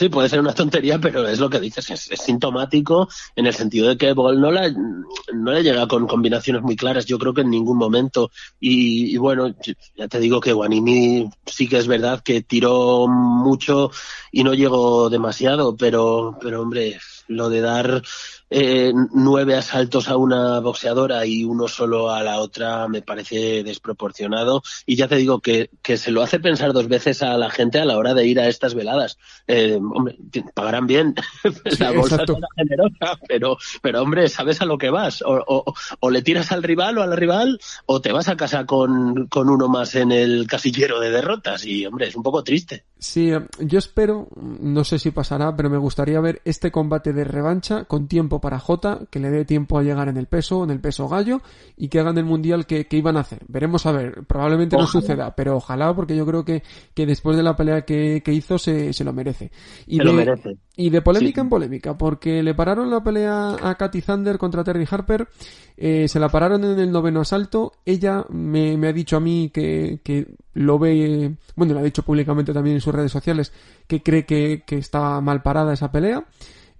Sí, 0.00 0.08
puede 0.08 0.30
ser 0.30 0.40
una 0.40 0.54
tontería, 0.54 0.98
pero 0.98 1.28
es 1.28 1.38
lo 1.38 1.50
que 1.50 1.60
dices, 1.60 1.90
es, 1.90 2.22
sintomático 2.22 3.06
en 3.36 3.44
el 3.44 3.52
sentido 3.52 3.86
de 3.86 3.98
que 3.98 4.14
Ball 4.14 4.40
no, 4.40 4.50
la, 4.50 4.70
no 4.70 5.52
le 5.52 5.62
llega 5.62 5.86
con 5.88 6.06
combinaciones 6.06 6.62
muy 6.62 6.74
claras, 6.74 7.04
yo 7.04 7.18
creo 7.18 7.34
que 7.34 7.42
en 7.42 7.50
ningún 7.50 7.76
momento. 7.76 8.30
Y, 8.58 9.14
y, 9.14 9.18
bueno, 9.18 9.54
ya 9.94 10.08
te 10.08 10.18
digo 10.18 10.40
que 10.40 10.54
Guanini 10.54 11.28
sí 11.44 11.68
que 11.68 11.76
es 11.76 11.86
verdad 11.86 12.22
que 12.24 12.40
tiró 12.40 13.08
mucho 13.08 13.90
y 14.32 14.42
no 14.42 14.54
llegó 14.54 15.10
demasiado, 15.10 15.76
pero, 15.76 16.38
pero 16.40 16.62
hombre, 16.62 16.98
lo 17.28 17.50
de 17.50 17.60
dar 17.60 18.02
eh, 18.50 18.92
nueve 19.12 19.54
asaltos 19.54 20.08
a 20.08 20.16
una 20.16 20.58
boxeadora 20.60 21.24
y 21.24 21.44
uno 21.44 21.68
solo 21.68 22.10
a 22.10 22.22
la 22.22 22.40
otra 22.40 22.88
me 22.88 23.00
parece 23.00 23.62
desproporcionado 23.62 24.62
y 24.86 24.96
ya 24.96 25.06
te 25.08 25.16
digo 25.16 25.40
que, 25.40 25.70
que 25.82 25.96
se 25.96 26.10
lo 26.10 26.22
hace 26.22 26.40
pensar 26.40 26.72
dos 26.72 26.88
veces 26.88 27.22
a 27.22 27.38
la 27.38 27.50
gente 27.50 27.78
a 27.78 27.84
la 27.84 27.96
hora 27.96 28.12
de 28.12 28.26
ir 28.26 28.40
a 28.40 28.48
estas 28.48 28.74
veladas. 28.74 29.18
Eh, 29.46 29.76
hombre, 29.76 30.18
pagarán 30.54 30.86
bien, 30.86 31.14
la 31.78 31.92
bolsa 31.92 32.24
es 32.24 32.30
generosa, 32.56 33.18
pero, 33.28 33.56
pero 33.82 34.02
hombre, 34.02 34.28
sabes 34.28 34.60
a 34.60 34.64
lo 34.64 34.78
que 34.78 34.90
vas. 34.90 35.22
O, 35.22 35.42
o, 35.46 35.74
o, 36.00 36.10
le 36.10 36.22
tiras 36.22 36.52
al 36.52 36.62
rival 36.62 36.98
o 36.98 37.02
a 37.02 37.06
la 37.06 37.16
rival 37.16 37.60
o 37.86 38.00
te 38.00 38.12
vas 38.12 38.28
a 38.28 38.36
casa 38.36 38.66
con, 38.66 39.28
con 39.28 39.48
uno 39.48 39.68
más 39.68 39.94
en 39.94 40.12
el 40.12 40.46
casillero 40.46 40.98
de 41.00 41.10
derrotas 41.10 41.64
y 41.64 41.86
hombre, 41.86 42.08
es 42.08 42.16
un 42.16 42.22
poco 42.22 42.42
triste. 42.42 42.84
Sí, 42.98 43.30
yo 43.60 43.78
espero, 43.78 44.28
no 44.36 44.84
sé 44.84 44.98
si 44.98 45.10
pasará, 45.10 45.54
pero 45.56 45.70
me 45.70 45.78
gustaría 45.78 46.20
ver 46.20 46.42
este 46.44 46.70
combate 46.70 47.12
de 47.12 47.24
revancha 47.24 47.84
con 47.84 48.08
tiempo 48.40 48.50
para 48.50 48.58
Jota, 48.58 49.00
que 49.10 49.20
le 49.20 49.30
dé 49.30 49.44
tiempo 49.44 49.78
a 49.78 49.82
llegar 49.82 50.08
en 50.08 50.16
el 50.16 50.26
peso, 50.26 50.64
en 50.64 50.70
el 50.70 50.80
peso 50.80 51.08
gallo, 51.08 51.40
y 51.76 51.88
que 51.88 52.00
hagan 52.00 52.18
el 52.18 52.24
mundial 52.24 52.66
que, 52.66 52.86
que 52.86 52.96
iban 52.96 53.16
a 53.16 53.20
hacer. 53.20 53.40
Veremos 53.48 53.86
a 53.86 53.92
ver, 53.92 54.24
probablemente 54.26 54.76
no 54.76 54.86
suceda, 54.86 55.34
pero 55.34 55.56
ojalá, 55.56 55.94
porque 55.94 56.16
yo 56.16 56.26
creo 56.26 56.44
que, 56.44 56.62
que 56.94 57.06
después 57.06 57.36
de 57.36 57.42
la 57.42 57.56
pelea 57.56 57.82
que, 57.82 58.22
que 58.24 58.32
hizo 58.32 58.58
se, 58.58 58.92
se, 58.92 59.04
lo 59.04 59.12
merece. 59.12 59.50
Y 59.86 59.96
se 59.96 60.02
de, 60.02 60.04
lo 60.04 60.12
merece. 60.12 60.56
Y 60.76 60.90
de 60.90 61.02
polémica 61.02 61.40
sí. 61.40 61.44
en 61.44 61.48
polémica, 61.48 61.98
porque 61.98 62.42
le 62.42 62.54
pararon 62.54 62.90
la 62.90 63.02
pelea 63.02 63.56
a 63.62 63.74
Katy 63.74 64.02
Thunder 64.02 64.38
contra 64.38 64.64
Terry 64.64 64.86
Harper, 64.90 65.28
eh, 65.76 66.08
se 66.08 66.20
la 66.20 66.28
pararon 66.28 66.64
en 66.64 66.78
el 66.78 66.90
noveno 66.90 67.20
asalto, 67.20 67.72
ella 67.84 68.24
me, 68.30 68.76
me 68.76 68.88
ha 68.88 68.92
dicho 68.92 69.16
a 69.16 69.20
mí 69.20 69.50
que, 69.52 70.00
que 70.02 70.34
lo 70.54 70.78
ve, 70.78 71.36
bueno, 71.56 71.74
lo 71.74 71.80
ha 71.80 71.84
dicho 71.84 72.02
públicamente 72.02 72.52
también 72.52 72.76
en 72.76 72.80
sus 72.80 72.94
redes 72.94 73.12
sociales, 73.12 73.52
que 73.86 74.02
cree 74.02 74.24
que, 74.26 74.62
que 74.66 74.78
está 74.78 75.20
mal 75.20 75.42
parada 75.42 75.72
esa 75.72 75.90
pelea. 75.90 76.24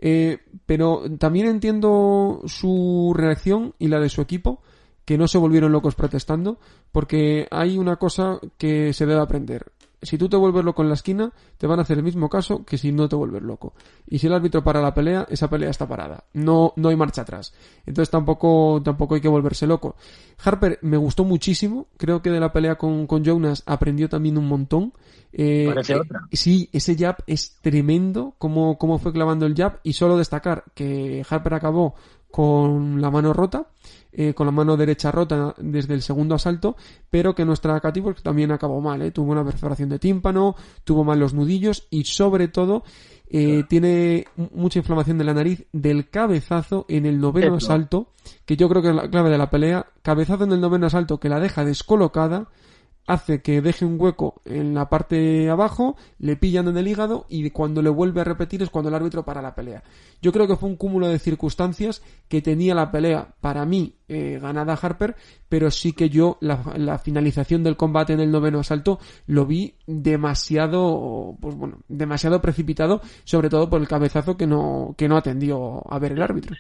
Eh, 0.03 0.39
pero 0.65 1.05
también 1.19 1.47
entiendo 1.47 2.41
su 2.47 3.13
reacción 3.15 3.75
y 3.79 3.89
la 3.89 4.01
de 4.01 4.09
su 4.09 4.23
equipo, 4.23 4.63
que 5.05 5.19
no 5.19 5.29
se 5.29 5.39
volvieron 5.39 5.73
locos 5.73 5.95
protestando, 5.95 6.59
porque 6.91 7.47
hay 7.51 7.77
una 7.77 7.97
cosa 7.97 8.41
que 8.57 8.93
se 8.93 9.07
debe 9.07 9.21
aprender. 9.21 9.73
Si 10.03 10.17
tú 10.17 10.29
te 10.29 10.37
vuelves 10.37 10.65
loco 10.65 10.83
en 10.83 10.89
la 10.89 10.95
esquina, 10.95 11.33
te 11.59 11.67
van 11.67 11.79
a 11.79 11.83
hacer 11.83 11.99
el 11.99 12.05
mismo 12.05 12.29
caso 12.29 12.65
que 12.65 12.79
si 12.79 12.91
no 12.91 13.09
te 13.09 13.17
vuelves 13.17 13.43
loco. 13.43 13.75
Y 14.07 14.19
si 14.19 14.27
el 14.27 14.35
árbitro 14.35 14.65
para 14.65 14.81
la 14.81 14.95
pelea, 14.95 15.27
esa 15.29 15.51
pelea 15.51 15.71
está 15.71 15.87
parada. 15.87 16.25
No, 16.33 16.73
no 16.77 16.89
hay 16.89 16.97
marcha 16.97 17.23
atrás. 17.23 17.53
Entonces 17.85 18.11
tampoco, 18.11 18.81
tampoco 18.83 19.15
hay 19.15 19.21
que 19.21 19.29
volverse 19.29 19.67
loco. 19.67 19.97
Harper 20.43 20.79
me 20.83 20.97
gustó 20.97 21.25
muchísimo. 21.25 21.87
Creo 21.97 22.23
que 22.23 22.31
de 22.31 22.41
la 22.41 22.53
pelea 22.53 22.77
con, 22.77 23.07
con 23.07 23.25
Jonas 23.25 23.63
aprendió 23.67 24.09
también 24.09 24.39
un 24.39 24.49
montón. 24.49 24.93
Eh, 25.33 25.67
Parece 25.69 25.95
otra. 25.97 26.21
Eh, 26.31 26.37
sí, 26.37 26.69
ese 26.73 26.97
jab 26.97 27.17
es 27.27 27.59
tremendo, 27.61 28.35
como, 28.39 28.79
como 28.79 28.99
fue 28.99 29.13
clavando 29.13 29.45
el 29.47 29.55
jab. 29.55 29.81
Y 29.83 29.93
solo 29.93 30.17
destacar 30.17 30.65
que 30.75 31.25
Harper 31.29 31.55
acabó 31.55 31.95
con 32.31 33.01
la 33.01 33.11
mano 33.11 33.33
rota, 33.33 33.67
eh, 34.13 34.35
con 34.35 34.47
la 34.47 34.53
mano 34.53 34.77
derecha 34.77 35.11
rota 35.11 35.55
desde 35.59 35.95
el 35.95 36.03
segundo 36.03 36.35
asalto, 36.35 36.77
pero 37.09 37.35
que 37.35 37.45
nuestra 37.45 37.79
Katy 37.81 38.01
pues, 38.01 38.23
también 38.23 38.51
acabó 38.51 38.81
mal, 38.81 39.03
¿eh? 39.03 39.11
tuvo 39.11 39.33
una 39.33 39.45
perforación 39.45 39.89
de 39.89 39.99
tímpano, 39.99 40.57
tuvo 40.85 41.05
mal 41.05 41.21
los 41.21 41.35
nudillos 41.35 41.87
y 41.91 42.05
sobre 42.05 42.49
todo 42.49 42.83
eh, 43.33 43.63
tiene 43.69 44.27
mucha 44.53 44.81
inflamación 44.81 45.17
de 45.19 45.25
la 45.25 45.35
nariz 45.35 45.65
del 45.73 46.11
cabezazo 46.11 46.87
en 46.89 47.07
el 47.07 47.21
noveno 47.21 47.55
asalto, 47.55 48.09
que 48.45 48.57
yo 48.57 48.69
creo 48.69 48.83
que 48.83 48.89
es 48.89 48.95
la 48.95 49.09
clave 49.09 49.31
de 49.31 49.39
la 49.39 49.51
pelea, 49.51 49.87
cabezazo 50.03 50.45
en 50.45 50.53
el 50.53 50.61
noveno 50.61 50.87
asalto 50.87 51.21
que 51.21 51.29
la 51.29 51.39
deja 51.39 51.65
descolocada, 51.65 52.49
hace 53.07 53.43
que 53.43 53.61
deje 53.61 53.85
un 53.85 54.01
hueco 54.01 54.41
en 54.45 54.75
la 54.75 54.89
parte 54.89 55.51
abajo, 55.51 55.97
le 56.19 56.37
pillan 56.37 56.69
en 56.69 56.77
el 56.77 56.89
hígado 56.89 57.27
y 57.29 57.51
cuando 57.51 57.83
le 57.83 57.91
vuelve 57.91 58.21
a 58.21 58.25
repetir 58.25 58.63
es 58.63 58.71
cuando 58.71 58.89
el 58.89 58.95
árbitro 58.95 59.25
para 59.25 59.43
la 59.43 59.55
pelea. 59.55 59.83
Yo 60.23 60.33
creo 60.33 60.47
que 60.47 60.57
fue 60.57 60.69
un 60.69 60.77
cúmulo 60.77 61.09
de 61.09 61.19
circunstancias 61.19 62.03
que 62.29 62.43
tenía 62.43 62.75
la 62.75 62.91
pelea 62.91 63.35
para 63.41 63.65
mí 63.65 63.97
eh, 64.09 64.39
ganada 64.41 64.79
Harper, 64.81 65.17
pero 65.49 65.71
sí 65.71 65.93
que 65.93 66.09
yo 66.09 66.39
la, 66.41 66.63
la, 66.77 66.99
finalización 66.99 67.63
del 67.63 67.77
combate 67.77 68.13
en 68.13 68.21
el 68.21 68.31
noveno 68.31 68.61
asalto 68.61 68.99
lo 69.27 69.47
vi 69.47 69.75
demasiado, 69.87 71.37
pues 71.41 71.55
bueno, 71.57 71.79
demasiado 71.89 72.41
precipitado, 72.41 73.01
sobre 73.25 73.49
todo 73.49 73.71
por 73.71 73.81
el 73.81 73.89
cabezazo 73.89 74.37
que 74.37 74.47
no, 74.47 74.95
que 74.97 75.09
no 75.09 75.17
atendió 75.17 75.83
a 75.91 75.99
ver 75.99 76.13
el 76.13 76.23
árbitro 76.23 76.57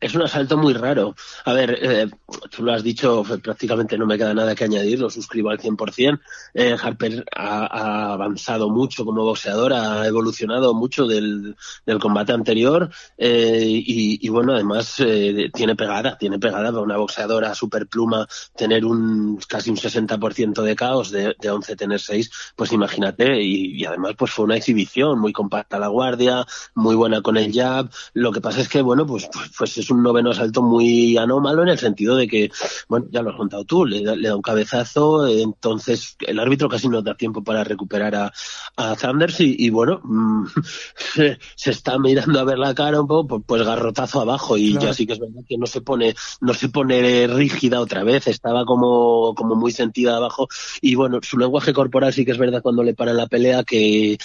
es 0.00 0.14
un 0.14 0.22
asalto 0.22 0.56
muy 0.56 0.72
raro. 0.72 1.14
A 1.44 1.52
ver, 1.52 1.78
eh, 1.80 2.08
tú 2.50 2.62
lo 2.62 2.72
has 2.72 2.82
dicho, 2.82 3.22
prácticamente 3.42 3.98
no 3.98 4.06
me 4.06 4.16
queda 4.16 4.34
nada 4.34 4.54
que 4.54 4.64
añadir, 4.64 4.98
lo 4.98 5.10
suscribo 5.10 5.50
al 5.50 5.58
100%. 5.58 6.20
Eh, 6.54 6.76
Harper 6.80 7.24
ha, 7.36 7.66
ha, 7.66 8.12
avanzado 8.14 8.70
mucho 8.70 9.04
como 9.04 9.24
boxeador, 9.24 9.72
ha 9.72 10.06
evolucionado 10.06 10.74
mucho 10.74 11.06
del, 11.06 11.56
combate 12.00 12.32
anterior 12.32 12.88
eh, 13.18 13.64
y, 13.66 14.28
bueno, 14.30 14.54
además 14.54 14.94
eh, 15.00 15.50
tiene 15.52 15.76
pegada, 15.76 16.16
tiene 16.16 16.38
pegada 16.38 16.70
para 16.70 16.82
una 16.82 16.96
boxeadora 16.96 17.54
super 17.54 17.86
pluma 17.86 18.26
tener 18.56 18.84
un 18.84 19.38
casi 19.48 19.70
un 19.70 19.76
60% 19.76 20.62
de 20.62 20.76
caos, 20.76 21.10
de, 21.10 21.34
de 21.38 21.50
11 21.50 21.76
tener 21.76 22.00
6, 22.00 22.30
pues 22.56 22.72
imagínate, 22.72 23.42
y, 23.42 23.80
y, 23.80 23.84
además 23.84 24.14
pues 24.16 24.30
fue 24.30 24.46
una 24.46 24.56
exhibición 24.56 25.18
muy 25.18 25.32
compacta 25.32 25.78
la 25.78 25.88
guardia, 25.88 26.46
muy 26.74 26.94
buena 26.94 27.20
con 27.20 27.36
el 27.36 27.52
jab. 27.52 27.90
Lo 28.14 28.32
que 28.32 28.40
pasa 28.40 28.60
es 28.60 28.68
que, 28.68 28.80
bueno, 28.82 29.06
pues, 29.06 29.28
pues, 29.32 29.50
pues 29.56 29.78
es 29.78 29.89
un 29.90 30.02
noveno 30.02 30.30
asalto 30.30 30.62
muy 30.62 31.16
anómalo 31.16 31.62
en 31.62 31.68
el 31.68 31.78
sentido 31.78 32.16
de 32.16 32.28
que, 32.28 32.50
bueno, 32.88 33.06
ya 33.10 33.22
lo 33.22 33.30
has 33.30 33.36
contado 33.36 33.64
tú, 33.64 33.84
le, 33.84 34.16
le 34.16 34.28
da 34.28 34.36
un 34.36 34.42
cabezazo, 34.42 35.26
entonces 35.26 36.16
el 36.20 36.38
árbitro 36.38 36.68
casi 36.68 36.88
no 36.88 37.02
da 37.02 37.14
tiempo 37.14 37.42
para 37.42 37.64
recuperar 37.64 38.14
a, 38.14 38.32
a 38.76 38.96
Sanders 38.96 39.40
y, 39.40 39.56
y 39.58 39.70
bueno, 39.70 40.00
mmm, 40.04 40.46
se, 41.14 41.38
se, 41.54 41.70
está 41.70 41.98
mirando 41.98 42.38
a 42.40 42.44
ver 42.44 42.58
la 42.58 42.74
cara 42.74 43.00
un 43.00 43.06
poco, 43.06 43.40
pues 43.40 43.62
garrotazo 43.62 44.20
abajo 44.20 44.56
y 44.56 44.72
claro. 44.72 44.86
ya 44.88 44.94
sí 44.94 45.06
que 45.06 45.14
es 45.14 45.18
verdad 45.20 45.42
que 45.48 45.58
no 45.58 45.66
se 45.66 45.80
pone, 45.80 46.14
no 46.40 46.54
se 46.54 46.68
pone 46.68 47.26
rígida 47.26 47.80
otra 47.80 48.04
vez, 48.04 48.26
estaba 48.26 48.64
como, 48.64 49.34
como 49.34 49.54
muy 49.54 49.72
sentida 49.72 50.16
abajo 50.16 50.48
y 50.80 50.94
bueno, 50.94 51.20
su 51.22 51.38
lenguaje 51.38 51.72
corporal 51.72 52.12
sí 52.12 52.24
que 52.24 52.32
es 52.32 52.38
verdad 52.38 52.62
cuando 52.62 52.82
le 52.82 52.94
para 52.94 53.12
la 53.12 53.26
pelea 53.26 53.64
que, 53.64 54.18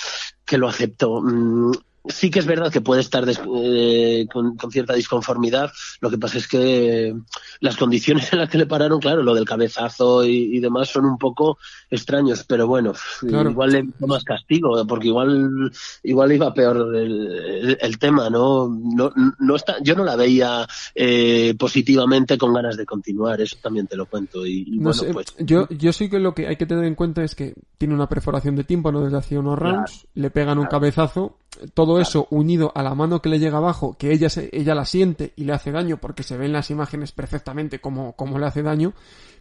que 0.46 0.58
lo 0.58 0.68
aceptó. 0.68 1.22
Mm, 1.22 1.72
sí 2.08 2.30
que 2.30 2.40
es 2.40 2.46
verdad 2.46 2.72
que 2.72 2.82
puede 2.82 3.02
estar 3.02 3.26
des, 3.26 3.40
eh, 3.64 4.28
con, 4.32 4.56
con, 4.58 4.72
cierta 4.72 4.94
disconformidad. 4.94 5.72
Lo 6.02 6.10
que 6.10 6.18
pasa 6.18 6.38
es 6.38 6.48
que 6.48 7.16
las 7.60 7.78
condiciones 7.78 8.32
en 8.34 8.40
las 8.40 8.50
que 8.50 8.58
le 8.58 8.66
pararon, 8.66 9.00
claro, 9.00 9.24
lo 9.24 9.34
del 9.34 9.46
cabezazo 9.46 10.26
y, 10.26 10.58
y 10.58 10.60
demás 10.60 10.90
son 10.90 11.06
un 11.06 11.18
poco 11.18 11.58
extraños, 11.90 12.44
pero 12.48 12.68
bueno, 12.68 12.94
claro. 13.20 13.50
igual 13.50 13.72
le 13.72 13.80
hizo 13.80 14.08
más 14.08 14.24
castigo, 14.24 14.86
porque 14.88 15.08
igual, 15.08 15.72
igual 16.04 16.32
iba 16.32 16.54
peor 16.54 16.96
el, 16.96 17.32
el, 17.32 17.78
el 17.80 18.00
tema, 18.00 18.30
¿no? 18.30 18.68
No, 18.70 19.12
no 19.40 19.56
está, 19.56 19.78
yo 19.82 19.96
no 19.96 20.04
la 20.04 20.16
veía 20.16 20.68
eh, 20.94 21.56
positivamente 21.58 22.38
con 22.38 22.54
ganas 22.54 22.78
de 22.78 22.86
continuar, 22.86 23.42
eso 23.42 23.58
también 23.62 23.88
te 23.88 23.96
lo 23.96 24.06
cuento. 24.06 24.46
Y, 24.46 24.64
y 24.68 24.78
no 24.78 24.84
bueno, 24.90 24.94
sé, 24.94 25.14
pues. 25.14 25.28
Yo, 25.40 25.68
yo 25.70 25.94
sí 25.94 26.10
que 26.10 26.20
lo 26.20 26.34
que 26.34 26.48
hay 26.48 26.56
que 26.56 26.66
tener 26.66 26.86
en 26.86 26.96
cuenta 26.96 27.24
es 27.24 27.36
que 27.36 27.56
tiene 27.78 27.94
una 27.94 28.10
perforación 28.10 28.56
de 28.56 28.64
tímpano 28.64 29.02
desde 29.02 29.18
hace 29.18 29.38
unos 29.38 29.58
rounds, 29.58 29.92
claro. 29.92 30.10
le 30.16 30.30
pegan 30.30 30.48
claro. 30.48 30.62
un 30.62 30.68
cabezazo, 30.68 31.38
todo 31.74 31.96
claro. 31.96 32.02
eso 32.02 32.28
unido 32.30 32.72
a 32.76 32.84
la 32.84 32.96
mano 32.96 33.22
que 33.22 33.30
le 33.30 33.40
llega 33.40 33.58
abajo, 33.58 33.96
que 33.98 34.12
ella, 34.12 34.30
se, 34.30 34.50
ella 34.52 34.76
la 34.76 34.86
siente 34.86 35.34
y 35.36 35.44
le 35.44 35.54
hace 35.54 35.72
daño, 35.72 35.98
porque 35.98 36.24
se 36.24 36.38
ven 36.38 36.54
las 36.54 36.70
imágenes 36.70 37.12
perfectamente 37.12 37.80
como, 37.80 38.14
como 38.14 38.40
le 38.40 38.46
hace 38.46 38.64
daño, 38.64 38.94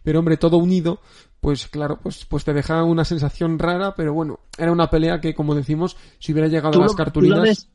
pero 0.03 0.19
hombre, 0.19 0.37
todo 0.37 0.57
unido, 0.57 0.99
pues 1.41 1.67
claro, 1.67 1.99
pues, 2.01 2.25
pues 2.25 2.43
te 2.43 2.53
deja 2.53 2.83
una 2.83 3.05
sensación 3.05 3.59
rara, 3.59 3.95
pero 3.95 4.13
bueno, 4.13 4.39
era 4.57 4.71
una 4.71 4.89
pelea 4.89 5.19
que, 5.19 5.33
como 5.33 5.55
decimos, 5.55 5.97
si 6.19 6.31
hubiera 6.31 6.47
llegado 6.47 6.79
a 6.79 6.83
las 6.83 6.95
cartulinas 6.95 7.69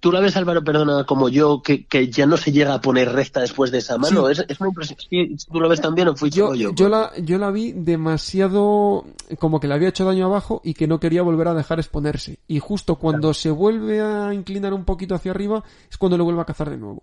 tú 0.00 0.10
la 0.10 0.20
ves, 0.20 0.36
Álvaro, 0.36 0.64
perdona, 0.64 1.04
como 1.04 1.28
yo, 1.28 1.62
que, 1.62 1.84
que, 1.84 2.10
ya 2.10 2.26
no 2.26 2.36
se 2.36 2.50
llega 2.50 2.74
a 2.74 2.80
poner 2.80 3.12
recta 3.12 3.40
después 3.40 3.70
de 3.70 3.78
esa 3.78 3.98
mano. 3.98 4.26
Sí. 4.26 4.32
Es, 4.32 4.44
es, 4.48 4.60
muy 4.60 4.70
impresionante. 4.70 5.36
¿Tú 5.50 5.60
lo 5.60 5.68
ves 5.68 5.80
también 5.80 6.08
o 6.08 6.16
fui 6.16 6.30
yo? 6.30 6.54
Yo, 6.54 6.74
yo, 6.74 6.88
la, 6.88 7.12
yo 7.18 7.38
la 7.38 7.50
vi 7.50 7.72
demasiado 7.72 9.04
como 9.38 9.60
que 9.60 9.68
le 9.68 9.74
había 9.74 9.90
hecho 9.90 10.04
daño 10.04 10.24
abajo 10.24 10.62
y 10.64 10.74
que 10.74 10.86
no 10.86 10.98
quería 10.98 11.22
volver 11.22 11.48
a 11.48 11.54
dejar 11.54 11.78
exponerse. 11.78 12.38
Y 12.48 12.58
justo 12.58 12.96
cuando 12.96 13.28
claro. 13.28 13.34
se 13.34 13.50
vuelve 13.50 14.00
a 14.00 14.32
inclinar 14.32 14.72
un 14.72 14.84
poquito 14.84 15.14
hacia 15.14 15.32
arriba 15.32 15.62
es 15.90 15.98
cuando 15.98 16.16
le 16.16 16.24
vuelve 16.24 16.40
a 16.40 16.46
cazar 16.46 16.70
de 16.70 16.78
nuevo. 16.78 17.02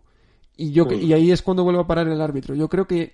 Y, 0.58 0.72
yo, 0.72 0.88
y 0.92 1.14
ahí 1.14 1.32
es 1.32 1.44
cuando 1.44 1.64
vuelve 1.64 1.82
a 1.82 1.88
parar 1.88 2.08
el 2.08 2.20
árbitro. 2.20 2.56
Yo 2.56 2.68
creo 2.68 2.88
que 2.88 3.14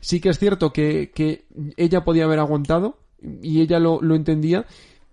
sí 0.00 0.20
que 0.20 0.30
es 0.30 0.38
cierto 0.38 0.72
que, 0.72 1.12
que 1.14 1.44
ella 1.76 2.04
podía 2.04 2.24
haber 2.24 2.40
aguantado 2.40 2.98
y 3.22 3.60
ella 3.60 3.78
lo, 3.78 4.02
lo 4.02 4.16
entendía, 4.16 4.66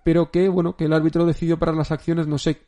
pero 0.04 0.32
que, 0.32 0.50
bueno, 0.50 0.76
que 0.76 0.86
el 0.86 0.94
árbitro 0.94 1.26
decidió 1.26 1.60
parar 1.60 1.76
las 1.76 1.92
acciones, 1.92 2.26
no 2.26 2.40
sé 2.40 2.62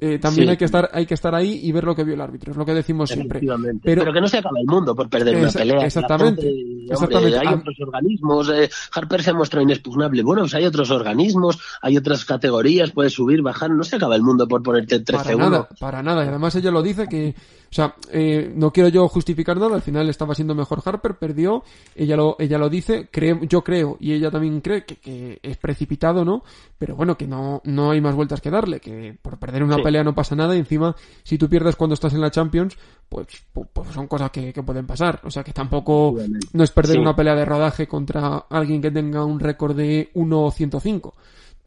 eh, 0.00 0.18
también 0.18 0.46
sí. 0.46 0.50
hay 0.50 0.56
que 0.56 0.64
estar 0.64 0.90
hay 0.92 1.06
que 1.06 1.14
estar 1.14 1.34
ahí 1.34 1.60
y 1.62 1.72
ver 1.72 1.84
lo 1.84 1.94
que 1.94 2.04
vio 2.04 2.14
el 2.14 2.20
árbitro 2.20 2.52
es 2.52 2.56
lo 2.56 2.64
que 2.64 2.74
decimos 2.74 3.10
siempre 3.10 3.40
pero, 3.40 3.56
pero, 3.82 4.12
que 4.12 4.20
no 4.20 4.28
se 4.28 4.38
acaba 4.38 4.60
el 4.60 4.66
mundo 4.66 4.94
por 4.94 5.08
perder 5.08 5.36
una 5.36 5.50
pelea 5.50 5.84
exactamente, 5.84 6.42
gente, 6.42 6.92
exactamente. 6.92 7.38
Hay 7.38 7.54
otros 7.54 7.80
organismos 7.80 8.50
eh, 8.50 8.70
Harper 8.94 9.22
se 9.22 9.32
muestra 9.32 9.62
inexpugnable 9.62 10.22
bueno 10.22 10.42
pues 10.42 10.54
hay 10.54 10.66
otros 10.66 10.90
organismos 10.90 11.58
hay 11.82 11.96
otras 11.96 12.24
categorías 12.24 12.92
puedes 12.92 13.12
subir 13.12 13.42
bajar 13.42 13.70
no 13.70 13.82
se 13.82 13.96
acaba 13.96 14.14
el 14.16 14.22
mundo 14.22 14.46
por 14.46 14.62
ponerte 14.62 15.00
13 15.00 15.24
para 15.24 15.36
nada 15.36 15.68
para 15.80 16.02
nada 16.02 16.24
y 16.24 16.28
además 16.28 16.54
ella 16.54 16.70
lo 16.70 16.82
dice 16.82 17.08
que 17.08 17.34
o 17.70 17.74
sea, 17.74 17.94
eh, 18.10 18.50
no 18.54 18.72
quiero 18.72 18.88
yo 18.88 19.06
justificar 19.08 19.58
nada, 19.58 19.74
al 19.74 19.82
final 19.82 20.08
estaba 20.08 20.34
siendo 20.34 20.54
mejor 20.54 20.80
Harper, 20.82 21.16
perdió, 21.16 21.62
ella 21.94 22.16
lo, 22.16 22.36
ella 22.38 22.56
lo 22.56 22.70
dice, 22.70 23.08
creo, 23.10 23.40
yo 23.42 23.62
creo, 23.62 23.98
y 24.00 24.12
ella 24.12 24.30
también 24.30 24.62
cree 24.62 24.84
que, 24.84 24.96
que, 24.96 25.38
es 25.42 25.58
precipitado, 25.58 26.24
¿no? 26.24 26.42
Pero 26.78 26.96
bueno, 26.96 27.18
que 27.18 27.26
no, 27.26 27.60
no 27.64 27.90
hay 27.90 28.00
más 28.00 28.14
vueltas 28.14 28.40
que 28.40 28.50
darle, 28.50 28.80
que 28.80 29.18
por 29.20 29.38
perder 29.38 29.64
una 29.64 29.76
sí. 29.76 29.82
pelea 29.82 29.87
no 29.90 30.14
pasa 30.14 30.36
nada 30.36 30.54
y 30.54 30.58
encima 30.58 30.94
si 31.22 31.38
tú 31.38 31.48
pierdes 31.48 31.76
cuando 31.76 31.94
estás 31.94 32.14
en 32.14 32.20
la 32.20 32.30
Champions, 32.30 32.76
pues, 33.08 33.26
pues 33.52 33.90
son 33.92 34.06
cosas 34.06 34.30
que, 34.30 34.52
pueden 34.62 34.86
pasar. 34.86 35.20
O 35.24 35.30
sea 35.30 35.42
que 35.42 35.52
tampoco 35.52 36.16
no 36.52 36.64
es 36.64 36.70
perder 36.70 36.98
una 36.98 37.16
pelea 37.16 37.34
de 37.34 37.44
rodaje 37.44 37.86
contra 37.86 38.46
alguien 38.50 38.82
que 38.82 38.90
tenga 38.90 39.24
un 39.24 39.40
récord 39.40 39.76
de 39.76 40.10
1.105. 40.14 41.12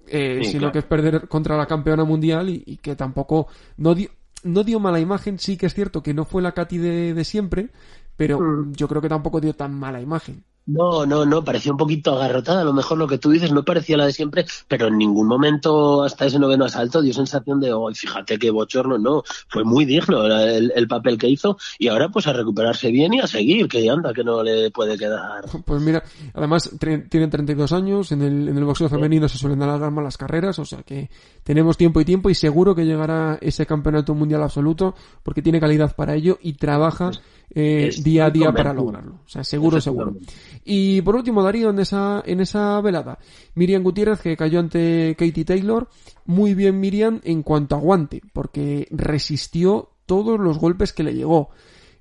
Eh, 0.07 0.41
sino 0.43 0.71
que 0.71 0.79
es 0.79 0.85
perder 0.85 1.27
contra 1.29 1.55
la 1.55 1.65
campeona 1.65 2.03
mundial 2.03 2.49
y, 2.49 2.77
que 2.77 2.95
tampoco 2.95 3.47
no 3.77 3.95
dio, 3.95 4.09
no 4.43 4.63
dio 4.63 4.79
mala 4.79 4.99
imagen, 4.99 5.39
sí 5.39 5.55
que 5.55 5.67
es 5.67 5.73
cierto 5.73 6.03
que 6.03 6.13
no 6.13 6.25
fue 6.25 6.41
la 6.41 6.51
Katy 6.51 6.77
de, 6.77 7.13
de 7.13 7.23
siempre, 7.23 7.69
pero 8.17 8.39
mm. 8.39 8.73
yo 8.73 8.89
creo 8.89 9.01
que 9.01 9.07
tampoco 9.07 9.39
dio 9.39 9.53
tan 9.53 9.73
mala 9.73 10.01
imagen. 10.01 10.43
No, 10.67 11.05
no, 11.05 11.25
no, 11.25 11.43
parecía 11.43 11.71
un 11.71 11.77
poquito 11.77 12.15
agarrotada. 12.15 12.61
A 12.61 12.63
lo 12.63 12.73
mejor 12.73 12.97
lo 12.97 13.07
que 13.07 13.17
tú 13.17 13.31
dices 13.31 13.51
no 13.51 13.63
parecía 13.63 13.97
la 13.97 14.05
de 14.05 14.13
siempre, 14.13 14.45
pero 14.67 14.87
en 14.87 14.97
ningún 14.97 15.27
momento 15.27 16.03
hasta 16.03 16.25
ese 16.25 16.39
noveno 16.39 16.65
asalto 16.65 17.01
dio 17.01 17.13
sensación 17.13 17.59
de, 17.59 17.73
oh, 17.73 17.91
fíjate 17.93 18.37
qué 18.37 18.51
bochorno. 18.51 18.97
No, 18.97 19.23
fue 19.47 19.63
muy 19.63 19.85
digno 19.85 20.25
el, 20.25 20.71
el, 20.75 20.87
papel 20.87 21.17
que 21.17 21.27
hizo 21.27 21.57
y 21.79 21.87
ahora 21.87 22.09
pues 22.09 22.27
a 22.27 22.33
recuperarse 22.33 22.91
bien 22.91 23.13
y 23.13 23.19
a 23.19 23.27
seguir, 23.27 23.67
que 23.67 23.89
anda, 23.89 24.13
que 24.13 24.23
no 24.23 24.43
le 24.43 24.71
puede 24.71 24.97
quedar. 24.97 25.45
Pues 25.71 25.81
mira, 25.81 26.03
además 26.33 26.69
tiene 26.79 27.27
32 27.27 27.71
años, 27.71 28.11
en 28.11 28.21
el, 28.23 28.49
en 28.49 28.57
el 28.57 28.65
boxeo 28.65 28.89
femenino 28.89 29.29
se 29.29 29.37
suelen 29.37 29.59
dar 29.59 29.79
las 29.79 30.17
carreras, 30.17 30.59
o 30.59 30.65
sea 30.65 30.83
que 30.83 31.09
tenemos 31.43 31.77
tiempo 31.77 32.01
y 32.01 32.05
tiempo 32.05 32.29
y 32.29 32.35
seguro 32.35 32.75
que 32.75 32.85
llegará 32.85 33.37
ese 33.41 33.65
campeonato 33.65 34.13
mundial 34.15 34.43
absoluto 34.43 34.95
porque 35.23 35.41
tiene 35.41 35.59
calidad 35.59 35.95
para 35.95 36.15
ello 36.15 36.39
y 36.41 36.53
trabaja 36.53 37.11
eh, 37.53 37.89
día 38.01 38.25
a 38.25 38.29
día 38.29 38.51
para 38.51 38.73
lograrlo. 38.73 39.19
O 39.25 39.29
sea, 39.29 39.43
seguro, 39.43 39.81
seguro. 39.81 40.15
Y 40.63 41.01
por 41.01 41.15
último, 41.15 41.43
Darío, 41.43 41.69
en 41.69 41.79
esa, 41.79 42.23
en 42.25 42.39
esa 42.39 42.79
velada, 42.81 43.19
Miriam 43.55 43.83
Gutiérrez 43.83 44.21
que 44.21 44.37
cayó 44.37 44.59
ante 44.59 45.15
Katie 45.17 45.45
Taylor. 45.45 45.89
Muy 46.25 46.53
bien 46.53 46.79
Miriam 46.79 47.19
en 47.23 47.43
cuanto 47.43 47.75
a 47.75 47.79
guante, 47.79 48.21
porque 48.33 48.87
resistió 48.91 49.89
todos 50.05 50.39
los 50.39 50.59
golpes 50.59 50.93
que 50.93 51.03
le 51.03 51.13
llegó. 51.13 51.49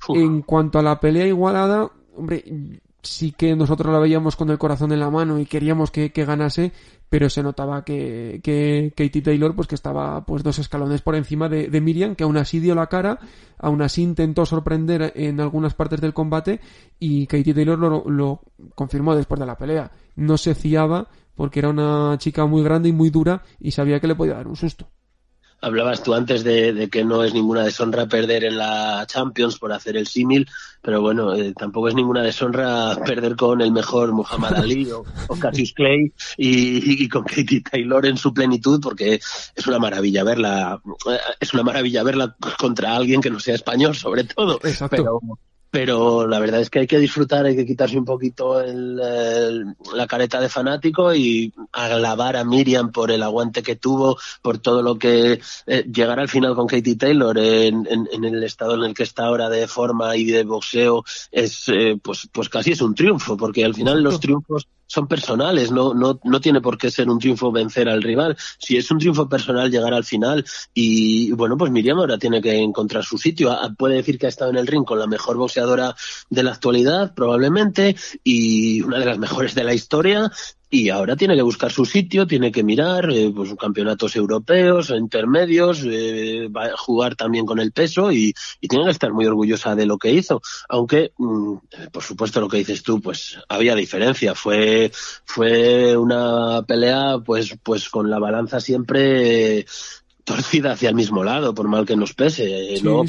En 0.08 0.42
cuanto 0.42 0.78
a 0.78 0.82
la 0.82 0.98
pelea 0.98 1.26
igualada, 1.26 1.90
hombre, 2.16 2.44
sí 3.02 3.32
que 3.32 3.56
nosotros 3.56 3.92
la 3.92 3.98
veíamos 3.98 4.36
con 4.36 4.50
el 4.50 4.58
corazón 4.58 4.92
en 4.92 5.00
la 5.00 5.10
mano 5.10 5.38
y 5.38 5.46
queríamos 5.46 5.90
que, 5.90 6.12
que 6.12 6.24
ganase, 6.24 6.72
pero 7.08 7.28
se 7.28 7.42
notaba 7.42 7.84
que, 7.84 8.40
que 8.42 8.92
Katie 8.96 9.22
Taylor 9.22 9.54
pues 9.54 9.68
que 9.68 9.74
estaba 9.74 10.24
pues 10.24 10.42
dos 10.42 10.58
escalones 10.58 11.02
por 11.02 11.14
encima 11.14 11.48
de, 11.48 11.68
de, 11.68 11.80
Miriam 11.80 12.14
que 12.14 12.24
aún 12.24 12.36
así 12.36 12.60
dio 12.60 12.74
la 12.74 12.86
cara 12.86 13.18
aún 13.58 13.82
así 13.82 14.02
intentó 14.02 14.46
sorprender 14.46 15.12
en 15.16 15.40
algunas 15.40 15.74
partes 15.74 16.00
del 16.00 16.14
combate 16.14 16.60
y 16.98 17.26
Katie 17.26 17.54
Taylor 17.54 17.78
lo, 17.78 18.04
lo 18.08 18.42
confirmó 18.74 19.16
después 19.16 19.40
de 19.40 19.46
la 19.46 19.56
pelea. 19.56 19.90
No 20.16 20.36
se 20.36 20.54
fiaba 20.54 21.08
porque 21.34 21.60
era 21.60 21.68
una 21.68 22.16
chica 22.18 22.46
muy 22.46 22.62
grande 22.62 22.90
y 22.90 22.92
muy 22.92 23.10
dura 23.10 23.42
y 23.58 23.70
sabía 23.70 24.00
que 24.00 24.06
le 24.06 24.14
podía 24.14 24.34
dar 24.34 24.48
un 24.48 24.56
susto 24.56 24.88
Hablabas 25.60 26.02
tú 26.02 26.14
antes 26.14 26.44
de, 26.44 26.88
que 26.90 27.04
no 27.04 27.22
es 27.22 27.34
ninguna 27.34 27.64
deshonra 27.64 28.06
perder 28.06 28.44
en 28.44 28.56
la 28.56 29.04
Champions 29.06 29.58
por 29.58 29.72
hacer 29.72 29.96
el 29.96 30.06
símil, 30.06 30.48
pero 30.80 31.00
bueno, 31.00 31.34
eh, 31.34 31.52
tampoco 31.56 31.88
es 31.88 31.94
ninguna 31.94 32.22
deshonra 32.22 32.96
perder 33.04 33.36
con 33.36 33.60
el 33.60 33.72
mejor 33.72 34.12
Muhammad 34.12 34.54
Ali 34.56 34.90
o, 34.90 35.04
Cassius 35.38 35.72
Clay 35.72 36.12
y, 36.36 37.08
con 37.08 37.24
Katie 37.24 37.62
Taylor 37.62 38.06
en 38.06 38.16
su 38.16 38.32
plenitud, 38.32 38.80
porque 38.80 39.14
es 39.14 39.66
una 39.66 39.78
maravilla 39.78 40.24
verla, 40.24 40.80
eh, 41.10 41.18
es 41.38 41.52
una 41.52 41.62
maravilla 41.62 42.02
verla 42.02 42.36
contra 42.58 42.96
alguien 42.96 43.20
que 43.20 43.30
no 43.30 43.40
sea 43.40 43.54
español, 43.54 43.94
sobre 43.94 44.24
todo. 44.24 44.58
Pero, 44.90 45.20
pero 45.70 46.26
la 46.26 46.40
verdad 46.40 46.60
es 46.60 46.70
que 46.70 46.80
hay 46.80 46.86
que 46.86 46.98
disfrutar, 46.98 47.46
hay 47.46 47.54
que 47.54 47.66
quitarse 47.66 47.96
un 47.96 48.04
poquito 48.04 48.62
la 48.62 50.06
careta 50.08 50.40
de 50.40 50.48
fanático 50.48 51.14
y 51.14 51.52
alabar 51.72 52.36
a 52.36 52.44
Miriam 52.44 52.90
por 52.90 53.10
el 53.10 53.22
aguante 53.22 53.62
que 53.62 53.76
tuvo, 53.76 54.18
por 54.42 54.58
todo 54.58 54.82
lo 54.82 54.98
que 54.98 55.40
eh, 55.66 55.84
llegar 55.92 56.18
al 56.18 56.28
final 56.28 56.54
con 56.54 56.66
Katie 56.66 56.96
Taylor 56.96 57.38
en, 57.38 57.86
el 58.10 58.42
estado 58.42 58.74
en 58.74 58.84
el 58.84 58.94
que 58.94 59.04
está 59.04 59.26
ahora 59.26 59.48
de 59.48 59.68
forma 59.68 60.16
y 60.16 60.24
de 60.24 60.44
boxeo 60.44 61.04
es 61.30 61.68
eh, 61.68 61.98
pues 62.02 62.28
pues 62.32 62.48
casi 62.48 62.72
es 62.72 62.80
un 62.80 62.94
triunfo, 62.94 63.36
porque 63.36 63.64
al 63.64 63.74
final 63.74 64.02
los 64.02 64.18
triunfos 64.18 64.66
son 64.90 65.06
personales, 65.06 65.70
no, 65.70 65.94
no, 65.94 66.18
no 66.24 66.40
tiene 66.40 66.60
por 66.60 66.76
qué 66.76 66.90
ser 66.90 67.08
un 67.08 67.20
triunfo 67.20 67.52
vencer 67.52 67.88
al 67.88 68.02
rival. 68.02 68.36
Si 68.58 68.76
es 68.76 68.90
un 68.90 68.98
triunfo 68.98 69.28
personal 69.28 69.70
llegar 69.70 69.94
al 69.94 70.02
final 70.02 70.44
y 70.74 71.30
bueno, 71.30 71.56
pues 71.56 71.70
Miriam 71.70 71.98
ahora 72.00 72.18
tiene 72.18 72.42
que 72.42 72.58
encontrar 72.58 73.04
su 73.04 73.16
sitio. 73.16 73.52
Ah, 73.52 73.72
puede 73.78 73.94
decir 73.94 74.18
que 74.18 74.26
ha 74.26 74.28
estado 74.28 74.50
en 74.50 74.56
el 74.56 74.66
ring 74.66 74.84
con 74.84 74.98
la 74.98 75.06
mejor 75.06 75.36
boxeadora 75.36 75.94
de 76.28 76.42
la 76.42 76.50
actualidad, 76.50 77.14
probablemente, 77.14 77.94
y 78.24 78.82
una 78.82 78.98
de 78.98 79.06
las 79.06 79.18
mejores 79.18 79.54
de 79.54 79.62
la 79.62 79.74
historia, 79.74 80.32
y 80.70 80.88
ahora 80.88 81.16
tiene 81.16 81.34
que 81.34 81.42
buscar 81.42 81.72
su 81.72 81.84
sitio, 81.84 82.28
tiene 82.28 82.52
que 82.52 82.62
mirar 82.62 83.10
eh, 83.10 83.32
pues, 83.34 83.54
campeonatos 83.56 84.14
europeos, 84.14 84.90
intermedios, 84.90 85.82
eh, 85.84 86.48
va 86.48 86.66
a 86.66 86.76
jugar 86.76 87.16
también 87.16 87.44
con 87.44 87.58
el 87.58 87.72
peso 87.72 88.12
y, 88.12 88.32
y, 88.60 88.68
tiene 88.68 88.84
que 88.84 88.92
estar 88.92 89.12
muy 89.12 89.26
orgullosa 89.26 89.74
de 89.74 89.86
lo 89.86 89.98
que 89.98 90.12
hizo. 90.12 90.40
Aunque, 90.68 91.12
mm, 91.18 91.54
por 91.92 92.04
supuesto, 92.04 92.40
lo 92.40 92.48
que 92.48 92.58
dices 92.58 92.84
tú, 92.84 93.00
pues 93.00 93.36
había 93.48 93.74
diferencia. 93.74 94.36
Fue, 94.36 94.92
fue 95.24 95.96
una 95.96 96.62
pelea, 96.62 97.18
pues, 97.24 97.56
pues 97.62 97.88
con 97.88 98.08
la 98.08 98.20
balanza 98.20 98.60
siempre 98.60 99.66
torcida 100.24 100.72
hacia 100.72 100.90
el 100.90 100.94
mismo 100.94 101.24
lado, 101.24 101.54
por 101.54 101.68
mal 101.68 101.86
que 101.86 101.96
nos 101.96 102.14
pese. 102.14 102.74
no, 102.82 103.04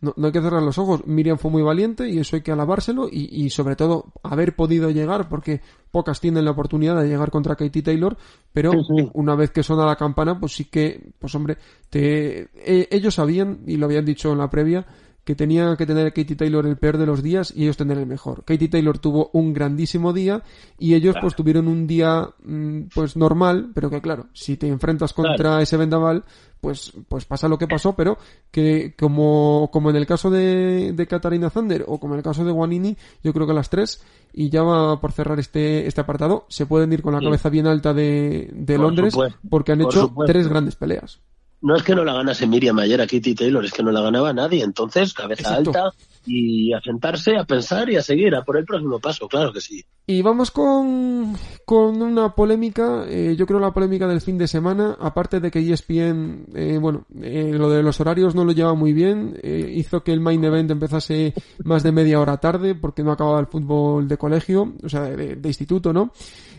No, 0.00 0.26
hay 0.26 0.32
que 0.32 0.40
cerrar 0.40 0.62
los 0.62 0.78
ojos. 0.78 1.06
Miriam 1.06 1.38
fue 1.38 1.50
muy 1.50 1.62
valiente 1.62 2.08
y 2.08 2.18
eso 2.18 2.36
hay 2.36 2.42
que 2.42 2.52
alabárselo 2.52 3.08
y, 3.10 3.28
y, 3.44 3.50
sobre 3.50 3.76
todo 3.76 4.12
haber 4.22 4.54
podido 4.54 4.90
llegar, 4.90 5.28
porque 5.28 5.60
pocas 5.90 6.20
tienen 6.20 6.44
la 6.44 6.52
oportunidad 6.52 7.00
de 7.00 7.08
llegar 7.08 7.30
contra 7.30 7.56
Katie 7.56 7.82
Taylor, 7.82 8.16
pero 8.52 8.72
una 9.12 9.34
vez 9.34 9.50
que 9.50 9.62
suena 9.62 9.86
la 9.86 9.96
campana, 9.96 10.38
pues 10.38 10.52
sí 10.52 10.64
que, 10.64 11.10
pues 11.18 11.34
hombre, 11.34 11.58
te, 11.90 12.48
eh, 12.54 12.88
ellos 12.90 13.14
sabían, 13.14 13.60
y 13.66 13.76
lo 13.76 13.86
habían 13.86 14.04
dicho 14.04 14.32
en 14.32 14.38
la 14.38 14.50
previa, 14.50 14.86
que 15.24 15.36
tenía 15.36 15.76
que 15.76 15.86
tener 15.86 16.12
Katie 16.12 16.36
Taylor 16.36 16.66
el 16.66 16.76
peor 16.76 16.98
de 16.98 17.06
los 17.06 17.22
días 17.22 17.52
y 17.54 17.62
ellos 17.62 17.76
tener 17.76 17.98
el 17.98 18.06
mejor. 18.06 18.44
Katie 18.44 18.68
Taylor 18.68 18.98
tuvo 18.98 19.30
un 19.32 19.52
grandísimo 19.52 20.12
día 20.12 20.42
y 20.78 20.94
ellos 20.94 21.14
pues 21.20 21.36
tuvieron 21.36 21.68
un 21.68 21.86
día 21.86 22.30
mm, 22.44 22.82
pues 22.94 23.16
normal, 23.16 23.70
pero 23.74 23.88
que 23.88 24.00
claro, 24.00 24.26
si 24.32 24.56
te 24.56 24.66
enfrentas 24.66 25.12
contra 25.12 25.62
ese 25.62 25.76
vendaval, 25.76 26.24
pues, 26.60 26.92
pues 27.08 27.24
pasa 27.24 27.48
lo 27.48 27.58
que 27.58 27.68
pasó, 27.68 27.94
pero 27.94 28.18
que 28.50 28.94
como, 28.98 29.70
como 29.72 29.90
en 29.90 29.96
el 29.96 30.06
caso 30.06 30.28
de, 30.28 30.92
de 30.92 31.06
Katarina 31.06 31.50
Zander 31.50 31.84
o 31.86 32.00
como 32.00 32.14
en 32.14 32.18
el 32.18 32.24
caso 32.24 32.44
de 32.44 32.52
Guanini, 32.52 32.96
yo 33.22 33.32
creo 33.32 33.46
que 33.46 33.52
las 33.52 33.70
tres, 33.70 34.02
y 34.32 34.50
ya 34.50 34.62
va 34.62 35.00
por 35.00 35.12
cerrar 35.12 35.38
este, 35.38 35.86
este 35.86 36.00
apartado, 36.00 36.46
se 36.48 36.66
pueden 36.66 36.92
ir 36.92 37.02
con 37.02 37.14
la 37.14 37.20
cabeza 37.20 37.48
bien 37.48 37.66
alta 37.68 37.94
de, 37.94 38.50
de 38.52 38.78
Londres 38.78 39.14
porque 39.48 39.72
han 39.72 39.82
hecho 39.82 40.12
tres 40.26 40.48
grandes 40.48 40.74
peleas 40.74 41.20
no 41.62 41.76
es 41.76 41.82
que 41.82 41.94
no 41.94 42.04
la 42.04 42.12
ganase 42.12 42.46
Miriam 42.46 42.78
ayer 42.78 43.00
a 43.00 43.06
Kitty 43.06 43.34
Taylor, 43.34 43.64
es 43.64 43.72
que 43.72 43.82
no 43.82 43.92
la 43.92 44.02
ganaba 44.02 44.32
nadie. 44.32 44.62
Entonces, 44.62 45.14
cabeza 45.14 45.54
alta 45.54 45.92
y 46.24 46.72
a 46.72 46.80
sentarse, 46.80 47.36
a 47.36 47.44
pensar 47.44 47.90
y 47.90 47.96
a 47.96 48.02
seguir, 48.02 48.34
a 48.34 48.42
por 48.42 48.56
el 48.56 48.64
próximo 48.64 48.98
paso, 49.00 49.28
claro 49.28 49.52
que 49.52 49.60
sí. 49.60 49.84
Y 50.06 50.22
vamos 50.22 50.50
con, 50.50 51.36
con 51.64 52.02
una 52.02 52.34
polémica, 52.34 53.04
eh, 53.08 53.34
yo 53.36 53.46
creo 53.46 53.60
la 53.60 53.72
polémica 53.72 54.06
del 54.06 54.20
fin 54.20 54.38
de 54.38 54.48
semana, 54.48 54.96
aparte 55.00 55.40
de 55.40 55.50
que 55.50 55.60
ESPN, 55.60 56.46
eh, 56.54 56.78
bueno, 56.80 57.06
eh, 57.20 57.52
lo 57.52 57.70
de 57.70 57.82
los 57.82 58.00
horarios 58.00 58.34
no 58.34 58.44
lo 58.44 58.52
lleva 58.52 58.74
muy 58.74 58.92
bien, 58.92 59.38
eh, 59.42 59.72
hizo 59.74 60.02
que 60.02 60.12
el 60.12 60.20
main 60.20 60.42
event 60.44 60.70
empezase 60.70 61.34
más 61.64 61.82
de 61.82 61.92
media 61.92 62.20
hora 62.20 62.38
tarde 62.38 62.74
porque 62.74 63.02
no 63.02 63.12
acababa 63.12 63.40
el 63.40 63.46
fútbol 63.46 64.08
de 64.08 64.18
colegio, 64.18 64.74
o 64.82 64.88
sea, 64.88 65.02
de, 65.02 65.36
de 65.36 65.48
instituto, 65.48 65.92
¿no? 65.92 66.12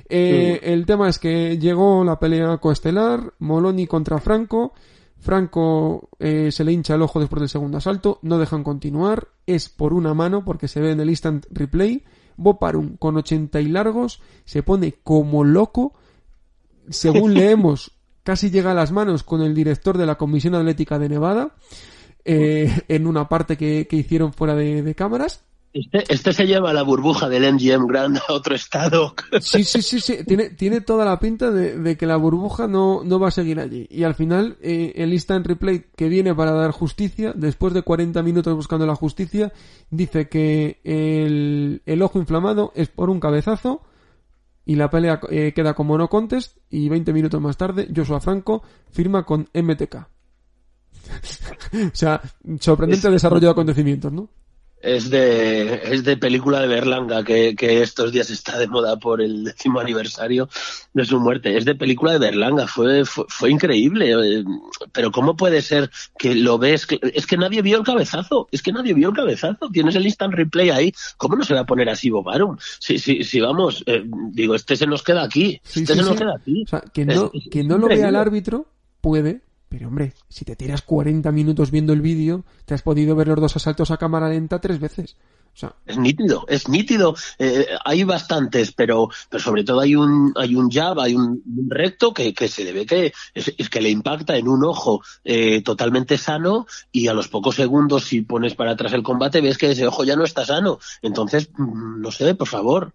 Eh, 0.10 0.60
El 0.64 0.86
tema 0.86 1.10
es 1.10 1.18
que 1.18 1.58
llegó 1.58 2.04
la 2.04 2.20
pelea 2.20 2.58
coestelar, 2.58 3.34
Moloni 3.40 3.88
contra 3.88 4.20
Franco, 4.20 4.74
Franco 5.24 6.10
eh, 6.20 6.52
se 6.52 6.66
le 6.66 6.74
hincha 6.74 6.96
el 6.96 7.02
ojo 7.02 7.22
después 7.22 7.40
del 7.40 7.50
segundo 7.50 7.78
asalto, 7.78 8.20
no 8.24 8.38
dejan 8.38 8.64
continuar, 8.64 9.30
es 9.48 9.70
por 9.70 9.94
una 9.94 10.14
mano 10.14 10.44
porque 10.44 10.68
se 10.68 10.82
ve 10.82 10.92
en 10.92 11.00
el 11.00 11.10
instant 11.10 11.46
replay. 11.50 12.04
Boparum 12.36 12.98
con 12.98 13.16
80 13.16 13.62
y 13.62 13.68
largos 13.68 14.22
se 14.44 14.64
pone 14.64 14.96
como 15.04 15.44
loco, 15.46 15.94
según 16.90 17.34
leemos, 17.36 17.92
casi 18.24 18.52
llega 18.52 18.72
a 18.72 18.76
las 18.76 18.92
manos 18.92 19.24
con 19.24 19.42
el 19.42 19.56
director 19.56 19.98
de 19.98 20.08
la 20.08 20.16
Comisión 20.16 20.56
Atlética 20.56 21.00
de 21.00 21.10
Nevada 21.10 21.56
eh, 22.26 22.70
en 22.90 23.08
una 23.08 23.30
parte 23.30 23.56
que, 23.56 23.88
hicieron 23.92 24.34
fuera 24.34 24.56
de 24.56 24.94
cámaras 24.94 25.44
este, 25.74 26.04
este, 26.14 26.34
se 26.34 26.46
lleva 26.46 26.72
la 26.72 26.84
burbuja 26.84 27.28
del 27.28 27.52
MGM 27.52 27.88
Grand 27.88 28.18
a 28.18 28.34
otro 28.34 28.54
estado. 28.54 29.16
Sí, 29.42 29.64
sí, 29.64 29.82
sí, 29.82 30.00
sí. 30.00 30.24
Tiene, 30.24 30.52
tiene 30.52 30.82
toda 30.82 31.04
la 31.04 31.20
pinta 31.20 31.50
de, 31.50 31.98
que 31.98 32.06
la 32.06 32.16
burbuja 32.16 32.68
no, 32.68 33.04
no 33.04 33.20
va 33.20 33.30
a 33.30 33.32
seguir 33.32 33.60
allí. 33.60 33.88
Y 33.90 34.04
al 34.04 34.14
final, 34.14 34.58
eh, 34.62 34.94
el 34.98 35.14
instant 35.14 35.48
replay 35.48 35.86
que 35.96 36.10
viene 36.10 36.36
para 36.36 36.52
dar 36.52 36.72
justicia, 36.72 37.34
después 37.36 37.74
de 37.74 37.82
40 37.82 38.22
minutos 38.22 38.56
buscando 38.56 38.86
la 38.86 38.96
justicia, 38.96 39.52
dice 39.90 40.30
que 40.30 40.80
el, 40.84 41.82
el 41.88 42.02
ojo 42.04 42.20
inflamado 42.20 42.72
es 42.76 42.90
por 42.90 43.10
un 43.10 43.20
cabezazo 43.20 43.82
y 44.66 44.76
la 44.76 44.90
pelea 44.90 45.20
eh, 45.30 45.54
queda 45.56 45.74
como 45.74 45.98
no 45.98 46.08
contest 46.08 46.58
y 46.70 46.88
20 46.88 47.14
minutos 47.14 47.42
más 47.42 47.58
tarde 47.58 47.90
Joshua 47.94 48.22
Franco 48.22 48.64
firma 48.92 49.26
con 49.26 49.50
MTK. 49.54 49.96
o 51.92 51.96
sea, 51.96 52.22
sorprendente 52.60 53.10
desarrollo 53.10 53.48
de 53.48 53.52
acontecimientos, 53.52 54.14
¿no? 54.14 54.30
Es 54.84 55.10
de, 55.10 55.82
es 55.86 56.04
de 56.04 56.18
película 56.18 56.60
de 56.60 56.68
Berlanga, 56.68 57.24
que, 57.24 57.56
que 57.56 57.82
estos 57.82 58.12
días 58.12 58.30
está 58.30 58.58
de 58.60 58.68
moda 58.68 58.98
por 58.98 59.22
el 59.22 59.46
décimo 59.46 59.80
aniversario 59.80 60.50
de 60.94 61.06
su 61.06 61.20
muerte. 61.20 61.58
Es 61.58 61.66
de 61.66 61.74
película 61.76 62.12
de 62.12 62.20
Berlanga, 62.20 62.68
fue, 62.68 63.06
fue, 63.06 63.26
fue 63.30 63.50
increíble. 63.50 64.12
eh, 64.12 64.44
Pero 64.92 65.12
¿cómo 65.12 65.36
puede 65.38 65.62
ser 65.62 65.90
que 66.18 66.36
lo 66.36 66.58
ves? 66.58 66.86
Es 67.14 67.26
que 67.26 67.38
nadie 67.38 67.62
vio 67.62 67.78
el 67.78 67.84
cabezazo, 67.84 68.48
es 68.52 68.62
que 68.62 68.72
nadie 68.74 68.94
vio 68.94 69.10
el 69.10 69.16
cabezazo. 69.16 69.70
Tienes 69.72 69.96
el 69.96 70.06
instant 70.06 70.34
replay 70.34 70.70
ahí. 70.70 70.94
¿Cómo 71.18 71.36
no 71.38 71.44
se 71.46 71.54
va 71.54 71.62
a 71.62 71.66
poner 71.66 71.90
así 71.90 72.10
Bobarum? 72.10 72.58
Si, 72.80 73.00
si, 73.00 73.24
si 73.24 73.40
vamos, 73.40 73.84
eh, 73.88 74.04
digo, 74.32 74.54
este 74.54 74.76
se 74.76 74.86
nos 74.86 75.02
queda 75.02 75.24
aquí. 75.24 75.62
Este 75.64 75.80
sí, 75.80 75.86
se 75.86 75.96
nos 75.96 76.16
queda 76.18 76.36
aquí. 76.36 76.64
O 76.64 76.68
sea, 76.68 76.82
que 76.94 77.06
no, 77.06 77.32
Es- 77.34 77.66
no 77.66 77.78
lo 77.78 77.88
vea 77.88 78.10
el 78.10 78.16
árbitro 78.18 78.68
puede, 79.02 79.42
pero 79.74 79.88
hombre, 79.88 80.14
si 80.30 80.46
te 80.46 80.56
tiras 80.56 80.84
40 80.84 81.32
minutos 81.32 81.72
viendo 81.72 81.94
el 81.94 82.02
vídeo, 82.02 82.46
te 82.66 82.76
has 82.76 82.84
podido 82.84 83.16
ver 83.16 83.28
los 83.28 83.42
dos 83.42 83.56
asaltos 83.56 83.90
a 83.90 83.98
cámara 83.98 84.30
lenta 84.30 84.62
tres 84.62 84.80
veces. 84.80 85.18
O 85.56 85.58
sea, 85.58 85.76
Es 85.86 85.98
nítido, 85.98 86.46
es 86.48 86.68
nítido. 86.68 87.16
Eh, 87.38 87.68
hay 87.86 88.04
bastantes, 88.04 88.72
pero, 88.72 89.10
pero 89.30 89.44
sobre 89.44 89.64
todo 89.64 89.82
hay 89.82 89.96
un, 89.96 90.34
hay 90.36 90.56
un 90.56 90.72
jab, 90.72 91.00
hay 91.00 91.14
un, 91.14 91.44
un 91.46 91.68
recto 91.70 92.12
que, 92.12 92.34
que 92.34 92.48
se 92.48 92.64
le 92.64 92.72
ve 92.74 92.86
que 92.88 93.14
es, 93.36 93.54
es 93.58 93.70
que 93.70 93.80
le 93.82 93.90
impacta 93.92 94.36
en 94.36 94.48
un 94.48 94.66
ojo 94.66 95.04
eh, 95.24 95.62
totalmente 95.62 96.18
sano 96.18 96.66
y 96.92 97.08
a 97.08 97.14
los 97.14 97.28
pocos 97.28 97.56
segundos 97.56 98.04
si 98.06 98.22
pones 98.22 98.56
para 98.56 98.72
atrás 98.72 98.94
el 98.94 99.04
combate 99.04 99.42
ves 99.42 99.60
que 99.60 99.70
ese 99.72 99.86
ojo 99.86 100.04
ya 100.04 100.16
no 100.16 100.24
está 100.24 100.44
sano. 100.44 100.80
Entonces, 101.04 101.50
mm, 101.56 102.02
no 102.02 102.12
sé, 102.12 102.34
por 102.34 102.48
favor. 102.48 102.94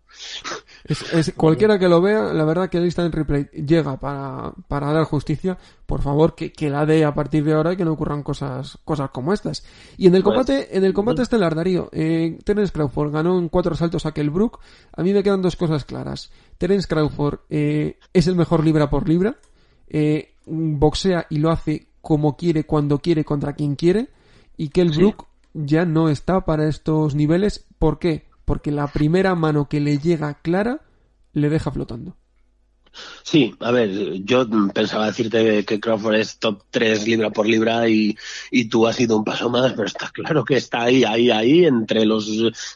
es, 0.84 1.12
es- 1.12 1.32
cualquiera 1.36 1.78
que 1.78 1.88
lo 1.88 2.00
vea, 2.00 2.32
la 2.32 2.44
verdad 2.44 2.68
que 2.68 2.78
el 2.78 2.84
instant 2.86 3.14
replay 3.14 3.46
llega 3.52 3.98
para, 3.98 4.52
para 4.66 4.92
dar 4.92 5.04
justicia. 5.04 5.58
Por 5.86 6.02
favor, 6.02 6.34
que, 6.34 6.52
que 6.52 6.68
la 6.68 6.84
dé 6.84 7.04
a 7.06 7.14
partir 7.14 7.42
de 7.44 7.54
ahora 7.54 7.72
y 7.72 7.76
que 7.78 7.84
no 7.84 7.92
ocurran 7.92 8.22
cosas, 8.22 8.76
cosas 8.84 9.08
como 9.10 9.32
estas. 9.32 9.64
Y 9.96 10.06
en 10.06 10.14
el 10.16 10.22
Pues, 10.22 10.34
combate, 10.34 10.76
en 10.76 10.84
el 10.84 10.92
combate 10.92 11.22
estelar, 11.22 11.54
Darío, 11.54 11.88
eh, 11.92 12.36
Terence 12.48 12.72
Crawford 12.72 13.12
ganó 13.12 13.38
en 13.38 13.50
cuatro 13.50 13.74
asaltos 13.74 14.06
a 14.06 14.10
Brook. 14.10 14.60
A 14.96 15.02
mí 15.02 15.12
me 15.12 15.22
quedan 15.22 15.42
dos 15.42 15.54
cosas 15.54 15.84
claras. 15.84 16.32
Terence 16.56 16.88
Crawford 16.88 17.40
eh, 17.50 17.98
es 18.14 18.26
el 18.26 18.36
mejor 18.36 18.64
libra 18.64 18.88
por 18.88 19.06
libra. 19.06 19.36
eh, 19.86 20.32
boxea 20.46 21.26
y 21.28 21.40
lo 21.40 21.50
hace 21.50 21.88
como 22.00 22.38
quiere, 22.38 22.64
cuando 22.64 23.00
quiere, 23.00 23.22
contra 23.22 23.52
quien 23.52 23.76
quiere. 23.76 24.08
Y 24.56 24.70
Kell 24.70 24.94
Sí. 24.94 25.00
Brook 25.00 25.26
ya 25.52 25.84
no 25.84 26.08
está 26.08 26.46
para 26.46 26.66
estos 26.68 27.14
niveles. 27.14 27.66
¿Por 27.78 27.98
qué? 27.98 28.24
Porque 28.46 28.70
la 28.70 28.86
primera 28.86 29.34
mano 29.34 29.68
que 29.68 29.80
le 29.80 29.98
llega 29.98 30.32
clara 30.40 30.80
le 31.34 31.50
deja 31.50 31.70
flotando. 31.70 32.16
Sí, 33.22 33.54
a 33.60 33.70
ver, 33.70 34.22
yo 34.24 34.46
pensaba 34.72 35.06
decirte 35.06 35.64
que 35.64 35.80
Crawford 35.80 36.14
es 36.16 36.38
top 36.38 36.62
3 36.70 37.06
libra 37.06 37.30
por 37.30 37.46
libra 37.46 37.88
y, 37.88 38.16
y 38.50 38.66
tú 38.66 38.86
has 38.86 38.98
ido 39.00 39.16
un 39.16 39.24
paso 39.24 39.50
más, 39.50 39.72
pero 39.72 39.86
está 39.86 40.10
claro 40.10 40.44
que 40.44 40.56
está 40.56 40.82
ahí, 40.82 41.04
ahí, 41.04 41.30
ahí, 41.30 41.64
entre 41.64 42.04
los 42.06 42.30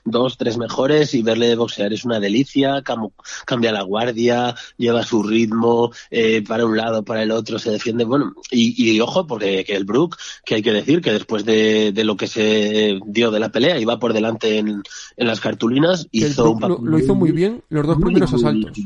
dos, 0.04 0.36
tres 0.36 0.58
mejores 0.58 1.14
y 1.14 1.22
verle 1.22 1.54
boxear 1.56 1.92
es 1.92 2.04
una 2.04 2.20
delicia, 2.20 2.82
cam- 2.82 3.12
cambia 3.46 3.72
la 3.72 3.82
guardia, 3.82 4.54
lleva 4.76 5.02
su 5.04 5.22
ritmo, 5.22 5.92
eh, 6.10 6.42
para 6.46 6.66
un 6.66 6.76
lado, 6.76 7.04
para 7.04 7.22
el 7.22 7.30
otro, 7.30 7.58
se 7.58 7.70
defiende, 7.70 8.04
bueno, 8.04 8.34
y, 8.50 8.90
y 8.92 9.00
ojo, 9.00 9.26
porque 9.26 9.64
que 9.64 9.74
el 9.74 9.84
Brook, 9.84 10.16
que 10.44 10.56
hay 10.56 10.62
que 10.62 10.72
decir 10.72 11.00
que 11.00 11.12
después 11.12 11.44
de, 11.44 11.92
de 11.92 12.04
lo 12.04 12.16
que 12.16 12.26
se 12.26 12.98
dio 13.06 13.30
de 13.30 13.40
la 13.40 13.50
pelea, 13.50 13.78
iba 13.78 13.98
por 13.98 14.12
delante 14.12 14.58
en, 14.58 14.82
en 15.16 15.26
las 15.26 15.40
cartulinas, 15.40 16.08
el 16.12 16.30
hizo 16.30 16.42
Brook 16.44 16.56
un 16.56 16.60
lo, 16.60 16.68
papel 16.76 16.90
lo 16.90 16.98
hizo 16.98 17.14
muy 17.14 17.32
bien 17.32 17.62
los 17.70 17.86
dos 17.86 17.96
primeros 17.98 18.32
asaltos. 18.34 18.78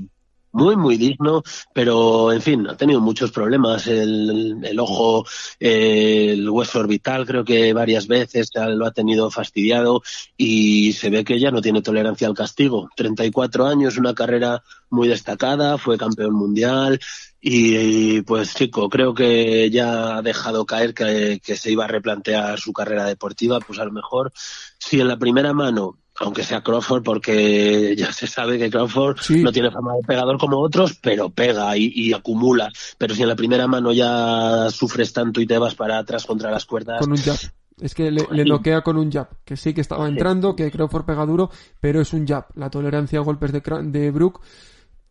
Muy, 0.56 0.74
muy 0.74 0.96
digno, 0.96 1.42
pero 1.74 2.32
en 2.32 2.40
fin, 2.40 2.66
ha 2.66 2.78
tenido 2.78 2.98
muchos 2.98 3.30
problemas. 3.30 3.86
El, 3.88 4.58
el 4.64 4.80
ojo, 4.80 5.26
el 5.60 6.48
hueso 6.48 6.80
orbital, 6.80 7.26
creo 7.26 7.44
que 7.44 7.74
varias 7.74 8.06
veces 8.06 8.48
lo 8.54 8.86
ha 8.86 8.90
tenido 8.90 9.30
fastidiado 9.30 10.02
y 10.34 10.94
se 10.94 11.10
ve 11.10 11.24
que 11.24 11.38
ya 11.38 11.50
no 11.50 11.60
tiene 11.60 11.82
tolerancia 11.82 12.26
al 12.26 12.32
castigo. 12.32 12.88
34 12.96 13.66
años, 13.66 13.98
una 13.98 14.14
carrera 14.14 14.62
muy 14.88 15.08
destacada, 15.08 15.76
fue 15.76 15.98
campeón 15.98 16.32
mundial 16.32 17.00
y 17.38 18.22
pues 18.22 18.54
chico, 18.54 18.88
creo 18.88 19.12
que 19.12 19.68
ya 19.70 20.16
ha 20.16 20.22
dejado 20.22 20.64
caer 20.64 20.94
que, 20.94 21.38
que 21.44 21.56
se 21.56 21.70
iba 21.70 21.84
a 21.84 21.88
replantear 21.88 22.58
su 22.58 22.72
carrera 22.72 23.04
deportiva, 23.04 23.60
pues 23.60 23.78
a 23.78 23.84
lo 23.84 23.92
mejor 23.92 24.32
si 24.78 25.02
en 25.02 25.08
la 25.08 25.18
primera 25.18 25.52
mano 25.52 25.98
aunque 26.20 26.42
sea 26.42 26.62
Crawford, 26.62 27.02
porque 27.02 27.94
ya 27.98 28.12
se 28.12 28.26
sabe 28.26 28.58
que 28.58 28.70
Crawford 28.70 29.18
Sí. 29.20 29.42
no 29.42 29.52
tiene 29.52 29.70
fama 29.70 29.94
de 29.94 30.02
pegador 30.06 30.38
como 30.38 30.58
otros, 30.58 30.98
pero 31.00 31.30
pega 31.30 31.76
y, 31.76 31.92
y 31.94 32.12
acumula. 32.12 32.70
Pero 32.98 33.14
si 33.14 33.22
en 33.22 33.28
la 33.28 33.36
primera 33.36 33.66
mano 33.66 33.92
ya 33.92 34.68
sufres 34.70 35.12
tanto 35.12 35.40
y 35.40 35.46
te 35.46 35.58
vas 35.58 35.74
para 35.74 35.98
atrás 35.98 36.24
contra 36.26 36.50
las 36.50 36.64
cuerdas, 36.64 37.00
con 37.00 37.12
un 37.12 37.18
jab. 37.18 37.36
Es 37.78 37.94
que 37.94 38.10
le, 38.10 38.26
le 38.30 38.44
noquea 38.46 38.80
con 38.80 38.96
un 38.96 39.12
jab, 39.12 39.28
que 39.44 39.56
sí 39.56 39.74
que 39.74 39.82
estaba 39.82 40.08
entrando, 40.08 40.56
que 40.56 40.70
Crawford 40.70 41.04
pega 41.04 41.26
duro, 41.26 41.50
pero 41.80 42.00
es 42.00 42.12
un 42.14 42.26
jab. 42.26 42.46
La 42.54 42.70
tolerancia 42.70 43.18
a 43.18 43.22
golpes 43.22 43.52
de, 43.52 43.60
de 43.82 44.10
Brook 44.10 44.40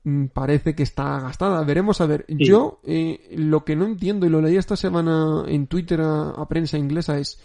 mm, 0.03 0.25
parece 0.33 0.73
que 0.73 0.81
está 0.81 1.19
gastada. 1.19 1.63
Veremos 1.63 2.01
a 2.01 2.07
ver. 2.07 2.25
Sí. 2.27 2.37
Yo 2.39 2.79
eh, 2.83 3.29
lo 3.37 3.63
que 3.63 3.75
no 3.75 3.85
entiendo, 3.85 4.25
y 4.25 4.29
lo 4.29 4.41
leí 4.41 4.57
esta 4.57 4.75
semana 4.75 5.43
en 5.47 5.67
Twitter 5.67 6.01
a, 6.01 6.29
a 6.31 6.47
prensa 6.47 6.79
inglesa, 6.79 7.19
es 7.19 7.39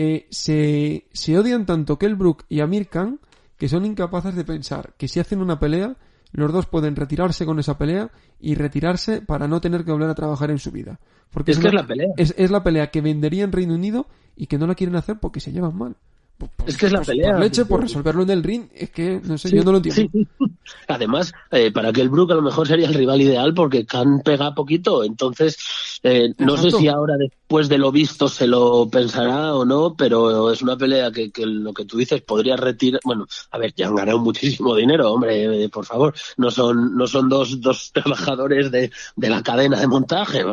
eh, 0.00 0.28
se, 0.30 1.08
se 1.12 1.36
odian 1.36 1.66
tanto 1.66 1.98
Kell 1.98 2.14
Brook 2.14 2.44
y 2.48 2.60
Amir 2.60 2.86
Khan 2.86 3.18
que 3.56 3.68
son 3.68 3.84
incapaces 3.84 4.36
de 4.36 4.44
pensar 4.44 4.94
que 4.96 5.08
si 5.08 5.18
hacen 5.18 5.42
una 5.42 5.58
pelea, 5.58 5.96
los 6.30 6.52
dos 6.52 6.66
pueden 6.66 6.94
retirarse 6.94 7.44
con 7.44 7.58
esa 7.58 7.76
pelea 7.78 8.12
y 8.38 8.54
retirarse 8.54 9.22
para 9.22 9.48
no 9.48 9.60
tener 9.60 9.84
que 9.84 9.90
volver 9.90 10.08
a 10.08 10.14
trabajar 10.14 10.52
en 10.52 10.60
su 10.60 10.70
vida. 10.70 11.00
Porque 11.32 11.50
es 11.50 11.58
que 11.58 11.66
es 11.66 11.74
la 11.74 11.84
pelea. 11.84 12.06
es, 12.16 12.32
es 12.38 12.52
la 12.52 12.62
pelea 12.62 12.92
que 12.92 13.00
vendería 13.00 13.42
en 13.42 13.50
Reino 13.50 13.74
Unido 13.74 14.06
y 14.36 14.46
que 14.46 14.56
no 14.56 14.68
la 14.68 14.76
quieren 14.76 14.94
hacer 14.94 15.18
porque 15.18 15.40
se 15.40 15.50
llevan 15.50 15.76
mal. 15.76 15.96
Pues- 16.38 16.52
pues- 16.54 16.68
Es 16.68 16.76
que 16.76 16.86
es 16.86 16.92
la 16.92 16.98
pues 17.00 17.08
pelea. 17.08 17.32
Por 17.32 17.40
leche, 17.40 17.64
por 17.64 17.80
resolverlo 17.80 18.22
en 18.22 18.30
el 18.30 18.44
ring, 18.44 18.68
es 18.72 18.90
que, 18.90 19.20
no 19.24 19.36
sé, 19.36 19.50
yo 19.50 19.64
no 19.64 19.72
lo 19.72 19.78
entiendo. 19.78 20.08
Sí. 20.12 20.28
Además, 20.86 21.32
eh, 21.50 21.72
para 21.72 21.92
que 21.92 22.00
el 22.00 22.08
Brook 22.10 22.30
a 22.30 22.36
lo 22.36 22.42
mejor 22.42 22.68
sería 22.68 22.86
el 22.86 22.94
rival 22.94 23.20
ideal 23.20 23.52
porque 23.52 23.84
Khan 23.84 24.20
pega 24.24 24.54
poquito. 24.54 25.02
Entonces, 25.02 25.58
eh, 26.04 26.32
no 26.38 26.56
sé 26.56 26.70
si 26.70 26.86
ahora 26.86 27.16
después 27.48 27.70
de 27.70 27.78
lo 27.78 27.90
visto 27.90 28.28
se 28.28 28.46
lo 28.46 28.90
pensará 28.90 29.54
o 29.54 29.64
no, 29.64 29.94
pero 29.96 30.52
es 30.52 30.60
una 30.60 30.76
pelea 30.76 31.10
que, 31.10 31.30
que 31.30 31.46
lo 31.46 31.72
que 31.72 31.86
tú 31.86 31.96
dices 31.96 32.20
podría 32.20 32.58
retirar. 32.58 33.00
Bueno, 33.02 33.24
a 33.50 33.56
ver, 33.56 33.72
ya 33.74 33.86
han 33.86 33.94
ganado 33.94 34.18
muchísimo 34.18 34.74
dinero, 34.76 35.10
hombre, 35.12 35.64
eh, 35.64 35.68
por 35.70 35.86
favor. 35.86 36.14
No 36.36 36.50
son, 36.50 36.94
no 36.94 37.06
son 37.06 37.30
dos, 37.30 37.58
dos 37.58 37.90
trabajadores 37.94 38.70
de, 38.70 38.90
de 39.16 39.30
la 39.30 39.42
cadena 39.42 39.80
de 39.80 39.86
montaje. 39.86 40.44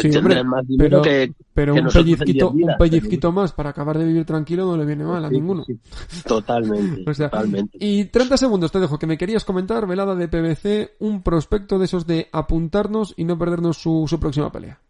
Sí, 0.00 0.08
Tendrán 0.08 0.38
hombre, 0.38 0.44
más 0.44 0.66
dinero 0.66 1.02
pero, 1.02 1.02
que. 1.02 1.34
pero 1.52 1.74
que 1.74 1.80
un 1.82 1.88
pellizquito, 1.88 2.50
un 2.50 2.76
pellizquito 2.78 3.30
más 3.30 3.52
para 3.52 3.68
acabar 3.68 3.98
de 3.98 4.06
vivir 4.06 4.24
tranquilo 4.24 4.64
no 4.64 4.78
le 4.78 4.86
viene 4.86 5.04
mal 5.04 5.22
a 5.26 5.28
Sí, 5.28 5.34
ninguno. 5.34 5.64
sí, 5.66 5.78
Totalmente, 6.26 7.04
O 7.10 7.12
sea, 7.12 7.28
totalmente. 7.28 7.76
y 7.78 8.06
30 8.06 8.38
segundos 8.38 8.72
te 8.72 8.80
dejo 8.80 8.98
que 8.98 9.06
me 9.06 9.18
querías 9.18 9.44
comentar, 9.44 9.86
velada 9.86 10.14
de 10.14 10.28
PBC, 10.28 10.96
un 11.00 11.22
prospecto 11.22 11.78
de 11.78 11.84
esos 11.84 12.06
de 12.06 12.30
apuntarnos 12.32 13.12
y 13.18 13.24
no 13.24 13.36
perdernos 13.36 13.76
su, 13.76 14.06
su 14.08 14.18
próxima 14.18 14.50
pelea. 14.50 14.80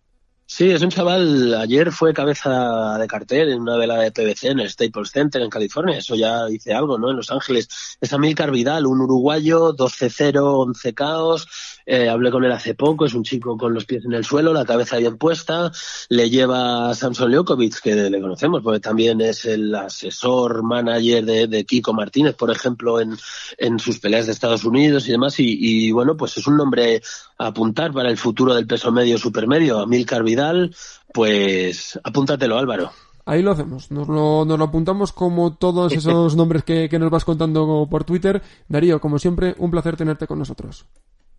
Sí, 0.51 0.71
es 0.71 0.81
un 0.81 0.89
chaval, 0.89 1.55
ayer 1.55 1.93
fue 1.93 2.15
cabeza 2.15 2.97
de 2.99 3.07
cartel 3.07 3.51
en 3.51 3.61
una 3.61 3.77
vela 3.77 3.99
de 3.99 4.11
PVC 4.11 4.45
en 4.49 4.61
el 4.61 4.71
Staples 4.71 5.11
Center 5.11 5.43
en 5.43 5.51
California, 5.51 5.99
eso 5.99 6.15
ya 6.17 6.47
dice 6.47 6.73
algo, 6.73 6.99
¿no? 6.99 7.11
En 7.11 7.17
Los 7.19 7.31
Ángeles. 7.31 7.69
Es 8.01 8.15
Amílcar 8.15 8.51
Vidal, 8.51 8.87
un 8.87 9.03
uruguayo, 9.03 9.75
12-0, 9.75 10.41
11 10.41 10.95
caos, 10.95 11.47
eh, 11.91 12.07
hablé 12.07 12.31
con 12.31 12.45
él 12.45 12.53
hace 12.53 12.75
poco, 12.75 13.07
es 13.07 13.15
un 13.15 13.25
chico 13.25 13.57
con 13.57 13.73
los 13.73 13.87
pies 13.87 14.05
en 14.05 14.13
el 14.13 14.23
suelo, 14.23 14.53
la 14.53 14.67
cabeza 14.67 14.99
bien 14.99 15.17
puesta, 15.17 15.73
le 16.11 16.29
lleva 16.29 16.91
a 16.91 16.95
Samson 16.95 17.31
Leukovic, 17.31 17.81
que 17.81 17.95
le 17.95 18.21
conocemos, 18.21 18.63
porque 18.63 18.81
también 18.81 19.23
es 19.23 19.47
el 19.47 19.75
asesor, 19.75 20.63
manager 20.63 21.25
de, 21.25 21.47
de 21.47 21.65
Kiko 21.65 21.95
Martínez, 21.95 22.35
por 22.35 22.51
ejemplo, 22.51 23.01
en, 23.01 23.17
en 23.57 23.79
sus 23.79 24.01
peleas 24.01 24.27
de 24.27 24.33
Estados 24.33 24.65
Unidos 24.65 25.09
y 25.09 25.13
demás, 25.13 25.41
y, 25.41 25.57
y 25.59 25.91
bueno, 25.91 26.15
pues 26.15 26.37
es 26.37 26.47
un 26.47 26.59
nombre 26.59 27.01
a 27.39 27.47
apuntar 27.47 27.91
para 27.93 28.11
el 28.11 28.19
futuro 28.19 28.55
del 28.55 28.67
peso 28.67 28.93
medio 28.93 29.17
supermedio, 29.17 29.79
Amílcar 29.79 30.23
Vidal, 30.23 30.75
pues 31.15 31.99
apúntatelo 32.05 32.59
Álvaro. 32.59 32.93
Ahí 33.25 33.43
lo 33.43 33.53
hacemos, 33.53 33.91
nos 33.91 34.09
lo, 34.09 34.45
nos 34.45 34.59
lo 34.59 34.65
apuntamos 34.67 35.13
como 35.13 35.55
todos 35.55 35.93
esos 35.93 36.37
nombres 36.37 36.65
que, 36.65 36.89
que 36.91 36.99
nos 36.99 37.11
vas 37.11 37.25
contando 37.25 37.87
por 37.91 38.05
Twitter. 38.05 38.43
Darío, 38.69 39.01
como 39.01 39.19
siempre, 39.19 39.55
un 39.59 39.71
placer 39.71 39.97
tenerte 39.97 40.27
con 40.27 40.39
nosotros. 40.39 40.87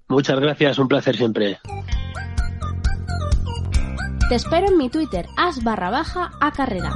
Muchas 0.10 0.40
gracias, 0.40 0.80
un 0.80 0.88
placer 0.88 1.16
siempre. 1.16 1.60
Te 4.28 4.36
espero 4.36 4.68
en 4.68 4.78
mi 4.78 4.90
Twitter, 4.90 5.28
as 5.38 5.64
barra 5.64 5.92
baja 5.92 6.32
a 6.42 6.52
carrera. 6.52 6.94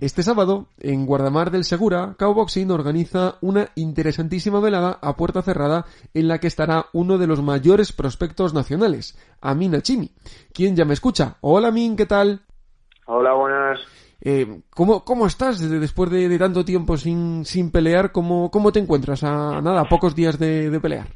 Este 0.00 0.24
sábado, 0.24 0.66
en 0.80 1.06
Guardamar 1.06 1.52
del 1.52 1.62
Segura, 1.62 2.16
Cowboxing 2.18 2.72
organiza 2.72 3.36
una 3.40 3.68
interesantísima 3.76 4.58
velada 4.58 4.98
a 5.00 5.16
puerta 5.16 5.40
cerrada 5.42 5.86
en 6.12 6.26
la 6.26 6.40
que 6.40 6.48
estará 6.48 6.86
uno 6.92 7.16
de 7.16 7.28
los 7.28 7.42
mayores 7.42 7.92
prospectos 7.92 8.54
nacionales, 8.54 9.16
Amin 9.40 9.76
Achimi. 9.76 10.10
¿Quién 10.52 10.74
ya 10.74 10.84
me 10.84 10.94
escucha? 10.94 11.36
Hola 11.42 11.68
Amin, 11.68 11.94
¿qué 11.94 12.06
tal? 12.06 12.42
Hola, 13.06 13.34
buenas. 13.34 13.78
Eh, 14.20 14.46
¿cómo, 14.70 15.04
¿Cómo 15.04 15.26
estás 15.26 15.60
después 15.80 16.10
de, 16.10 16.28
de 16.28 16.38
tanto 16.38 16.64
tiempo 16.64 16.96
sin, 16.96 17.44
sin 17.44 17.70
pelear? 17.70 18.12
¿Cómo, 18.12 18.50
¿Cómo 18.50 18.72
te 18.72 18.80
encuentras 18.80 19.22
a 19.24 19.60
nada, 19.60 19.82
a 19.82 19.88
pocos 19.88 20.14
días 20.14 20.38
de, 20.38 20.70
de 20.70 20.80
pelear? 20.80 21.06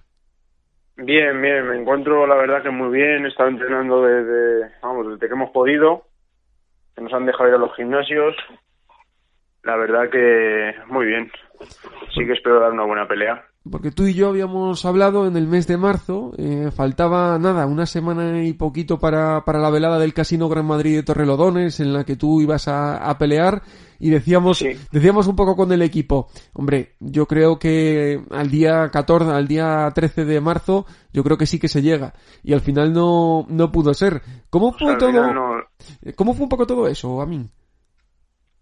Bien, 0.97 1.41
bien, 1.41 1.69
me 1.69 1.81
encuentro 1.81 2.27
la 2.27 2.35
verdad 2.35 2.63
que 2.63 2.71
muy 2.71 2.91
bien, 2.91 3.25
he 3.25 3.29
estado 3.29 3.49
entrenando 3.49 4.03
desde, 4.03 4.73
vamos, 4.83 5.09
desde 5.13 5.29
que 5.29 5.35
hemos 5.35 5.51
podido, 5.51 6.03
que 6.97 7.03
nos 7.03 7.13
han 7.13 7.25
dejado 7.25 7.49
ir 7.49 7.55
a 7.55 7.59
los 7.59 7.75
gimnasios. 7.77 8.35
La 9.63 9.77
verdad 9.77 10.11
que 10.11 10.75
muy 10.87 11.07
bien. 11.07 11.31
Sí 12.15 12.27
que 12.27 12.33
espero 12.33 12.61
dar 12.61 12.73
una 12.73 12.85
buena 12.85 13.07
pelea. 13.07 13.45
Porque 13.71 13.91
tú 13.91 14.07
y 14.07 14.15
yo 14.15 14.29
habíamos 14.29 14.85
hablado 14.85 15.27
en 15.27 15.37
el 15.37 15.47
mes 15.47 15.67
de 15.67 15.77
marzo, 15.77 16.33
eh, 16.39 16.71
faltaba 16.75 17.39
nada, 17.39 17.67
una 17.67 17.87
semana 17.87 18.43
y 18.45 18.53
poquito 18.53 18.99
para, 18.99 19.45
para 19.45 19.59
la 19.59 19.71
velada 19.71 19.99
del 19.99 20.15
Casino 20.15 20.49
Gran 20.49 20.67
Madrid 20.67 20.97
de 20.97 21.03
Torrelodones, 21.03 21.81
en 21.81 21.93
la 21.93 22.05
que 22.05 22.17
tú 22.17 22.41
ibas 22.41 22.69
a, 22.69 22.97
a 22.97 23.19
pelear, 23.19 23.63
y 24.01 24.11
decíamos, 24.11 24.59
Sí. 24.59 24.69
decíamos 24.93 25.27
un 25.27 25.35
poco 25.37 25.57
con 25.57 25.73
el 25.73 25.83
equipo, 25.83 26.29
hombre, 26.53 26.95
yo 27.01 27.27
creo 27.27 27.59
que 27.59 28.23
al 28.31 28.49
día 28.51 28.89
14, 28.91 29.31
al 29.33 29.49
día 29.49 29.91
13 29.95 30.25
de 30.25 30.41
marzo, 30.41 30.87
yo 31.13 31.25
creo 31.25 31.37
que 31.37 31.47
sí 31.47 31.59
que 31.59 31.69
se 31.69 31.83
llega, 31.83 32.15
y 32.43 32.53
al 32.55 32.61
final 32.61 32.93
no, 32.93 33.45
no 33.49 33.73
pudo 33.73 33.93
ser. 33.95 34.23
¿Cómo 34.51 34.69
O 34.69 34.79
sea, 34.79 34.87
fue 34.89 34.97
todo, 34.97 35.33
no- 35.35 35.63
cómo 36.17 36.33
fue 36.35 36.45
un 36.45 36.49
poco 36.49 36.67
todo 36.67 36.87
eso, 36.87 37.21
a 37.21 37.27
mí? 37.27 37.49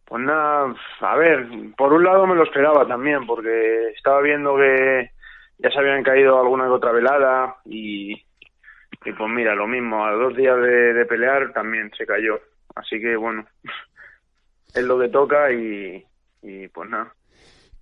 Pues 0.07 0.22
nada, 0.22 0.72
a 1.00 1.16
ver, 1.16 1.48
por 1.76 1.92
un 1.92 2.04
lado 2.04 2.26
me 2.26 2.36
lo 2.36 2.44
esperaba 2.44 2.86
también, 2.86 3.26
porque 3.26 3.88
estaba 3.88 4.20
viendo 4.20 4.57
que 4.57 5.11
ya 5.59 5.70
se 5.70 5.78
habían 5.78 6.04
caído 6.04 6.38
alguna 6.38 6.70
otra 6.72 6.92
velada 6.92 7.57
y, 7.64 8.12
y 8.12 9.12
pues 9.12 9.30
mira, 9.30 9.57
lo 9.57 9.66
mismo, 9.66 10.07
a 10.07 10.12
dos 10.12 10.36
días 10.36 10.57
de, 10.61 10.94
de 10.94 11.07
pelear 11.07 11.52
también 11.52 11.90
se 11.96 12.07
cayó. 12.07 12.38
Así 12.76 13.00
que 13.00 13.16
bueno, 13.16 13.46
es 14.74 14.84
lo 14.84 14.98
que 14.98 15.09
toca 15.09 15.50
y, 15.50 16.04
y 16.42 16.68
pues 16.68 16.88
nada. 16.88 17.12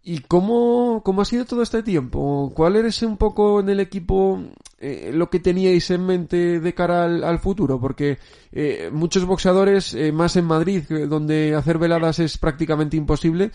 ¿Y 0.07 0.21
cómo, 0.21 1.01
cómo 1.03 1.23
ha 1.23 1.25
sido 1.25 1.47
todo 1.47 1.63
este 1.63 1.83
tiempo? 1.83 2.53
¿Cuál 2.55 2.77
eres 2.77 3.03
un 3.03 3.17
poco 3.17 3.61
en 3.61 3.71
el 3.71 3.81
equipo 3.81 4.39
eh, 4.79 5.11
lo 5.15 5.31
que 5.31 5.41
teníais 5.41 5.91
en 5.91 6.05
mente 6.05 6.61
de 6.61 6.75
cara 6.75 7.05
al, 7.05 7.39
futuro? 7.39 7.81
Porque 7.81 8.19
eh, 8.53 8.91
muchos 8.93 9.25
boxeadores, 9.25 9.95
eh, 9.95 10.13
más 10.13 10.37
en 10.37 10.45
Madrid, 10.45 10.83
donde 11.09 11.55
hacer 11.55 11.79
veladas 11.79 12.19
es 12.19 12.37
prácticamente 12.37 12.99
imposible, 12.99 13.51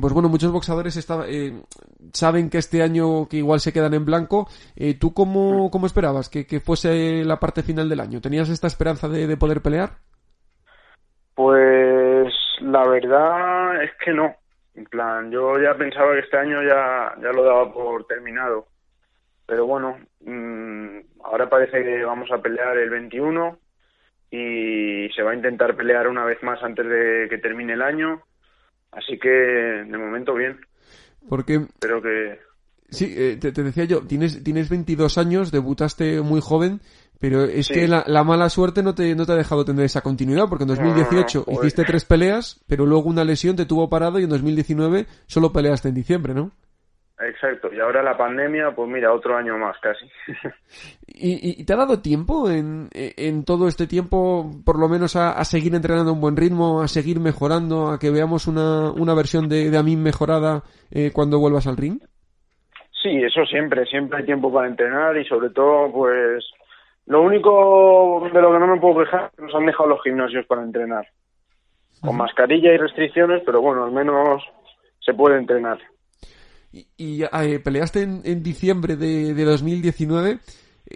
pues 0.00 0.14
bueno, 0.14 0.30
muchos 0.30 0.50
boxeadores 0.50 0.96
eh, 1.28 1.62
saben 2.14 2.48
que 2.48 2.56
este 2.56 2.82
año 2.82 3.28
que 3.28 3.36
igual 3.36 3.60
se 3.60 3.74
quedan 3.74 3.92
en 3.92 4.06
blanco. 4.06 4.48
¿Tú 4.98 5.12
cómo, 5.12 5.70
cómo 5.70 5.84
esperabas 5.84 6.30
que, 6.30 6.46
que 6.46 6.60
fuese 6.60 7.24
la 7.26 7.38
parte 7.38 7.62
final 7.62 7.90
del 7.90 8.00
año? 8.00 8.22
¿Tenías 8.22 8.48
esta 8.48 8.68
esperanza 8.68 9.06
de, 9.06 9.26
de 9.26 9.36
poder 9.36 9.60
pelear? 9.60 9.98
Pues 11.34 12.32
la 12.62 12.88
verdad 12.88 13.84
es 13.84 13.90
que 14.02 14.14
no. 14.14 14.39
En 14.74 14.84
plan, 14.84 15.30
yo 15.30 15.60
ya 15.60 15.76
pensaba 15.76 16.12
que 16.12 16.20
este 16.20 16.36
año 16.36 16.62
ya, 16.62 17.14
ya 17.20 17.32
lo 17.32 17.44
daba 17.44 17.72
por 17.72 18.06
terminado. 18.06 18.66
Pero 19.46 19.66
bueno, 19.66 19.98
mm, 20.24 20.98
ahora 21.24 21.48
parece 21.48 21.82
que 21.82 22.04
vamos 22.04 22.30
a 22.30 22.40
pelear 22.40 22.76
el 22.78 22.90
21 22.90 23.58
y 24.30 25.08
se 25.14 25.22
va 25.22 25.32
a 25.32 25.34
intentar 25.34 25.76
pelear 25.76 26.06
una 26.06 26.24
vez 26.24 26.42
más 26.42 26.62
antes 26.62 26.86
de 26.86 27.26
que 27.28 27.38
termine 27.38 27.72
el 27.72 27.82
año. 27.82 28.22
Así 28.92 29.18
que 29.18 29.28
de 29.28 29.98
momento 29.98 30.34
bien. 30.34 30.60
Porque 31.28 31.54
Espero 31.54 32.00
que 32.00 32.38
Sí, 32.90 33.14
eh, 33.16 33.36
te, 33.40 33.52
te 33.52 33.62
decía 33.62 33.84
yo, 33.84 34.02
tienes, 34.06 34.42
tienes 34.42 34.68
22 34.68 35.16
años, 35.16 35.52
debutaste 35.52 36.20
muy 36.22 36.40
joven, 36.42 36.80
pero 37.20 37.44
es 37.44 37.66
Sí. 37.66 37.74
que 37.74 37.86
la, 37.88 38.02
la 38.06 38.24
mala 38.24 38.48
suerte 38.48 38.82
no 38.82 38.94
te, 38.94 39.14
no 39.14 39.26
te 39.26 39.32
ha 39.32 39.36
dejado 39.36 39.64
tener 39.64 39.84
esa 39.84 40.00
continuidad, 40.00 40.48
porque 40.48 40.64
en 40.64 40.68
2018 40.68 41.42
joder. 41.44 41.58
hiciste 41.60 41.84
tres 41.84 42.04
peleas, 42.04 42.64
pero 42.66 42.86
luego 42.86 43.08
una 43.08 43.22
lesión 43.24 43.54
te 43.56 43.66
tuvo 43.66 43.88
parado 43.88 44.18
y 44.18 44.24
en 44.24 44.30
2019 44.30 45.06
solo 45.26 45.52
peleaste 45.52 45.88
en 45.90 45.94
diciembre, 45.94 46.34
¿no? 46.34 46.50
Exacto. 47.22 47.68
Y 47.70 47.78
ahora 47.78 48.02
la 48.02 48.16
pandemia, 48.16 48.74
pues 48.74 48.88
mira, 48.88 49.12
otro 49.12 49.36
año 49.36 49.58
más 49.58 49.76
casi. 49.82 50.06
¿Y, 51.06 51.32
y- 51.50 51.60
y 51.60 51.64
te 51.66 51.74
ha 51.74 51.76
dado 51.76 52.00
tiempo 52.00 52.50
en, 52.50 52.88
en 52.92 53.44
todo 53.44 53.68
este 53.68 53.86
tiempo, 53.86 54.50
por 54.64 54.78
lo 54.80 54.88
menos, 54.88 55.16
a, 55.16 55.32
a 55.32 55.44
seguir 55.44 55.74
entrenando 55.74 56.12
a 56.12 56.14
un 56.14 56.20
buen 56.22 56.34
ritmo, 56.38 56.80
a 56.80 56.88
seguir 56.88 57.20
mejorando, 57.20 57.88
a 57.90 57.98
que 57.98 58.10
veamos 58.10 58.46
una, 58.46 58.90
una 58.92 59.12
versión 59.12 59.50
de, 59.50 59.70
de 59.70 59.76
Amin 59.76 60.02
mejorada 60.02 60.62
eh, 60.90 61.10
cuando 61.12 61.38
vuelvas 61.38 61.66
al 61.66 61.76
ring? 61.76 62.00
Sí, 63.02 63.10
eso 63.22 63.44
siempre, 63.44 63.84
siempre 63.84 64.18
hay 64.20 64.24
tiempo 64.24 64.50
para 64.50 64.68
entrenar 64.68 65.14
y 65.18 65.24
sobre 65.26 65.50
todo, 65.50 65.92
pues, 65.92 66.42
lo 67.10 67.22
único 67.22 68.22
de 68.32 68.40
lo 68.40 68.52
que 68.52 68.58
no 68.60 68.68
me 68.68 68.80
puedo 68.80 69.00
quejar 69.00 69.24
es 69.24 69.36
que 69.36 69.42
nos 69.42 69.54
han 69.56 69.66
dejado 69.66 69.88
los 69.88 70.02
gimnasios 70.04 70.46
para 70.46 70.62
entrenar. 70.62 71.08
Con 72.00 72.16
mascarilla 72.16 72.72
y 72.72 72.76
restricciones, 72.76 73.42
pero 73.44 73.60
bueno, 73.60 73.82
al 73.82 73.90
menos 73.90 74.44
se 75.04 75.12
puede 75.12 75.36
entrenar. 75.36 75.80
Y, 76.72 76.86
y, 76.96 77.24
eh, 77.24 77.58
peleaste 77.58 78.02
en, 78.02 78.20
en 78.24 78.44
diciembre 78.44 78.94
de, 78.94 79.34
de 79.34 79.44
2019. 79.44 80.38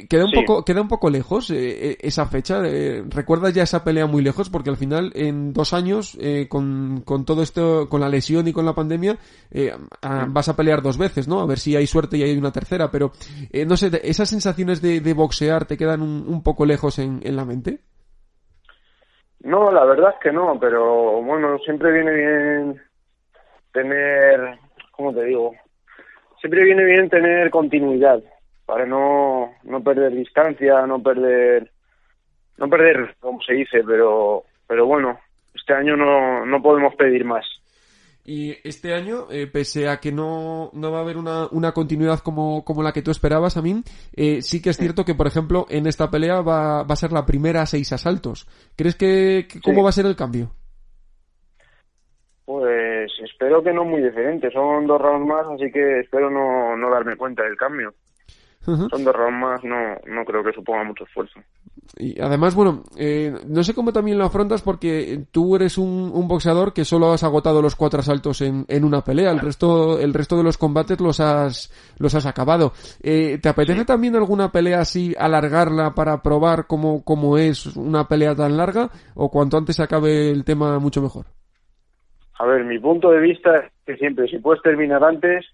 Queda 0.09 0.25
un 0.25 0.31
Sí. 0.33 0.37
poco, 0.41 0.65
queda 0.65 0.81
un 0.81 0.89
poco 0.89 1.09
lejos 1.09 1.51
eh, 1.51 1.91
eh, 1.93 1.97
esa 2.01 2.27
fecha. 2.27 2.61
eh, 2.67 3.05
¿Recuerdas 3.09 3.55
ya 3.55 3.63
esa 3.63 3.85
pelea 3.85 4.07
muy 4.07 4.23
lejos? 4.25 4.51
Porque 4.51 4.69
al 4.71 4.77
final, 4.77 5.13
en 5.15 5.53
dos 5.53 5.73
años, 5.73 6.19
eh, 6.21 6.49
con, 6.49 7.03
con 7.05 7.25
todo 7.25 7.43
esto, 7.43 7.89
con 7.89 8.01
la 8.01 8.09
lesión 8.09 8.49
y 8.49 8.53
con 8.53 8.65
la 8.67 8.75
pandemia, 8.75 9.19
eh, 9.53 9.73
a- 10.03 10.27
vas 10.29 10.49
a 10.49 10.57
pelear 10.57 10.83
dos 10.83 10.99
veces, 10.99 11.29
¿no? 11.29 11.39
A 11.41 11.47
ver 11.47 11.61
si 11.61 11.77
hay 11.77 11.87
suerte 11.87 12.17
y 12.17 12.25
hay 12.25 12.37
una 12.37 12.51
tercera. 12.51 12.91
Pero, 12.91 13.13
no 13.69 13.77
sé, 13.77 13.91
esas 14.03 14.29
sensaciones 14.29 14.83
de, 14.83 15.01
de 15.01 15.15
boxear 15.15 15.65
te 15.67 15.77
quedan 15.77 16.03
un, 16.03 16.25
un 16.27 16.43
poco 16.43 16.67
lejos 16.67 16.99
en, 16.99 17.21
en 17.23 17.37
la 17.37 17.45
mente. 17.45 17.79
No, 19.45 19.71
la 19.71 19.85
verdad 19.85 20.11
es 20.15 20.21
que 20.23 20.33
no, 20.33 20.59
pero 20.59 21.23
bueno, 21.23 21.59
siempre 21.59 21.93
viene 21.93 22.13
bien 22.15 22.83
tener, 23.73 24.59
¿cómo 24.93 25.13
te 25.15 25.25
digo? 25.25 25.53
Siempre 26.41 26.65
viene 26.65 26.85
bien 26.85 27.09
tener 27.11 27.51
continuidad 27.51 28.23
para 28.75 28.87
no, 28.87 29.53
no 29.63 29.85
perder 29.85 30.13
distancia, 30.13 30.85
no 30.85 31.01
perder, 31.01 31.71
no 32.59 32.69
perder, 32.69 33.15
como 33.21 33.41
se 33.41 33.55
dice, 33.55 33.85
pero, 33.87 34.43
pero 34.67 34.85
bueno, 34.85 35.17
este 35.55 35.75
año 35.75 35.97
no, 35.97 36.45
no 36.45 36.61
podemos 36.61 36.93
pedir 36.97 37.25
más. 37.25 37.47
Y 38.25 38.57
este 38.69 38.93
año, 38.93 39.29
eh, 39.31 39.47
pese 39.47 39.89
a 39.89 39.99
que 40.01 40.11
no, 40.11 40.71
no 40.73 40.91
va 40.91 40.99
a 40.99 41.03
haber 41.03 41.19
una, 41.19 41.47
una 41.53 41.71
continuidad 41.71 42.19
como, 42.19 42.65
como 42.65 42.83
la 42.83 42.91
que 42.93 43.03
tú 43.03 43.13
esperabas, 43.13 43.57
Amin, 43.57 43.85
eh, 44.17 44.43
sí 44.43 44.61
que 44.61 44.71
es 44.71 44.77
cierto 44.77 45.05
que, 45.05 45.15
por 45.15 45.29
ejemplo, 45.29 45.67
en 45.71 45.87
esta 45.87 46.11
pelea 46.11 46.41
va, 46.41 46.83
va 46.83 46.95
a 46.95 46.97
ser 46.97 47.13
la 47.13 47.25
primera 47.27 47.63
a 47.63 47.67
seis 47.67 47.93
asaltos. 47.93 48.49
¿Crees 48.77 48.97
que, 48.97 49.47
que 49.49 49.61
cómo 49.61 49.77
Sí. 49.77 49.83
va 49.85 49.91
a 49.91 49.93
ser 49.93 50.07
el 50.07 50.17
cambio? 50.17 50.51
Pues 52.45 53.11
espero 53.23 53.63
que 53.63 53.73
no 53.73 53.85
muy 53.85 54.03
diferente, 54.03 54.51
son 54.51 54.89
dos 54.89 55.01
rounds 55.01 55.29
más, 55.29 55.47
así 55.47 55.71
que 55.71 56.01
espero 56.01 56.29
no, 56.29 56.77
no 56.77 56.91
darme 56.91 57.17
cuenta 57.17 57.45
del 57.45 57.57
cambio. 57.57 57.95
Son 58.65 59.05
dos 59.05 59.15
rounds 59.15 59.41
más, 59.41 59.65
no, 59.65 59.77
no 60.07 60.25
creo 60.25 60.43
que 60.43 60.53
suponga 60.53 60.85
mucho 60.85 61.05
esfuerzo. 61.05 61.41
Y 61.97 62.21
además, 62.21 62.55
bueno, 62.55 62.83
eh, 62.97 63.33
no 63.47 63.63
sé 63.63 63.75
cómo 63.75 63.93
también 63.93 64.19
lo 64.19 64.25
afrontas 64.25 64.63
porque 64.63 65.25
tú 65.31 65.55
eres 65.55 65.77
un, 65.77 66.11
un 66.13 66.27
boxeador 66.27 66.73
que 66.73 66.85
solo 66.85 67.13
has 67.13 67.23
agotado 67.25 67.61
los 67.61 67.77
cuatro 67.77 68.01
asaltos 68.01 68.41
en, 68.41 68.65
en 68.69 68.85
una 68.85 69.03
pelea, 69.03 69.31
el 69.31 69.41
resto, 69.41 70.01
el 70.01 70.15
resto 70.15 70.37
de 70.37 70.45
los 70.45 70.57
combates 70.57 71.01
los 71.01 71.21
has, 71.21 71.71
los 71.99 72.15
has 72.15 72.27
acabado. 72.27 72.73
Eh, 73.03 73.39
¿Te 73.41 73.49
apetece 73.49 73.85
también 73.85 74.17
alguna 74.17 74.51
pelea 74.51 74.81
así, 74.81 75.15
alargarla 75.19 75.95
para 75.95 76.23
probar 76.23 76.67
cómo, 76.67 77.05
cómo 77.05 77.37
es 77.37 77.67
una 77.77 78.09
pelea 78.09 78.35
tan 78.35 78.57
larga? 78.57 78.89
¿O 79.15 79.31
cuanto 79.31 79.59
antes 79.59 79.77
se 79.77 79.83
acabe 79.83 80.31
el 80.31 80.45
tema, 80.45 80.79
mucho 80.79 81.03
mejor? 81.03 81.27
A 82.39 82.47
ver, 82.47 82.65
mi 82.65 82.79
punto 82.79 83.11
de 83.11 83.21
vista 83.21 83.57
es 83.59 83.73
que 83.87 83.97
siempre, 83.97 84.27
si 84.29 84.39
puedes 84.39 84.63
terminar 84.63 85.05
antes, 85.05 85.45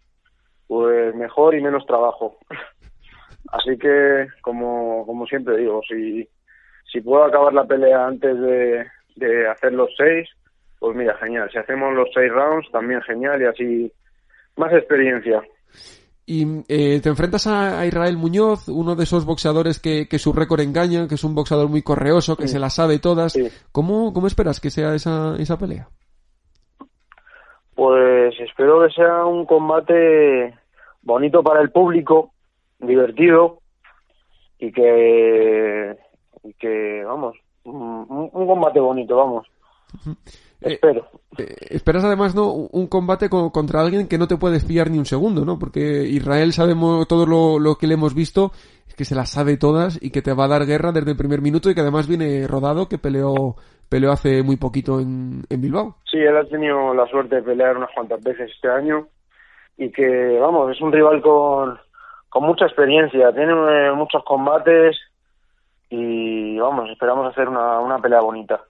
pues 0.66 1.14
mejor 1.14 1.54
y 1.54 1.60
menos 1.60 1.84
trabajo. 1.86 2.38
Así 3.52 3.76
que, 3.78 4.28
como, 4.42 5.04
como 5.06 5.26
siempre 5.26 5.56
digo, 5.56 5.80
si, 5.88 6.28
si 6.90 7.00
puedo 7.00 7.24
acabar 7.24 7.52
la 7.52 7.64
pelea 7.64 8.06
antes 8.06 8.38
de, 8.40 8.86
de 9.16 9.48
hacer 9.48 9.72
los 9.72 9.90
seis, 9.96 10.28
pues 10.78 10.96
mira, 10.96 11.16
genial. 11.18 11.48
Si 11.52 11.58
hacemos 11.58 11.94
los 11.94 12.08
seis 12.14 12.30
rounds, 12.32 12.70
también 12.70 13.02
genial 13.02 13.42
y 13.42 13.46
así 13.46 13.92
más 14.56 14.72
experiencia. 14.72 15.42
Y 16.26 16.62
eh, 16.68 17.00
te 17.02 17.08
enfrentas 17.08 17.48
a, 17.48 17.84
Israel 17.86 18.16
Muñoz, 18.16 18.68
uno 18.68 18.94
de 18.94 19.02
esos 19.02 19.24
boxeadores 19.26 19.80
que, 19.80 20.06
que 20.08 20.18
su 20.20 20.32
récord 20.32 20.60
engaña, 20.60 21.08
que 21.08 21.16
es 21.16 21.24
un 21.24 21.34
boxeador 21.34 21.68
muy 21.68 21.82
correoso, 21.82 22.36
que 22.36 22.46
Sí. 22.46 22.54
se 22.54 22.58
las 22.60 22.74
sabe 22.76 23.00
todas. 23.00 23.32
Sí. 23.32 23.48
¿Cómo, 23.72 24.12
¿Cómo 24.12 24.28
esperas 24.28 24.60
que 24.60 24.70
sea 24.70 24.94
esa, 24.94 25.34
esa 25.38 25.58
pelea? 25.58 25.88
Pues 27.74 28.34
espero 28.40 28.86
que 28.86 28.92
sea 28.94 29.24
un 29.24 29.44
combate 29.46 30.54
bonito 31.02 31.42
para 31.42 31.60
el 31.62 31.70
público, 31.70 32.32
divertido 32.80 33.60
y 34.58 34.72
que, 34.72 35.96
y 36.44 36.52
que 36.54 37.02
vamos, 37.04 37.36
un, 37.64 38.30
un 38.32 38.46
combate 38.46 38.80
bonito, 38.80 39.16
vamos. 39.16 39.46
Eh, 40.60 40.74
Espero. 40.74 41.08
Eh, 41.38 41.56
esperas 41.70 42.04
además 42.04 42.34
no 42.34 42.52
un 42.52 42.86
combate 42.86 43.28
co- 43.28 43.50
contra 43.50 43.80
alguien 43.80 44.08
que 44.08 44.18
no 44.18 44.28
te 44.28 44.36
puedes 44.36 44.66
fiar 44.66 44.90
ni 44.90 44.98
un 44.98 45.06
segundo, 45.06 45.44
¿no? 45.44 45.58
Porque 45.58 46.02
Israel 46.04 46.52
sabemos 46.52 47.08
todo 47.08 47.26
lo, 47.26 47.58
lo 47.58 47.76
que 47.76 47.86
le 47.86 47.94
hemos 47.94 48.14
visto, 48.14 48.52
es 48.86 48.94
que 48.94 49.04
se 49.04 49.14
las 49.14 49.30
sabe 49.30 49.56
todas 49.56 49.98
y 50.02 50.10
que 50.10 50.22
te 50.22 50.34
va 50.34 50.44
a 50.44 50.48
dar 50.48 50.66
guerra 50.66 50.92
desde 50.92 51.12
el 51.12 51.16
primer 51.16 51.40
minuto 51.40 51.70
y 51.70 51.74
que 51.74 51.80
además 51.80 52.06
viene 52.06 52.46
rodado, 52.46 52.88
que 52.88 52.98
peleó 52.98 53.56
peleó 53.88 54.12
hace 54.12 54.44
muy 54.44 54.56
poquito 54.56 55.00
en, 55.00 55.42
en 55.50 55.60
Bilbao. 55.60 55.96
Sí, 56.08 56.18
él 56.18 56.36
ha 56.36 56.44
tenido 56.44 56.94
la 56.94 57.06
suerte 57.08 57.36
de 57.36 57.42
pelear 57.42 57.76
unas 57.76 57.90
cuantas 57.92 58.22
veces 58.22 58.48
este 58.54 58.68
año 58.68 59.08
y 59.76 59.90
que, 59.90 60.38
vamos, 60.40 60.70
es 60.70 60.80
un 60.80 60.92
rival 60.92 61.20
con, 61.22 61.76
con 62.30 62.44
mucha 62.44 62.64
experiencia, 62.64 63.32
tiene 63.32 63.52
eh, 63.52 63.92
muchos 63.92 64.22
combates 64.24 64.96
y, 65.90 66.56
vamos, 66.58 66.88
esperamos 66.88 67.30
hacer 67.30 67.48
una, 67.48 67.80
una 67.80 67.98
pelea 67.98 68.20
bonita. 68.20 68.60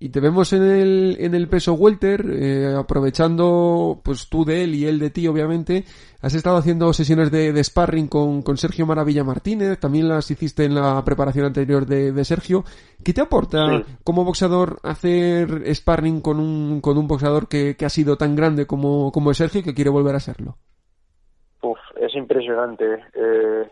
y 0.00 0.08
te 0.08 0.18
vemos 0.18 0.52
en 0.52 0.64
el, 0.64 1.16
en 1.20 1.34
el 1.36 1.48
peso 1.48 1.74
welter, 1.74 2.26
eh, 2.28 2.74
aprovechando 2.76 4.00
pues 4.02 4.28
tú 4.28 4.44
de 4.44 4.64
él 4.64 4.74
y 4.74 4.86
él 4.86 4.98
de 4.98 5.10
ti, 5.10 5.28
obviamente. 5.28 5.84
Has 6.20 6.34
estado 6.34 6.56
haciendo 6.56 6.92
sesiones 6.92 7.30
de, 7.30 7.52
de 7.52 7.62
sparring 7.62 8.08
con, 8.08 8.42
con, 8.42 8.56
Sergio 8.56 8.84
Maravilla 8.86 9.22
Martínez, 9.22 9.78
también 9.78 10.08
las 10.08 10.28
hiciste 10.32 10.64
en 10.64 10.74
la 10.74 11.04
preparación 11.04 11.46
anterior 11.46 11.86
de, 11.86 12.10
de 12.10 12.24
Sergio. 12.24 12.64
¿Qué 13.04 13.14
te 13.14 13.20
aporta 13.20 13.84
como 14.02 14.24
boxeador 14.24 14.80
hacer 14.82 15.62
sparring 15.72 16.20
con 16.20 16.40
un, 16.40 16.80
con 16.80 16.98
un 16.98 17.06
boxeador 17.06 17.46
que, 17.46 17.76
que 17.76 17.86
ha 17.86 17.90
sido 17.90 18.16
tan 18.16 18.34
grande 18.34 18.66
como, 18.66 19.12
como 19.12 19.32
Sergio 19.32 19.60
y 19.60 19.62
que 19.62 19.74
quiere 19.74 19.90
volver 19.90 20.16
a 20.16 20.20
serlo? 20.20 20.58
Impresionante. 22.18 22.84
Eh, 23.14 23.64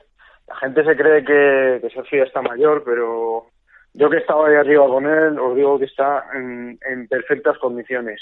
la 0.49 0.57
gente 0.57 0.85
se 0.85 0.97
cree 0.97 1.25
que, 1.25 1.81
que 1.81 1.95
Sergio 1.95 2.25
está 2.25 2.41
mayor, 2.41 2.83
pero 2.85 3.47
yo 3.95 4.11
que 4.11 4.19
estaba 4.19 4.49
ahí 4.49 4.55
arriba 4.55 4.87
con 4.87 5.07
él, 5.07 5.39
os 5.39 5.57
digo 5.57 5.79
que 5.79 5.87
está 5.87 6.25
en, 6.35 6.79
en 6.89 7.09
perfectas 7.09 7.59
condiciones. 7.59 8.21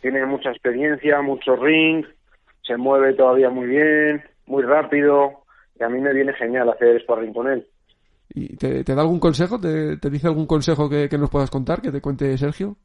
Tiene 0.00 0.24
mucha 0.26 0.50
experiencia, 0.50 1.20
mucho 1.20 1.56
ring, 1.56 2.04
se 2.62 2.76
mueve 2.76 3.14
todavía 3.14 3.50
muy 3.50 3.66
bien, 3.66 4.24
muy 4.46 4.62
rápido, 4.62 5.44
y 5.78 5.84
a 5.84 5.88
mí 5.88 6.00
me 6.00 6.12
viene 6.12 6.32
genial 6.32 6.70
hacer 6.70 7.00
sparring 7.02 7.32
con 7.32 7.48
él. 7.48 7.66
¿Y 8.30 8.56
te, 8.56 8.82
te 8.82 8.94
da 8.94 9.02
algún 9.02 9.20
consejo? 9.20 9.60
¿Te, 9.60 9.98
te 9.98 10.10
dice 10.10 10.26
algún 10.26 10.46
consejo 10.46 10.88
que, 10.88 11.08
que, 11.08 11.18
nos 11.18 11.30
puedas 11.30 11.50
contar, 11.50 11.80
que 11.80 11.92
te 11.92 12.00
cuente 12.00 12.36
Sergio? 12.38 12.76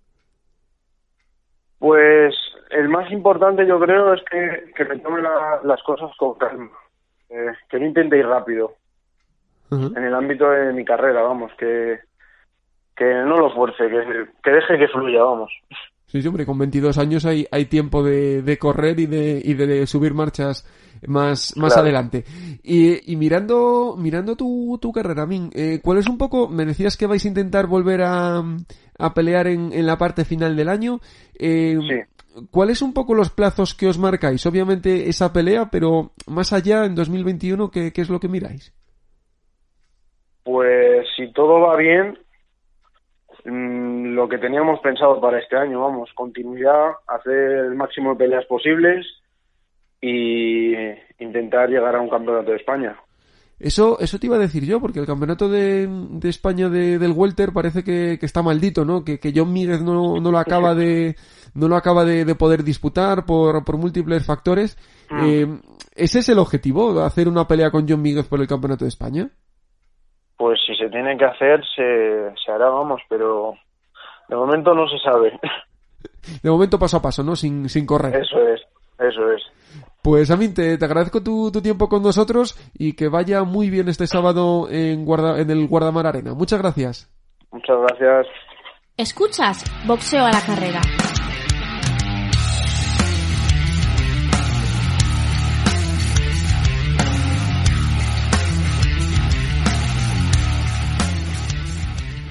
Pues 1.80 2.36
el 2.70 2.90
más 2.90 3.12
importante 3.12 3.66
yo 3.68 3.80
creo 3.80 4.14
es 4.14 4.22
que, 4.30 4.72
que 4.76 4.86
me 4.86 5.00
tome 5.00 5.22
la, 5.22 5.60
las 5.64 5.82
cosas 5.84 6.12
con 6.18 6.36
calma, 6.36 6.70
eh, 7.30 7.52
que 7.70 7.80
no 7.80 7.86
intente 7.88 8.18
ir 8.18 8.26
rápido. 8.26 8.74
Uh 9.72 9.76
-huh. 9.76 9.98
En 9.98 10.04
el 10.04 10.14
ámbito 10.16 10.50
de 10.50 10.74
mi 10.74 10.84
carrera, 10.84 11.22
vamos, 11.22 11.52
que, 11.58 12.00
que 12.96 13.06
no 13.06 13.38
lo 13.38 13.52
fuerce, 13.54 13.88
que, 13.88 14.28
que 14.44 14.52
deje 14.52 14.78
que 14.78 14.88
fluya, 14.88 15.24
vamos. 15.24 15.52
Sí, 16.08 16.24
sí, 16.24 16.28
hombre, 16.28 16.46
con 16.46 16.58
22 16.58 16.98
años 16.98 17.24
hay, 17.26 17.46
hay 17.52 17.66
tiempo 17.66 18.04
de, 18.04 18.42
de 18.42 18.58
correr 18.58 19.00
y 19.00 19.06
de, 19.06 19.40
y 19.44 19.54
de 19.54 19.86
subir 19.86 20.16
marchas 20.16 20.66
más, 21.06 21.56
más 21.56 21.74
claro. 21.74 21.82
adelante. 21.84 22.24
Y, 22.64 23.14
y, 23.14 23.16
mirando, 23.16 23.96
mirando 23.96 24.36
tu, 24.36 24.80
tu 24.82 24.92
carrera, 24.92 25.28
Min, 25.28 25.52
eh, 25.54 25.80
¿cuál 25.84 26.00
es 26.00 26.10
un 26.10 26.18
poco, 26.18 26.48
me 26.48 26.66
decías 26.66 26.98
que 26.98 27.06
vais 27.06 27.24
a 27.24 27.28
intentar 27.28 27.68
volver 27.68 28.02
a, 28.02 28.44
a 28.98 29.14
pelear 29.14 29.46
en, 29.46 29.72
en 29.72 29.86
la 29.86 30.00
parte 30.00 30.26
final 30.26 30.56
del 30.56 30.70
año? 30.70 31.00
Eh, 31.38 31.78
sí. 31.88 32.19
¿Cuáles 32.52 32.82
un 32.82 32.94
poco 32.94 33.14
los 33.14 33.30
plazos 33.30 33.74
que 33.74 33.88
os 33.88 33.98
marcáis? 33.98 34.46
Obviamente 34.46 35.10
esa 35.10 35.32
pelea, 35.34 35.70
pero 35.72 36.12
más 36.28 36.54
allá, 36.54 36.86
en 36.86 36.96
2021, 36.96 37.72
¿qué, 37.72 37.92
qué 37.94 38.02
es 38.02 38.10
lo 38.10 38.20
que 38.20 38.28
miráis? 38.28 38.74
Pues 40.44 41.06
si 41.16 41.32
todo 41.34 41.62
va 41.62 41.76
bien, 41.76 42.18
lo 43.46 44.28
que 44.28 44.38
teníamos 44.38 44.80
pensado 44.82 45.20
para 45.22 45.40
este 45.40 45.58
año, 45.58 45.82
vamos, 45.82 46.10
continuidad, 46.16 46.92
hacer 47.08 47.34
el 47.34 47.76
máximo 47.76 48.12
de 48.12 48.18
peleas 48.18 48.46
posibles 48.46 49.06
y 50.02 50.74
intentar 51.20 51.70
llegar 51.70 51.96
a 51.96 52.02
un 52.02 52.10
campeonato 52.10 52.52
de 52.52 52.58
España. 52.58 52.98
Eso, 53.60 54.00
eso 54.00 54.18
te 54.20 54.28
iba 54.28 54.38
a 54.38 54.40
decir 54.40 54.64
yo, 54.64 54.80
porque 54.80 55.00
el 55.00 55.06
campeonato 55.06 55.50
de, 55.50 55.88
de 55.88 56.30
España 56.30 56.70
de, 56.70 56.98
del 56.98 57.12
Welter 57.12 57.52
parece 57.52 57.84
que, 57.84 58.18
que, 58.18 58.26
está 58.26 58.42
maldito, 58.42 58.86
¿no? 58.86 59.04
Que, 59.04 59.20
que 59.20 59.34
John 59.36 59.52
Míguez 59.52 59.82
no, 59.82 60.22
no 60.22 60.32
lo 60.32 60.38
acaba 60.38 60.74
de, 60.76 61.16
no 61.54 61.68
lo 61.68 61.76
acaba 61.76 62.06
de, 62.06 62.26
de 62.26 62.36
poder 62.36 62.64
disputar 62.64 63.26
por, 63.26 63.64
por 63.64 63.78
múltiples 63.78 64.26
factores. 64.26 64.78
Mm. 65.10 65.26
Eh, 65.26 65.62
¿Ese 65.96 66.20
es 66.20 66.30
el 66.30 66.40
objetivo? 66.40 67.02
¿Hacer 67.02 67.28
una 67.28 67.48
pelea 67.48 67.72
con 67.72 67.88
John 67.88 68.02
Míguez 68.02 68.28
por 68.28 68.40
el 68.40 68.48
campeonato 68.48 68.86
de 68.86 68.90
España? 68.90 69.30
Pues 70.38 70.60
si 70.66 70.76
se 70.76 70.90
tiene 70.90 71.18
que 71.18 71.26
hacer, 71.26 71.62
se, 71.76 72.34
se 72.44 72.52
hará, 72.52 72.70
vamos, 72.70 73.02
pero 73.10 73.56
de 74.30 74.36
momento 74.36 74.74
no 74.74 74.88
se 74.88 74.98
sabe. 75.00 75.38
De 76.44 76.50
momento 76.50 76.80
paso 76.80 76.98
a 76.98 77.02
paso, 77.02 77.24
¿no? 77.24 77.36
Sin, 77.36 77.68
sin 77.70 77.86
correr. 77.86 78.16
Eso 78.16 78.40
es, 78.48 78.62
eso 79.00 79.32
es. 79.32 79.42
Pues 80.02 80.32
a 80.32 80.38
mí 80.38 80.54
te, 80.54 80.78
te 80.78 80.86
agradezco 80.86 81.22
tu, 81.22 81.52
tu, 81.52 81.62
tiempo 81.62 81.90
con 81.90 82.04
nosotros 82.04 82.56
y 82.78 82.94
que 82.94 83.10
vaya 83.10 83.44
muy 83.44 83.70
bien 83.70 83.90
este 83.90 84.08
sábado 84.08 84.68
en, 84.70 85.04
guarda, 85.06 85.40
en 85.40 85.50
el 85.50 85.68
Guardamar 85.68 86.08
Arena. 86.08 86.34
Muchas 86.34 86.62
gracias. 86.62 87.10
Muchas 87.52 87.78
gracias. 87.82 88.28
Escuchas 88.96 89.64
Boxeo 89.86 90.26
a 90.26 90.32
la 90.32 90.42
Carrera. 90.46 90.82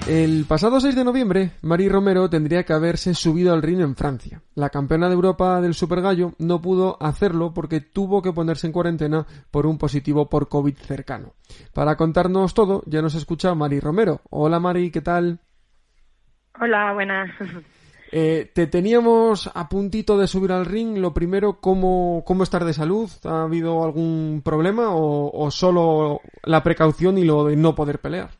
El 0.09 0.46
pasado 0.46 0.80
6 0.80 0.96
de 0.96 1.04
noviembre, 1.04 1.50
Mari 1.61 1.86
Romero 1.86 2.30
tendría 2.30 2.64
que 2.64 2.72
haberse 2.72 3.12
subido 3.12 3.52
al 3.52 3.61
ring 3.61 3.80
en 3.80 3.94
Francia. 3.94 4.40
La 4.54 4.70
campeona 4.70 5.06
de 5.06 5.14
Europa 5.14 5.61
del 5.61 5.74
Super 5.74 6.00
Gallo 6.00 6.32
no 6.38 6.62
pudo 6.62 6.96
hacerlo 6.98 7.52
porque 7.52 7.82
tuvo 7.82 8.22
que 8.22 8.32
ponerse 8.32 8.66
en 8.66 8.72
cuarentena 8.72 9.26
por 9.50 9.66
un 9.66 9.76
positivo 9.76 10.30
por 10.30 10.48
COVID 10.48 10.74
cercano. 10.78 11.34
Para 11.74 11.96
contarnos 11.96 12.54
todo, 12.54 12.82
ya 12.86 13.02
nos 13.02 13.16
escucha 13.16 13.54
Mari 13.54 13.80
Romero. 13.80 14.22
Hola 14.30 14.59
Mari, 14.59 14.90
¿qué 14.90 15.02
tal? 15.02 15.40
Hola, 16.59 16.94
buenas. 16.94 17.30
Eh, 18.11 18.50
te 18.54 18.66
teníamos 18.66 19.50
a 19.52 19.68
puntito 19.68 20.16
de 20.16 20.26
subir 20.26 20.52
al 20.52 20.64
ring. 20.64 20.96
Lo 20.96 21.12
primero, 21.12 21.61
¿cómo, 21.61 22.22
cómo 22.24 22.44
estar 22.44 22.64
de 22.64 22.72
salud? 22.72 23.11
¿Ha 23.24 23.42
habido 23.42 23.84
algún 23.84 24.40
problema 24.42 24.94
o, 24.94 25.30
o 25.30 25.50
solo 25.50 26.22
la 26.44 26.62
precaución 26.62 27.18
y 27.18 27.24
lo 27.24 27.44
de 27.44 27.56
no 27.56 27.74
poder 27.74 27.98
pelear? 27.98 28.38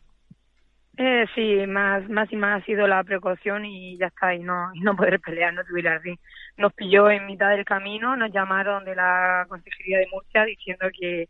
Eh, 1.01 1.27
sí, 1.33 1.65
más, 1.69 2.09
más 2.09 2.31
y 2.33 2.37
más 2.37 2.61
ha 2.61 2.67
sido 2.67 2.89
la 2.89 3.05
precaución 3.05 3.65
y 3.65 3.97
ya 3.99 4.07
está, 4.07 4.35
y 4.35 4.41
no, 4.41 4.75
y 4.75 4.81
no 4.81 4.97
poder 4.97 5.21
pelear, 5.21 5.55
no 5.55 5.63
subir 5.65 5.89
ring. 6.03 6.19
Nos 6.57 6.73
pilló 6.73 7.09
en 7.09 7.25
mitad 7.27 7.51
del 7.51 7.65
camino, 7.65 8.17
nos 8.17 8.33
llamaron 8.33 8.85
de 8.85 8.97
la 8.97 9.47
Consejería 9.49 9.99
de 9.99 10.09
Murcia 10.13 10.45
diciendo 10.45 10.89
que, 10.93 11.29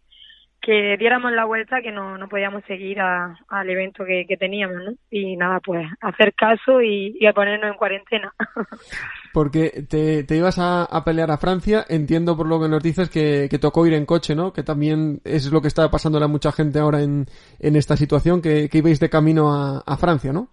que 0.62 0.96
diéramos 0.96 1.32
la 1.32 1.44
vuelta, 1.44 1.82
que 1.82 1.92
no, 1.92 2.16
no 2.16 2.30
podíamos 2.30 2.64
seguir 2.64 2.98
al 2.98 3.68
evento 3.68 4.06
que, 4.06 4.24
que 4.26 4.38
teníamos, 4.38 4.82
¿no? 4.82 4.92
Y 5.10 5.36
nada, 5.36 5.60
pues 5.60 5.86
hacer 6.00 6.32
caso 6.32 6.80
y, 6.80 7.18
y 7.20 7.26
a 7.26 7.34
ponernos 7.34 7.70
en 7.70 7.76
cuarentena. 7.76 8.32
Porque 9.38 9.84
te, 9.88 10.36
ibas 10.36 10.58
a, 10.58 11.04
pelear 11.04 11.30
a 11.30 11.38
Francia, 11.38 11.84
entiendo 11.88 12.36
por 12.36 12.48
lo 12.48 12.60
que 12.60 12.68
nos 12.68 12.82
dices 12.82 13.08
que, 13.08 13.48
tocó 13.60 13.86
ir 13.86 13.94
en 13.94 14.04
coche, 14.04 14.34
¿no? 14.34 14.52
Que 14.52 14.64
también 14.64 15.20
es 15.22 15.52
lo 15.52 15.62
que 15.62 15.68
está 15.68 15.88
pasando 15.92 16.18
a 16.18 16.26
mucha 16.26 16.50
gente 16.50 16.80
ahora 16.80 17.02
en, 17.02 17.26
en 17.60 17.76
esta 17.76 17.96
situación, 17.96 18.42
que, 18.42 18.68
ibais 18.72 18.98
de 18.98 19.08
camino 19.08 19.54
a, 19.54 19.84
a 19.86 19.96
Francia, 19.96 20.32
¿no? 20.32 20.48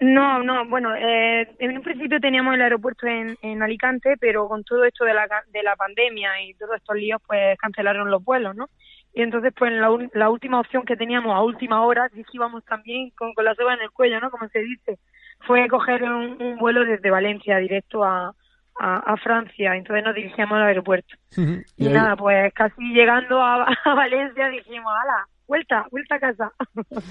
No, 0.00 0.42
no, 0.42 0.68
bueno, 0.68 0.92
eh, 0.96 1.54
en 1.60 1.76
un 1.76 1.84
principio 1.84 2.18
teníamos 2.18 2.56
el 2.56 2.62
aeropuerto 2.62 3.06
en, 3.06 3.36
en 3.42 3.62
Alicante, 3.62 4.16
pero 4.18 4.48
con 4.48 4.64
todo 4.64 4.82
esto 4.84 5.04
de 5.04 5.14
la, 5.14 5.28
de 5.52 5.62
la 5.62 5.76
pandemia 5.76 6.30
y 6.42 6.54
todos 6.54 6.78
estos 6.78 6.96
líos, 6.96 7.22
pues 7.28 7.56
cancelaron 7.58 8.10
los 8.10 8.24
vuelos, 8.24 8.56
¿no? 8.56 8.66
Y 9.14 9.22
entonces, 9.22 9.52
pues 9.56 9.70
la, 9.70 9.88
la 10.14 10.30
última 10.30 10.58
opción 10.58 10.84
que 10.84 10.96
teníamos 10.96 11.32
a 11.32 11.44
última 11.44 11.86
hora, 11.86 12.08
sí 12.12 12.24
íbamos 12.32 12.64
también 12.64 13.10
con, 13.10 13.34
con 13.34 13.44
la 13.44 13.54
soga 13.54 13.74
en 13.74 13.82
el 13.82 13.92
cuello, 13.92 14.18
¿no? 14.18 14.32
Como 14.32 14.48
se 14.48 14.58
dice, 14.58 14.98
fue 15.40 15.68
coger 15.68 16.02
un, 16.02 16.40
un 16.40 16.58
vuelo 16.58 16.84
desde 16.84 17.10
Valencia 17.10 17.58
directo 17.58 18.04
a, 18.04 18.34
a, 18.78 18.96
a, 18.96 19.16
Francia, 19.16 19.74
entonces 19.76 20.04
nos 20.04 20.14
dirigíamos 20.14 20.56
al 20.56 20.64
aeropuerto. 20.64 21.14
y, 21.76 21.86
y 21.86 21.88
nada, 21.88 22.16
pues 22.16 22.52
casi 22.54 22.82
llegando 22.94 23.40
a, 23.42 23.64
a 23.84 23.94
Valencia 23.94 24.48
dijimos, 24.48 24.92
ala, 25.02 25.26
vuelta, 25.46 25.86
vuelta 25.90 26.16
a 26.16 26.20
casa. 26.20 26.52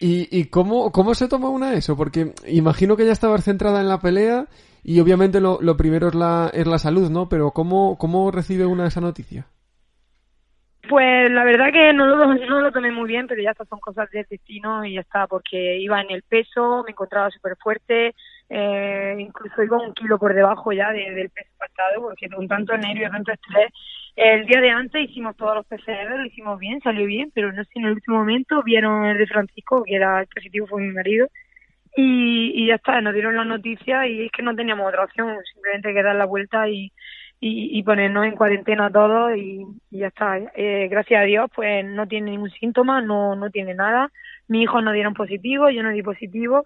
¿Y, 0.00 0.28
y 0.30 0.46
cómo, 0.46 0.92
cómo 0.92 1.14
se 1.14 1.28
toma 1.28 1.48
una 1.48 1.74
eso? 1.74 1.96
Porque 1.96 2.32
imagino 2.46 2.96
que 2.96 3.06
ya 3.06 3.12
estabas 3.12 3.44
centrada 3.44 3.80
en 3.80 3.88
la 3.88 4.00
pelea 4.00 4.46
y 4.84 5.00
obviamente 5.00 5.40
lo, 5.40 5.58
lo 5.60 5.76
primero 5.76 6.08
es 6.08 6.14
la, 6.14 6.50
es 6.52 6.66
la 6.66 6.78
salud, 6.78 7.10
¿no? 7.10 7.28
Pero 7.28 7.50
¿cómo, 7.50 7.98
cómo 7.98 8.30
recibe 8.30 8.66
una 8.66 8.86
esa 8.86 9.00
noticia? 9.00 9.46
Pues 10.88 11.30
la 11.30 11.44
verdad 11.44 11.72
que 11.72 11.92
no 11.94 12.06
lo, 12.06 12.72
tomé 12.72 12.92
muy 12.92 13.08
bien, 13.08 13.26
pero 13.26 13.42
ya 13.42 13.50
estas 13.50 13.68
son 13.68 13.80
cosas 13.80 14.10
del 14.10 14.26
destino 14.28 14.84
y 14.84 14.94
ya 14.94 15.00
está, 15.00 15.26
porque 15.26 15.78
iba 15.78 16.00
en 16.00 16.10
el 16.10 16.22
peso, 16.22 16.82
me 16.84 16.92
encontraba 16.92 17.30
súper 17.30 17.56
fuerte, 17.56 18.14
eh, 18.48 19.16
incluso 19.18 19.62
iba 19.62 19.78
un 19.78 19.94
kilo 19.94 20.18
por 20.18 20.34
debajo 20.34 20.72
ya 20.72 20.92
de, 20.92 21.10
del 21.12 21.30
peso 21.30 21.50
pasado, 21.58 22.02
porque 22.02 22.28
con 22.28 22.46
tanto 22.46 22.76
nervio, 22.76 23.10
tanto 23.10 23.32
estrés, 23.32 23.72
el 24.14 24.46
día 24.46 24.60
de 24.60 24.70
antes 24.70 25.10
hicimos 25.10 25.36
todos 25.36 25.56
los 25.56 25.66
PCR, 25.66 26.16
lo 26.16 26.24
hicimos 26.24 26.58
bien, 26.58 26.80
salió 26.80 27.06
bien, 27.06 27.30
pero 27.34 27.52
no 27.52 27.64
sé 27.64 27.70
si 27.72 27.78
en 27.80 27.86
el 27.86 27.92
último 27.92 28.18
momento 28.18 28.62
vieron 28.62 29.04
el 29.06 29.18
de 29.18 29.26
Francisco, 29.26 29.82
que 29.84 29.96
era 29.96 30.20
el 30.20 30.26
positivo, 30.28 30.66
fue 30.66 30.82
mi 30.82 30.92
marido, 30.92 31.28
y, 31.96 32.52
y 32.54 32.66
ya 32.68 32.76
está, 32.76 33.00
nos 33.00 33.14
dieron 33.14 33.36
la 33.36 33.44
noticia 33.44 34.06
y 34.06 34.26
es 34.26 34.30
que 34.30 34.42
no 34.42 34.54
teníamos 34.54 34.86
otra 34.86 35.04
opción, 35.04 35.34
simplemente 35.52 35.92
que 35.92 36.02
dar 36.02 36.14
la 36.14 36.26
vuelta 36.26 36.68
y 36.68 36.92
y, 37.40 37.78
y 37.78 37.82
ponernos 37.82 38.24
en 38.26 38.36
cuarentena 38.36 38.90
todos 38.90 39.36
y, 39.36 39.66
y 39.90 39.98
ya 39.98 40.08
está. 40.08 40.38
Eh, 40.54 40.88
gracias 40.90 41.20
a 41.20 41.24
Dios, 41.24 41.50
pues 41.54 41.84
no 41.84 42.06
tiene 42.06 42.32
ningún 42.32 42.50
síntoma, 42.50 43.00
no, 43.00 43.36
no 43.36 43.50
tiene 43.50 43.74
nada. 43.74 44.10
Mi 44.48 44.62
hijo 44.62 44.80
no 44.80 44.92
dieron 44.92 45.14
positivo, 45.14 45.68
yo 45.70 45.82
no 45.82 45.90
di 45.90 46.02
positivo 46.02 46.64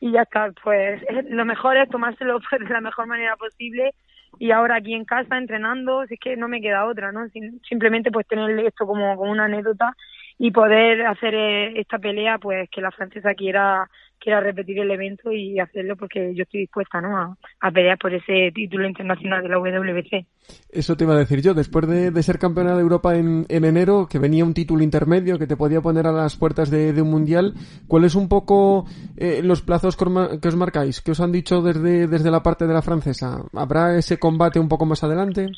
y 0.00 0.12
ya 0.12 0.22
está. 0.22 0.52
Pues 0.62 1.02
lo 1.30 1.44
mejor 1.44 1.76
es 1.76 1.88
tomárselo 1.88 2.40
pues, 2.48 2.60
de 2.62 2.72
la 2.72 2.80
mejor 2.80 3.06
manera 3.06 3.36
posible 3.36 3.94
y 4.38 4.52
ahora 4.52 4.76
aquí 4.76 4.94
en 4.94 5.04
casa 5.04 5.36
entrenando, 5.36 6.06
si 6.06 6.14
es 6.14 6.20
que 6.20 6.36
no 6.36 6.48
me 6.48 6.60
queda 6.60 6.86
otra, 6.86 7.12
¿no? 7.12 7.28
Sin, 7.28 7.60
simplemente 7.62 8.10
pues 8.10 8.26
tener 8.26 8.58
esto 8.60 8.86
como, 8.86 9.16
como 9.16 9.30
una 9.30 9.46
anécdota 9.46 9.96
y 10.38 10.50
poder 10.52 11.06
hacer 11.06 11.34
eh, 11.34 11.80
esta 11.80 11.98
pelea, 11.98 12.38
pues 12.38 12.68
que 12.70 12.80
la 12.80 12.90
francesa 12.90 13.34
quiera 13.34 13.90
quiera 14.20 14.40
repetir 14.40 14.78
el 14.78 14.90
evento 14.90 15.32
y 15.32 15.58
hacerlo 15.58 15.96
porque 15.96 16.34
yo 16.34 16.42
estoy 16.42 16.60
dispuesta 16.60 17.00
¿no? 17.00 17.36
a, 17.60 17.70
pelear 17.70 17.98
por 17.98 18.12
ese 18.14 18.52
título 18.54 18.86
internacional 18.86 19.42
de 19.42 19.48
la 19.48 19.58
WBC. 19.58 20.26
Eso 20.70 20.96
te 20.96 21.04
iba 21.04 21.14
a 21.14 21.18
decir 21.18 21.40
yo, 21.42 21.54
después 21.54 21.88
de, 21.88 22.22
ser 22.22 22.38
campeona 22.38 22.74
de 22.74 22.82
Europa 22.82 23.16
en, 23.16 23.46
enero, 23.48 24.06
que 24.08 24.18
venía 24.18 24.44
un 24.44 24.54
título 24.54 24.82
intermedio 24.82 25.38
que 25.38 25.46
te 25.46 25.56
podía 25.56 25.80
poner 25.80 26.06
a 26.06 26.12
las 26.12 26.36
puertas 26.36 26.70
de, 26.70 27.00
un 27.00 27.10
mundial, 27.10 27.54
¿cuáles 27.88 28.14
un 28.14 28.28
poco 28.28 28.84
eh, 29.16 29.40
los 29.42 29.62
plazos 29.62 29.96
que 29.96 30.48
os 30.48 30.56
marcáis? 30.56 31.00
¿Qué 31.00 31.12
os 31.12 31.20
han 31.20 31.32
dicho 31.32 31.62
desde, 31.62 32.06
desde 32.06 32.30
la 32.30 32.42
parte 32.42 32.66
de 32.66 32.74
la 32.74 32.82
francesa? 32.82 33.42
¿Habrá 33.54 33.96
ese 33.96 34.18
combate 34.18 34.60
un 34.60 34.68
poco 34.68 34.84
más 34.86 35.02
adelante? 35.02 35.48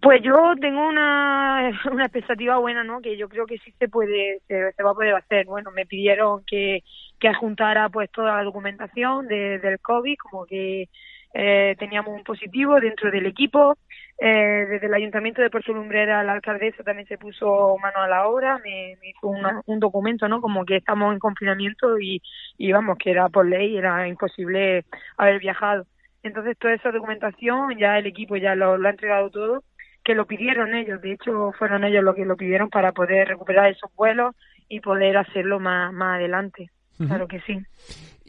Pues 0.00 0.22
yo 0.22 0.54
tengo 0.60 0.88
una, 0.88 1.70
una 1.92 2.04
expectativa 2.04 2.58
buena, 2.58 2.84
¿no? 2.84 3.00
Que 3.00 3.16
yo 3.16 3.28
creo 3.28 3.46
que 3.46 3.58
sí 3.58 3.72
se 3.78 3.88
puede, 3.88 4.40
se, 4.46 4.82
va 4.82 4.90
a 4.90 4.94
poder 4.94 5.14
hacer. 5.14 5.46
Bueno, 5.46 5.70
me 5.72 5.86
pidieron 5.86 6.42
que, 6.46 6.84
que 7.18 7.28
adjuntara 7.28 7.88
pues 7.88 8.10
toda 8.10 8.36
la 8.36 8.44
documentación 8.44 9.26
de, 9.26 9.58
del 9.58 9.80
COVID, 9.80 10.16
como 10.16 10.46
que 10.46 10.88
eh, 11.34 11.76
teníamos 11.78 12.14
un 12.14 12.24
positivo 12.24 12.80
dentro 12.80 13.10
del 13.10 13.26
equipo. 13.26 13.76
Eh, 14.20 14.66
desde 14.68 14.86
el 14.86 14.94
Ayuntamiento 14.94 15.40
de 15.40 15.50
Puerto 15.50 15.72
Lumbrera, 15.72 16.24
la 16.24 16.32
alcaldesa 16.32 16.82
también 16.82 17.06
se 17.06 17.18
puso 17.18 17.76
mano 17.80 18.00
a 18.00 18.08
la 18.08 18.26
obra, 18.26 18.58
me, 18.58 18.96
hizo 19.02 19.28
un 19.66 19.78
documento, 19.78 20.28
¿no? 20.28 20.40
Como 20.40 20.64
que 20.64 20.76
estamos 20.76 21.12
en 21.12 21.20
confinamiento 21.20 21.98
y, 22.00 22.20
y 22.56 22.72
vamos, 22.72 22.98
que 22.98 23.10
era 23.12 23.28
por 23.28 23.46
ley, 23.46 23.76
era 23.76 24.08
imposible 24.08 24.84
haber 25.16 25.38
viajado. 25.38 25.86
Entonces, 26.22 26.58
toda 26.58 26.74
esa 26.74 26.90
documentación, 26.90 27.78
ya 27.78 27.98
el 27.98 28.06
equipo 28.06 28.36
ya 28.36 28.54
lo 28.56 28.74
ha 28.74 28.90
entregado 28.90 29.30
todo 29.30 29.62
que 30.08 30.14
lo 30.14 30.26
pidieron 30.26 30.74
ellos, 30.74 31.02
de 31.02 31.12
hecho 31.12 31.52
fueron 31.58 31.84
ellos 31.84 32.02
los 32.02 32.14
que 32.14 32.24
lo 32.24 32.34
pidieron 32.34 32.70
para 32.70 32.92
poder 32.92 33.28
recuperar 33.28 33.70
esos 33.70 33.94
vuelos 33.94 34.34
y 34.66 34.80
poder 34.80 35.18
hacerlo 35.18 35.60
más, 35.60 35.92
más 35.92 36.16
adelante. 36.16 36.70
Claro 36.98 37.28
que 37.28 37.40
sí. 37.40 37.58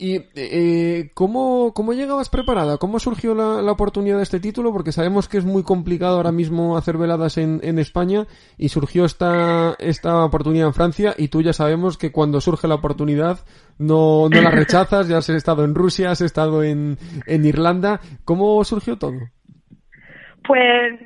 ¿Y 0.01 0.22
eh, 0.36 1.09
¿cómo, 1.13 1.74
cómo 1.74 1.93
llegabas 1.93 2.30
preparada? 2.30 2.78
¿Cómo 2.78 2.99
surgió 2.99 3.36
la, 3.36 3.61
la, 3.61 3.72
oportunidad 3.74 4.15
de 4.15 4.24
este 4.24 4.39
título? 4.39 4.72
Porque 4.72 4.93
sabemos 4.93 5.28
que 5.28 5.38
es 5.38 5.43
muy 5.43 5.63
complicado 5.63 6.15
ahora 6.15 6.32
mismo 6.32 6.78
hacer 6.78 6.97
veladas 6.97 7.38
en, 7.38 7.59
en 7.63 7.80
España 7.80 8.26
y 8.57 8.70
surgió 8.70 9.03
esta, 9.03 9.76
esta 9.78 10.24
oportunidad 10.24 10.67
en 10.67 10.74
Francia 10.74 11.15
y 11.17 11.28
tú 11.28 11.41
ya 11.41 11.51
sabemos 11.51 11.97
que 11.97 12.13
cuando 12.13 12.39
surge 12.39 12.70
la 12.70 12.76
oportunidad 12.76 13.39
no, 13.78 14.30
no 14.30 14.41
la 14.41 14.51
rechazas, 14.51 15.09
ya 15.09 15.17
has 15.17 15.30
estado 15.30 15.65
en 15.65 15.76
Rusia, 15.76 16.11
has 16.11 16.22
estado 16.22 16.63
en, 16.63 16.97
en 17.26 17.43
Irlanda. 17.43 17.99
¿Cómo 18.24 18.63
surgió 18.63 18.97
todo? 18.97 19.20
Pues 20.47 20.97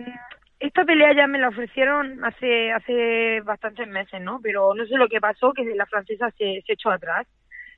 esta 0.59 0.85
pelea 0.85 1.15
ya 1.15 1.27
me 1.27 1.39
la 1.39 1.49
ofrecieron 1.49 2.23
hace 2.23 2.71
hace 2.71 3.41
bastantes 3.41 3.87
meses, 3.87 4.21
¿no? 4.21 4.39
Pero 4.41 4.75
no 4.75 4.85
sé 4.85 4.97
lo 4.97 5.07
que 5.07 5.19
pasó, 5.19 5.51
que 5.51 5.65
la 5.75 5.85
francesa 5.87 6.29
se, 6.37 6.61
se 6.65 6.73
echó 6.73 6.91
atrás. 6.91 7.25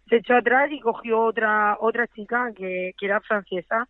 Se 0.09 0.17
echó 0.17 0.35
atrás 0.35 0.71
y 0.71 0.79
cogió 0.79 1.21
otra 1.21 1.77
otra 1.79 2.07
chica 2.07 2.51
que, 2.55 2.93
que 2.97 3.05
era 3.05 3.21
francesa 3.21 3.87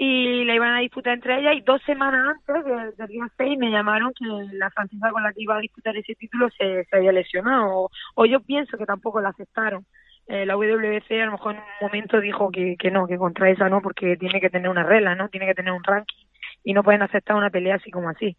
y 0.00 0.44
la 0.44 0.54
iban 0.54 0.74
a 0.74 0.80
disputar 0.80 1.14
entre 1.14 1.40
ellas 1.40 1.56
y 1.56 1.60
dos 1.62 1.82
semanas 1.84 2.36
antes 2.46 2.96
del 2.96 3.08
día 3.08 3.28
6 3.36 3.58
me 3.58 3.70
llamaron 3.70 4.12
que 4.14 4.24
la 4.56 4.70
francesa 4.70 5.10
con 5.10 5.24
la 5.24 5.32
que 5.32 5.42
iba 5.42 5.56
a 5.56 5.60
disputar 5.60 5.96
ese 5.96 6.14
título 6.14 6.48
se, 6.56 6.84
se 6.84 6.96
había 6.96 7.10
lesionado 7.10 7.90
o, 8.14 8.26
yo 8.26 8.40
pienso 8.40 8.78
que 8.78 8.86
tampoco 8.86 9.20
la 9.20 9.30
aceptaron. 9.30 9.84
Eh, 10.28 10.44
la 10.44 10.56
WBC 10.56 11.10
a 11.22 11.26
lo 11.26 11.32
mejor 11.32 11.54
en 11.54 11.60
un 11.60 11.88
momento 11.88 12.20
dijo 12.20 12.50
que, 12.50 12.76
que 12.78 12.90
no, 12.90 13.06
que 13.06 13.16
contra 13.16 13.48
esa 13.48 13.70
no, 13.70 13.80
porque 13.80 14.16
tiene 14.18 14.40
que 14.40 14.50
tener 14.50 14.68
una 14.68 14.82
regla, 14.82 15.14
¿no? 15.14 15.30
Tiene 15.30 15.46
que 15.46 15.54
tener 15.54 15.72
un 15.72 15.82
ranking 15.82 16.26
y 16.64 16.74
no 16.74 16.82
pueden 16.82 17.02
aceptar 17.02 17.34
una 17.34 17.48
pelea 17.48 17.76
así 17.76 17.90
como 17.90 18.10
así. 18.10 18.36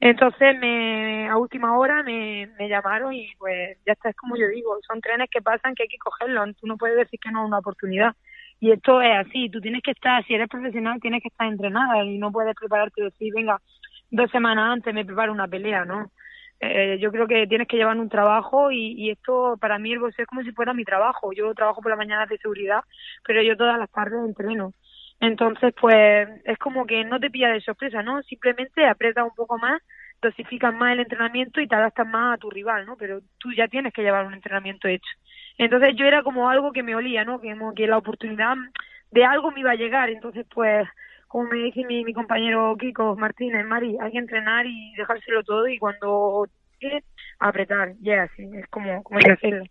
Entonces, 0.00 0.58
me, 0.58 1.28
a 1.28 1.36
última 1.36 1.76
hora 1.78 2.02
me, 2.02 2.48
llamaron 2.68 3.12
y 3.12 3.28
pues 3.38 3.78
ya 3.86 3.92
está, 3.92 4.10
es 4.10 4.16
como 4.16 4.36
yo 4.36 4.48
digo, 4.48 4.76
son 4.86 5.00
trenes 5.00 5.30
que 5.30 5.42
pasan 5.42 5.74
que 5.74 5.84
hay 5.84 5.88
que 5.88 5.98
cogerlos, 5.98 6.56
tú 6.56 6.66
no 6.66 6.76
puedes 6.76 6.96
decir 6.96 7.20
que 7.20 7.30
no 7.30 7.42
es 7.42 7.48
una 7.48 7.58
oportunidad. 7.58 8.14
Y 8.60 8.72
esto 8.72 9.00
es 9.02 9.26
así, 9.26 9.50
tú 9.50 9.60
tienes 9.60 9.82
que 9.82 9.90
estar, 9.92 10.24
si 10.24 10.34
eres 10.34 10.48
profesional, 10.48 11.00
tienes 11.00 11.22
que 11.22 11.28
estar 11.28 11.46
entrenada 11.46 12.04
y 12.04 12.18
no 12.18 12.32
puedes 12.32 12.54
prepararte 12.54 13.00
y 13.00 13.04
decir, 13.04 13.32
venga, 13.34 13.60
dos 14.10 14.30
semanas 14.30 14.72
antes 14.72 14.94
me 14.94 15.04
preparo 15.04 15.32
una 15.32 15.48
pelea, 15.48 15.84
¿no? 15.84 16.10
Eh, 16.60 16.98
yo 17.00 17.10
creo 17.10 17.26
que 17.26 17.46
tienes 17.46 17.68
que 17.68 17.76
llevar 17.76 17.96
un 17.98 18.08
trabajo 18.08 18.70
y, 18.70 18.92
y 18.92 19.10
esto 19.10 19.56
para 19.60 19.78
mí 19.78 19.92
el 19.92 19.98
boxeo 19.98 20.22
es 20.22 20.28
como 20.28 20.42
si 20.42 20.52
fuera 20.52 20.72
mi 20.72 20.84
trabajo. 20.84 21.32
Yo 21.32 21.52
trabajo 21.54 21.82
por 21.82 21.90
la 21.90 21.96
mañana 21.96 22.26
de 22.26 22.38
seguridad, 22.38 22.80
pero 23.26 23.42
yo 23.42 23.56
todas 23.56 23.78
las 23.78 23.90
tardes 23.90 24.20
entreno. 24.24 24.72
Entonces, 25.24 25.72
pues 25.80 26.28
es 26.44 26.58
como 26.58 26.86
que 26.86 27.02
no 27.04 27.18
te 27.18 27.30
pilla 27.30 27.48
de 27.48 27.60
sorpresa, 27.60 28.02
¿no? 28.02 28.22
Simplemente 28.24 28.86
aprietas 28.86 29.24
un 29.24 29.34
poco 29.34 29.56
más, 29.58 29.80
dosificas 30.20 30.74
más 30.74 30.92
el 30.92 31.00
entrenamiento 31.00 31.60
y 31.60 31.66
te 31.66 31.74
adaptas 31.74 32.06
más 32.06 32.34
a 32.34 32.38
tu 32.38 32.50
rival, 32.50 32.84
¿no? 32.84 32.96
Pero 32.98 33.20
tú 33.38 33.50
ya 33.56 33.66
tienes 33.68 33.94
que 33.94 34.02
llevar 34.02 34.26
un 34.26 34.34
entrenamiento 34.34 34.86
hecho. 34.86 35.10
Entonces 35.56 35.94
yo 35.96 36.04
era 36.04 36.22
como 36.22 36.50
algo 36.50 36.72
que 36.72 36.82
me 36.82 36.94
olía, 36.94 37.24
¿no? 37.24 37.40
Que, 37.40 37.56
que 37.74 37.86
la 37.86 37.96
oportunidad 37.96 38.54
de 39.12 39.24
algo 39.24 39.50
me 39.50 39.60
iba 39.60 39.70
a 39.70 39.76
llegar. 39.76 40.10
Entonces, 40.10 40.46
pues, 40.52 40.86
como 41.26 41.48
me 41.48 41.56
dice 41.58 41.84
mi, 41.86 42.04
mi 42.04 42.12
compañero 42.12 42.76
Kiko 42.78 43.16
Martínez, 43.16 43.64
Mari, 43.64 43.96
hay 44.00 44.12
que 44.12 44.18
entrenar 44.18 44.66
y 44.66 44.92
dejárselo 44.96 45.42
todo 45.42 45.66
y 45.68 45.78
cuando 45.78 46.46
apretar, 47.38 47.94
ya, 48.00 48.24
así, 48.24 48.42
es 48.54 48.66
como, 48.68 49.02
como 49.02 49.18
hay 49.18 49.24
que 49.24 49.32
hacerlo 49.32 49.64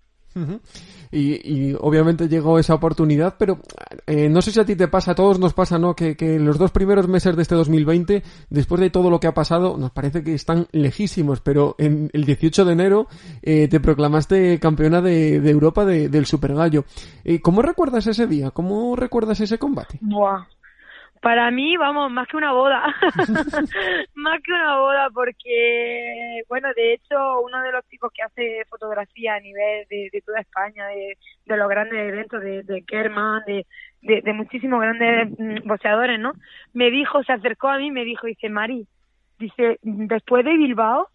y, 1.11 1.73
obviamente 1.79 2.27
llegó 2.27 2.57
esa 2.59 2.73
oportunidad, 2.73 3.35
pero 3.37 3.59
eh, 4.07 4.29
no 4.29 4.41
sé 4.41 4.51
si 4.51 4.59
a 4.59 4.65
ti 4.65 4.75
te 4.75 4.87
pasa, 4.87 5.11
a 5.11 5.15
todos 5.15 5.39
nos 5.39 5.53
pasa, 5.53 5.77
¿no? 5.77 5.95
Que, 5.95 6.15
que 6.15 6.39
los 6.39 6.57
dos 6.57 6.71
primeros 6.71 7.07
meses 7.07 7.35
de 7.35 7.41
este 7.41 7.55
2020, 7.55 8.23
después 8.49 8.81
de 8.81 8.89
todo 8.89 9.09
lo 9.09 9.19
que 9.19 9.27
ha 9.27 9.33
pasado, 9.33 9.77
nos 9.77 9.91
parece 9.91 10.23
que 10.23 10.33
están 10.33 10.67
lejísimos, 10.71 11.41
pero 11.41 11.75
en 11.77 12.09
el 12.13 12.25
18 12.25 12.65
de 12.65 12.73
enero 12.73 13.07
eh, 13.41 13.67
te 13.67 13.79
proclamaste 13.79 14.59
campeona 14.59 15.01
de, 15.01 15.35
Europa 15.49 15.85
del 15.85 16.25
Super 16.25 16.55
Gallo. 16.55 16.85
Eh, 17.23 17.41
¿Cómo 17.41 17.61
recuerdas 17.61 18.07
ese 18.07 18.27
día? 18.27 18.51
¿Cómo 18.51 18.95
recuerdas 18.95 19.39
ese 19.39 19.59
combate? 19.59 19.99
Buah, 20.01 20.47
para 21.23 21.49
mí, 21.51 21.77
vamos, 21.77 22.11
más 22.11 22.27
que 22.27 22.35
una 22.35 22.51
boda. 22.51 22.83
más 24.13 24.41
que 24.43 24.51
una 24.51 24.77
boda, 24.77 25.09
porque, 25.13 26.41
bueno, 26.49 26.67
de 26.75 26.95
hecho, 26.95 27.39
uno 27.39 27.61
de 27.61 27.71
los 27.71 27.87
chicos 27.87 28.11
que 28.13 28.23
hace 28.23 28.65
fotografía 28.69 29.35
a 29.35 29.39
nivel 29.39 29.87
de, 29.89 30.21
toda 30.25 30.41
España, 30.41 30.85
de, 30.87 31.17
los 31.45 31.69
grandes 31.69 31.97
eventos 31.97 32.41
de, 32.41 32.63
de 32.63 32.83
Kerman, 32.83 33.41
de, 33.47 33.65
de, 34.01 34.33
muchísimos 34.33 34.81
grandes 34.81 35.29
mm, 35.39 35.65
boxeadores, 35.65 36.19
¿no? 36.19 36.33
Me 36.73 36.91
dijo, 36.91 37.23
se 37.23 37.31
acercó 37.31 37.69
a 37.69 37.77
mí 37.77 37.89
me 37.89 38.03
dijo, 38.03 38.27
dice, 38.27 38.49
Mari, 38.49 38.85
dice, 39.39 39.79
después 39.81 40.43
de 40.43 40.57
Bilbao, 40.57 41.07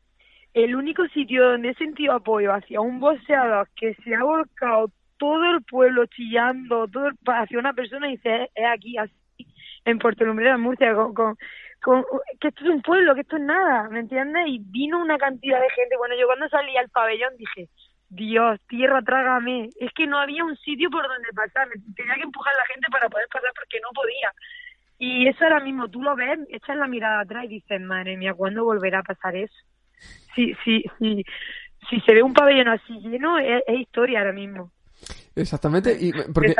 el 0.54 0.74
único 0.74 1.06
sitio 1.08 1.50
donde 1.50 1.68
he 1.68 1.74
sentido 1.74 2.14
apoyo 2.14 2.54
hacia 2.54 2.80
un 2.80 2.98
boxeador 2.98 3.68
que 3.76 3.92
se 3.96 4.14
ha 4.14 4.24
volcado 4.24 4.90
todo 5.18 5.44
el 5.50 5.62
pueblo 5.64 6.06
chillando, 6.06 6.88
todo 6.88 7.10
hacia 7.26 7.58
una 7.58 7.74
persona, 7.74 8.06
dice, 8.06 8.48
es 8.54 8.66
aquí, 8.66 8.96
así 8.96 9.12
en 9.90 9.98
Puerto 9.98 10.24
Lumbrera, 10.24 10.58
Murcia, 10.58 10.94
con, 10.94 11.36
con, 11.80 12.04
que 12.40 12.48
esto 12.48 12.64
es 12.64 12.70
un 12.70 12.82
pueblo, 12.82 13.14
que 13.14 13.22
esto 13.22 13.36
es 13.36 13.42
nada, 13.42 13.88
¿me 13.88 14.00
entiendes? 14.00 14.44
Y 14.46 14.58
vino 14.60 15.00
una 15.00 15.18
cantidad 15.18 15.60
de 15.60 15.70
gente. 15.70 15.96
Bueno, 15.96 16.14
yo 16.18 16.26
cuando 16.26 16.48
salí 16.48 16.76
al 16.76 16.88
pabellón 16.88 17.36
dije, 17.36 17.68
Dios, 18.08 18.60
tierra, 18.68 19.02
trágame. 19.02 19.68
Es 19.78 19.92
que 19.92 20.06
no 20.06 20.18
había 20.18 20.44
un 20.44 20.56
sitio 20.56 20.90
por 20.90 21.06
donde 21.06 21.28
pasar. 21.34 21.68
Tenía 21.94 22.14
que 22.14 22.22
empujar 22.22 22.54
a 22.54 22.58
la 22.58 22.66
gente 22.66 22.86
para 22.90 23.08
poder 23.08 23.28
pasar 23.32 23.50
porque 23.54 23.80
no 23.80 23.88
podía. 23.94 24.32
Y 24.98 25.28
eso 25.28 25.44
ahora 25.44 25.60
mismo, 25.60 25.88
tú 25.88 26.02
lo 26.02 26.16
ves, 26.16 26.40
echas 26.48 26.76
la 26.76 26.88
mirada 26.88 27.20
atrás 27.20 27.44
y 27.44 27.48
dices, 27.48 27.80
madre 27.80 28.16
mía, 28.16 28.34
¿cuándo 28.34 28.64
volverá 28.64 29.00
a 29.00 29.04
pasar 29.04 29.36
eso? 29.36 29.54
Si, 30.34 30.54
si, 30.64 30.84
si, 30.98 31.24
si 31.88 32.00
se 32.00 32.14
ve 32.14 32.22
un 32.22 32.34
pabellón 32.34 32.68
así 32.68 32.98
lleno, 33.00 33.38
es 33.38 33.62
historia 33.68 34.20
ahora 34.20 34.32
mismo. 34.32 34.72
Exactamente, 35.40 35.96
y 35.98 36.12
porque 36.32 36.54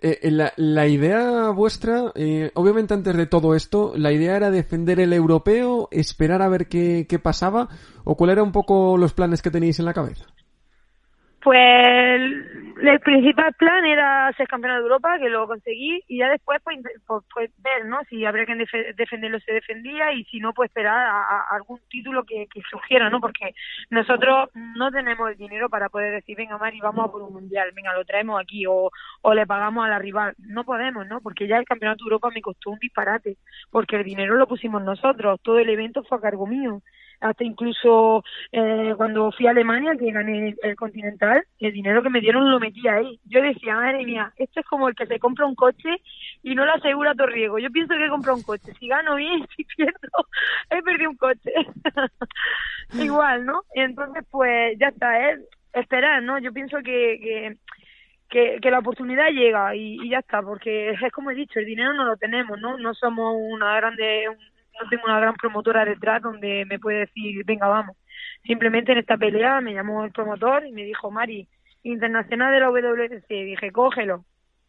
eh, 0.00 0.30
la, 0.30 0.52
la, 0.56 0.86
idea 0.86 1.50
vuestra, 1.50 2.12
eh, 2.14 2.50
obviamente 2.54 2.94
antes 2.94 3.16
de 3.16 3.26
todo 3.26 3.54
esto, 3.54 3.92
la 3.96 4.12
idea 4.12 4.36
era 4.36 4.50
defender 4.50 5.00
el 5.00 5.12
europeo, 5.12 5.88
esperar 5.90 6.42
a 6.42 6.48
ver 6.48 6.68
qué, 6.68 7.06
qué 7.08 7.18
pasaba, 7.18 7.68
o 8.04 8.16
cuál 8.16 8.30
era 8.30 8.42
un 8.42 8.52
poco 8.52 8.96
los 8.96 9.12
planes 9.12 9.42
que 9.42 9.50
tenéis 9.50 9.78
en 9.78 9.86
la 9.86 9.94
cabeza. 9.94 10.26
Pues 11.42 12.20
el 12.82 13.00
principal 13.00 13.52
plan 13.54 13.84
era 13.84 14.32
ser 14.36 14.46
campeona 14.46 14.76
de 14.76 14.82
Europa, 14.82 15.18
que 15.18 15.28
lo 15.28 15.46
conseguí, 15.46 16.00
y 16.08 16.18
ya 16.18 16.28
después 16.28 16.60
pues, 16.62 16.78
pues, 17.06 17.24
pues 17.32 17.50
ver, 17.58 17.86
¿no? 17.86 18.00
Si 18.08 18.24
habría 18.24 18.46
que 18.46 18.54
defenderlo 18.96 19.40
se 19.40 19.52
defendía 19.52 20.12
y 20.12 20.24
si 20.24 20.38
no, 20.38 20.52
pues 20.52 20.70
esperar 20.70 21.06
a, 21.06 21.46
algún 21.50 21.80
título 21.88 22.24
que, 22.24 22.46
que, 22.52 22.60
surgiera, 22.70 23.10
¿no? 23.10 23.20
Porque 23.20 23.54
nosotros 23.90 24.50
no 24.54 24.90
tenemos 24.90 25.30
el 25.30 25.36
dinero 25.36 25.68
para 25.68 25.88
poder 25.88 26.12
decir, 26.14 26.36
venga 26.36 26.58
Mari, 26.58 26.80
vamos 26.80 27.08
a 27.08 27.12
por 27.12 27.22
un 27.22 27.32
mundial, 27.32 27.70
venga, 27.74 27.92
lo 27.92 28.04
traemos 28.04 28.40
aquí 28.40 28.64
o, 28.66 28.90
o 29.22 29.34
le 29.34 29.46
pagamos 29.46 29.84
a 29.84 29.88
la 29.88 29.98
rival. 29.98 30.34
No 30.38 30.64
podemos, 30.64 31.06
¿no? 31.06 31.20
Porque 31.20 31.48
ya 31.48 31.58
el 31.58 31.64
campeonato 31.64 32.04
de 32.04 32.08
Europa 32.08 32.30
me 32.34 32.42
costó 32.42 32.70
un 32.70 32.78
disparate, 32.78 33.36
porque 33.70 33.96
el 33.96 34.04
dinero 34.04 34.36
lo 34.36 34.46
pusimos 34.46 34.82
nosotros, 34.82 35.40
todo 35.42 35.58
el 35.58 35.68
evento 35.68 36.02
fue 36.04 36.18
a 36.18 36.20
cargo 36.20 36.46
mío 36.46 36.82
hasta 37.22 37.44
incluso 37.44 38.24
eh, 38.50 38.94
cuando 38.96 39.30
fui 39.32 39.46
a 39.46 39.50
Alemania, 39.50 39.92
que 39.98 40.10
gané 40.10 40.54
el, 40.62 40.76
Continental, 40.76 41.44
el 41.60 41.72
dinero 41.72 42.02
que 42.02 42.10
me 42.10 42.20
dieron 42.20 42.50
lo 42.50 42.58
metí 42.58 42.86
ahí. 42.88 43.20
Yo 43.24 43.40
decía, 43.40 43.76
madre 43.76 44.04
mía, 44.04 44.32
esto 44.36 44.60
es 44.60 44.66
como 44.66 44.88
el 44.88 44.94
que 44.94 45.06
se 45.06 45.18
compra 45.18 45.46
un 45.46 45.54
coche 45.54 45.88
y 46.42 46.54
no 46.54 46.64
lo 46.64 46.72
asegura 46.74 47.14
todo 47.14 47.28
riesgo. 47.28 47.58
Yo 47.58 47.70
pienso 47.70 47.94
que 47.94 48.04
he 48.04 48.10
comprado 48.10 48.36
un 48.38 48.44
coche. 48.44 48.72
Si 48.78 48.88
gano 48.88 49.14
bien, 49.14 49.46
si 49.56 49.64
pierdo, 49.64 50.26
he 50.70 50.82
perdido 50.82 51.10
un 51.10 51.16
coche. 51.16 51.52
Igual, 52.94 53.46
¿no? 53.46 53.62
Entonces, 53.74 54.24
pues 54.30 54.76
ya 54.78 54.88
está, 54.88 55.30
es 55.30 55.40
esperar, 55.72 56.22
¿no? 56.22 56.38
Yo 56.38 56.52
pienso 56.52 56.78
que, 56.78 57.18
que 57.22 57.56
que, 58.32 58.58
que 58.62 58.70
la 58.70 58.78
oportunidad 58.78 59.28
llega 59.28 59.76
y, 59.76 59.98
y 60.02 60.08
ya 60.08 60.20
está, 60.20 60.40
porque 60.40 60.90
es 60.90 61.12
como 61.12 61.30
he 61.30 61.34
dicho, 61.34 61.58
el 61.58 61.66
dinero 61.66 61.92
no 61.92 62.04
lo 62.04 62.16
tenemos, 62.16 62.58
¿no? 62.58 62.78
No 62.78 62.94
somos 62.94 63.36
una 63.38 63.76
grande, 63.76 64.26
no 64.80 64.88
tengo 64.88 65.04
una 65.04 65.20
gran 65.20 65.34
promotora 65.34 65.84
detrás 65.84 66.22
donde 66.22 66.64
me 66.66 66.78
puede 66.78 67.00
decir, 67.00 67.44
venga, 67.44 67.66
vamos. 67.68 67.96
Simplemente 68.44 68.92
en 68.92 68.98
esta 68.98 69.16
pelea 69.16 69.60
me 69.60 69.74
llamó 69.74 70.04
el 70.04 70.12
promotor 70.12 70.66
y 70.66 70.72
me 70.72 70.84
dijo, 70.84 71.10
Mari, 71.10 71.48
internacional 71.82 72.52
de 72.52 72.60
la 72.60 72.66
WC, 72.66 73.44
dije, 73.44 73.72
cógelo. 73.72 74.24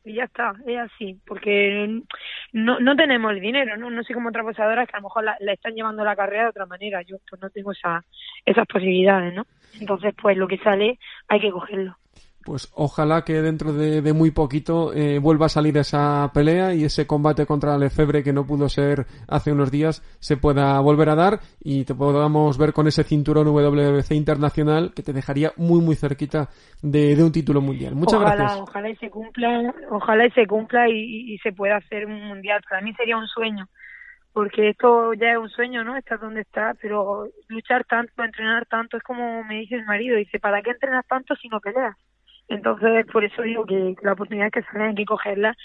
Y 0.05 0.15
ya 0.15 0.25
está, 0.25 0.53
es 0.67 0.79
así, 0.79 1.21
porque 1.25 2.01
no, 2.51 2.79
no 2.79 2.95
tenemos 2.97 3.31
el 3.31 3.39
dinero, 3.39 3.77
¿no? 3.77 3.89
No 3.89 4.03
sé 4.03 4.13
como 4.13 4.29
otras 4.29 4.43
boxeadoras 4.43 4.85
que 4.85 4.97
a 4.97 4.99
lo 4.99 5.03
mejor 5.03 5.23
la, 5.23 5.37
la 5.39 5.53
están 5.53 5.75
llevando 5.75 6.03
la 6.03 6.15
carrera 6.15 6.43
de 6.43 6.49
otra 6.49 6.65
manera, 6.65 7.01
yo 7.03 7.17
pues 7.29 7.41
no 7.41 7.49
tengo 7.49 7.71
esa, 7.71 8.03
esas 8.45 8.67
posibilidades, 8.67 9.33
¿no? 9.33 9.45
Entonces, 9.79 10.13
pues 10.21 10.35
lo 10.35 10.47
que 10.47 10.57
sale 10.57 10.99
hay 11.29 11.39
que 11.39 11.51
cogerlo 11.51 11.97
pues 12.43 12.71
ojalá 12.75 13.23
que 13.23 13.41
dentro 13.41 13.73
de, 13.73 14.01
de 14.01 14.13
muy 14.13 14.31
poquito 14.31 14.93
eh, 14.93 15.19
vuelva 15.19 15.47
a 15.47 15.49
salir 15.49 15.77
esa 15.77 16.29
pelea 16.33 16.73
y 16.73 16.83
ese 16.83 17.07
combate 17.07 17.45
contra 17.45 17.77
Lefebvre 17.77 18.23
que 18.23 18.33
no 18.33 18.45
pudo 18.45 18.69
ser 18.69 19.05
hace 19.27 19.51
unos 19.51 19.71
días 19.71 20.01
se 20.19 20.37
pueda 20.37 20.79
volver 20.79 21.09
a 21.09 21.15
dar 21.15 21.39
y 21.59 21.85
te 21.85 21.95
podamos 21.95 22.57
ver 22.57 22.73
con 22.73 22.87
ese 22.87 23.03
cinturón 23.03 23.47
WBC 23.47 24.11
internacional 24.11 24.93
que 24.93 25.03
te 25.03 25.13
dejaría 25.13 25.51
muy 25.57 25.81
muy 25.81 25.95
cerquita 25.95 26.49
de, 26.81 27.15
de 27.15 27.23
un 27.23 27.31
título 27.31 27.61
mundial. 27.61 27.95
Muchas 27.95 28.19
ojalá, 28.19 28.35
gracias. 28.35 28.61
Ojalá 28.61 28.89
y 28.89 28.95
se 28.97 29.09
cumpla, 29.09 29.73
ojalá 29.91 30.25
y 30.25 30.31
se 30.31 30.47
cumpla 30.47 30.89
y, 30.89 31.33
y 31.33 31.37
se 31.39 31.51
pueda 31.51 31.77
hacer 31.77 32.05
un 32.05 32.27
mundial. 32.27 32.61
Para 32.69 32.81
mí 32.81 32.93
sería 32.93 33.17
un 33.17 33.27
sueño 33.27 33.67
porque 34.33 34.69
esto 34.69 35.13
ya 35.13 35.33
es 35.33 35.37
un 35.37 35.49
sueño, 35.49 35.83
¿no? 35.83 35.95
Estar 35.95 36.19
donde 36.19 36.41
está, 36.41 36.73
pero 36.81 37.27
luchar 37.47 37.85
tanto, 37.85 38.23
entrenar 38.23 38.65
tanto, 38.65 38.97
es 38.97 39.03
como 39.03 39.43
me 39.43 39.59
dice 39.59 39.75
el 39.75 39.85
marido, 39.85 40.17
dice, 40.17 40.39
¿para 40.39 40.61
qué 40.63 40.71
entrenas 40.71 41.05
tanto 41.07 41.35
si 41.35 41.47
no 41.47 41.59
peleas? 41.59 41.95
Entonces, 42.53 43.05
por 43.11 43.23
eso 43.23 43.41
digo 43.41 43.65
que 43.65 43.95
la 44.01 44.13
oportunidad 44.13 44.51
que 44.51 44.63
sale 44.63 44.85
hay 44.85 44.95
que 44.95 45.05
cogerla 45.05 45.55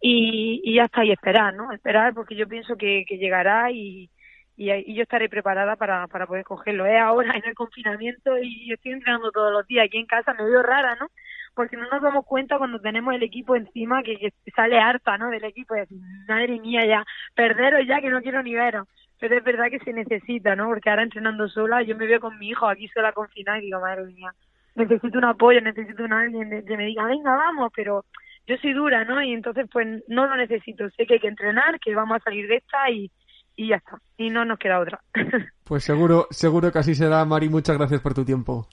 y, 0.00 0.60
y 0.64 0.74
ya 0.76 0.84
está, 0.84 1.04
y 1.04 1.12
esperar, 1.12 1.54
¿no? 1.54 1.72
Esperar 1.72 2.14
porque 2.14 2.34
yo 2.36 2.48
pienso 2.48 2.76
que, 2.76 3.04
que 3.06 3.18
llegará 3.18 3.70
y, 3.70 4.10
yo 4.56 5.02
estaré 5.02 5.30
preparada 5.30 5.76
para, 5.76 6.06
poder 6.26 6.44
cogerlo. 6.44 6.84
Es 6.84 7.00
ahora 7.00 7.34
en 7.34 7.44
el 7.46 7.54
confinamiento 7.54 8.36
y 8.38 8.70
estoy 8.72 8.92
entrenando 8.92 9.30
todos 9.30 9.50
los 9.52 9.66
días 9.66 9.86
aquí 9.86 9.96
en 9.96 10.06
casa, 10.06 10.34
me 10.34 10.44
veo 10.44 10.62
rara, 10.62 10.96
¿no? 10.96 11.08
Porque 11.54 11.78
no 11.78 11.88
nos 11.88 12.02
damos 12.02 12.26
cuenta 12.26 12.58
cuando 12.58 12.78
tenemos 12.78 13.14
el 13.14 13.22
equipo 13.22 13.56
encima 13.56 14.02
que, 14.02 14.18
que 14.18 14.32
sale 14.54 14.78
harta, 14.78 15.16
¿no? 15.16 15.30
Del 15.30 15.44
equipo 15.44 15.74
y 15.76 15.86
madre 16.28 16.60
mía, 16.60 16.84
ya, 16.86 17.04
perderos 17.34 17.86
ya 17.86 18.02
que 18.02 18.10
no 18.10 18.20
quiero 18.20 18.42
ni 18.42 18.54
veros. 18.54 18.86
Pero 19.18 19.36
es 19.38 19.44
verdad 19.44 19.70
que 19.70 19.78
se 19.80 19.94
necesita, 19.94 20.54
¿no? 20.56 20.68
Porque 20.68 20.90
ahora 20.90 21.04
entrenando 21.04 21.48
sola, 21.48 21.82
yo 21.82 21.96
me 21.96 22.06
veo 22.06 22.20
con 22.20 22.38
mi 22.38 22.50
hijo 22.50 22.66
aquí 22.66 22.86
sola 22.88 23.12
confinada 23.12 23.58
y 23.58 23.62
digo, 23.62 23.80
madre 23.80 24.04
mía, 24.04 24.30
necesito 24.74 25.18
un 25.18 25.24
apoyo, 25.24 25.60
necesito 25.60 26.04
un 26.04 26.12
alguien 26.12 26.64
que 26.66 26.76
me 26.76 26.86
diga, 26.86 27.04
venga, 27.04 27.34
vamos, 27.34 27.72
pero 27.74 28.04
yo 28.46 28.56
soy 28.58 28.72
dura, 28.72 29.04
¿no? 29.04 29.22
Y 29.22 29.32
entonces, 29.32 29.66
pues 29.72 30.02
no 30.08 30.26
lo 30.26 30.36
necesito. 30.36 30.88
Sé 30.90 31.06
que 31.06 31.14
hay 31.14 31.20
que 31.20 31.28
entrenar, 31.28 31.78
que 31.80 31.94
vamos 31.94 32.16
a 32.16 32.24
salir 32.24 32.48
de 32.48 32.56
esta 32.56 32.90
y, 32.90 33.10
y 33.56 33.68
ya 33.68 33.76
está. 33.76 33.98
Y 34.16 34.30
no 34.30 34.44
nos 34.44 34.58
queda 34.58 34.80
otra. 34.80 35.00
pues 35.64 35.84
seguro, 35.84 36.26
seguro 36.30 36.72
que 36.72 36.78
así 36.78 36.94
será, 36.94 37.24
Mari. 37.24 37.48
Muchas 37.48 37.76
gracias 37.76 38.00
por 38.00 38.14
tu 38.14 38.24
tiempo. 38.24 38.66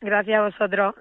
Gracias 0.00 0.38
a 0.38 0.42
vosotros. 0.42 0.94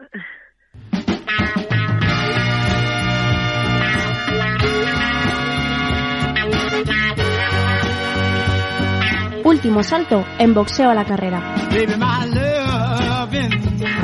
Último 9.43 9.83
salto 9.83 10.25
en 10.39 10.53
boxeo 10.53 10.89
a 10.89 10.93
la 10.93 11.03
carrera. 11.03 11.41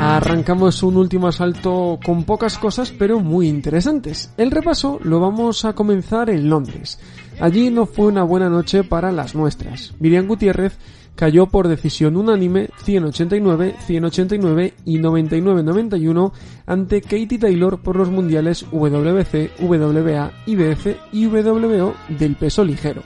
Arrancamos 0.02 0.82
un 0.82 0.96
último 0.96 1.28
asalto 1.28 2.00
con 2.02 2.24
pocas 2.24 2.56
cosas 2.56 2.90
pero 2.90 3.20
muy 3.20 3.48
interesantes. 3.48 4.32
El 4.38 4.50
repaso 4.50 4.98
lo 5.02 5.20
vamos 5.20 5.66
a 5.66 5.74
comenzar 5.74 6.30
en 6.30 6.48
Londres. 6.48 6.98
Allí 7.38 7.68
no 7.68 7.84
fue 7.84 8.06
una 8.06 8.22
buena 8.22 8.48
noche 8.48 8.82
para 8.82 9.12
las 9.12 9.34
nuestras. 9.34 9.92
Miriam 10.00 10.26
Gutiérrez 10.26 10.78
cayó 11.14 11.48
por 11.48 11.68
decisión 11.68 12.16
unánime 12.16 12.70
189, 12.82 13.76
189 13.78 14.74
y 14.86 14.98
99-91 14.98 16.32
ante 16.64 17.02
Katie 17.02 17.38
Taylor 17.38 17.82
por 17.82 17.96
los 17.96 18.08
mundiales 18.08 18.64
WC, 18.72 19.50
WBA, 19.60 20.32
IBF 20.46 20.86
y 21.12 21.26
WBO 21.26 21.94
del 22.08 22.36
peso 22.36 22.64
ligero. 22.64 23.02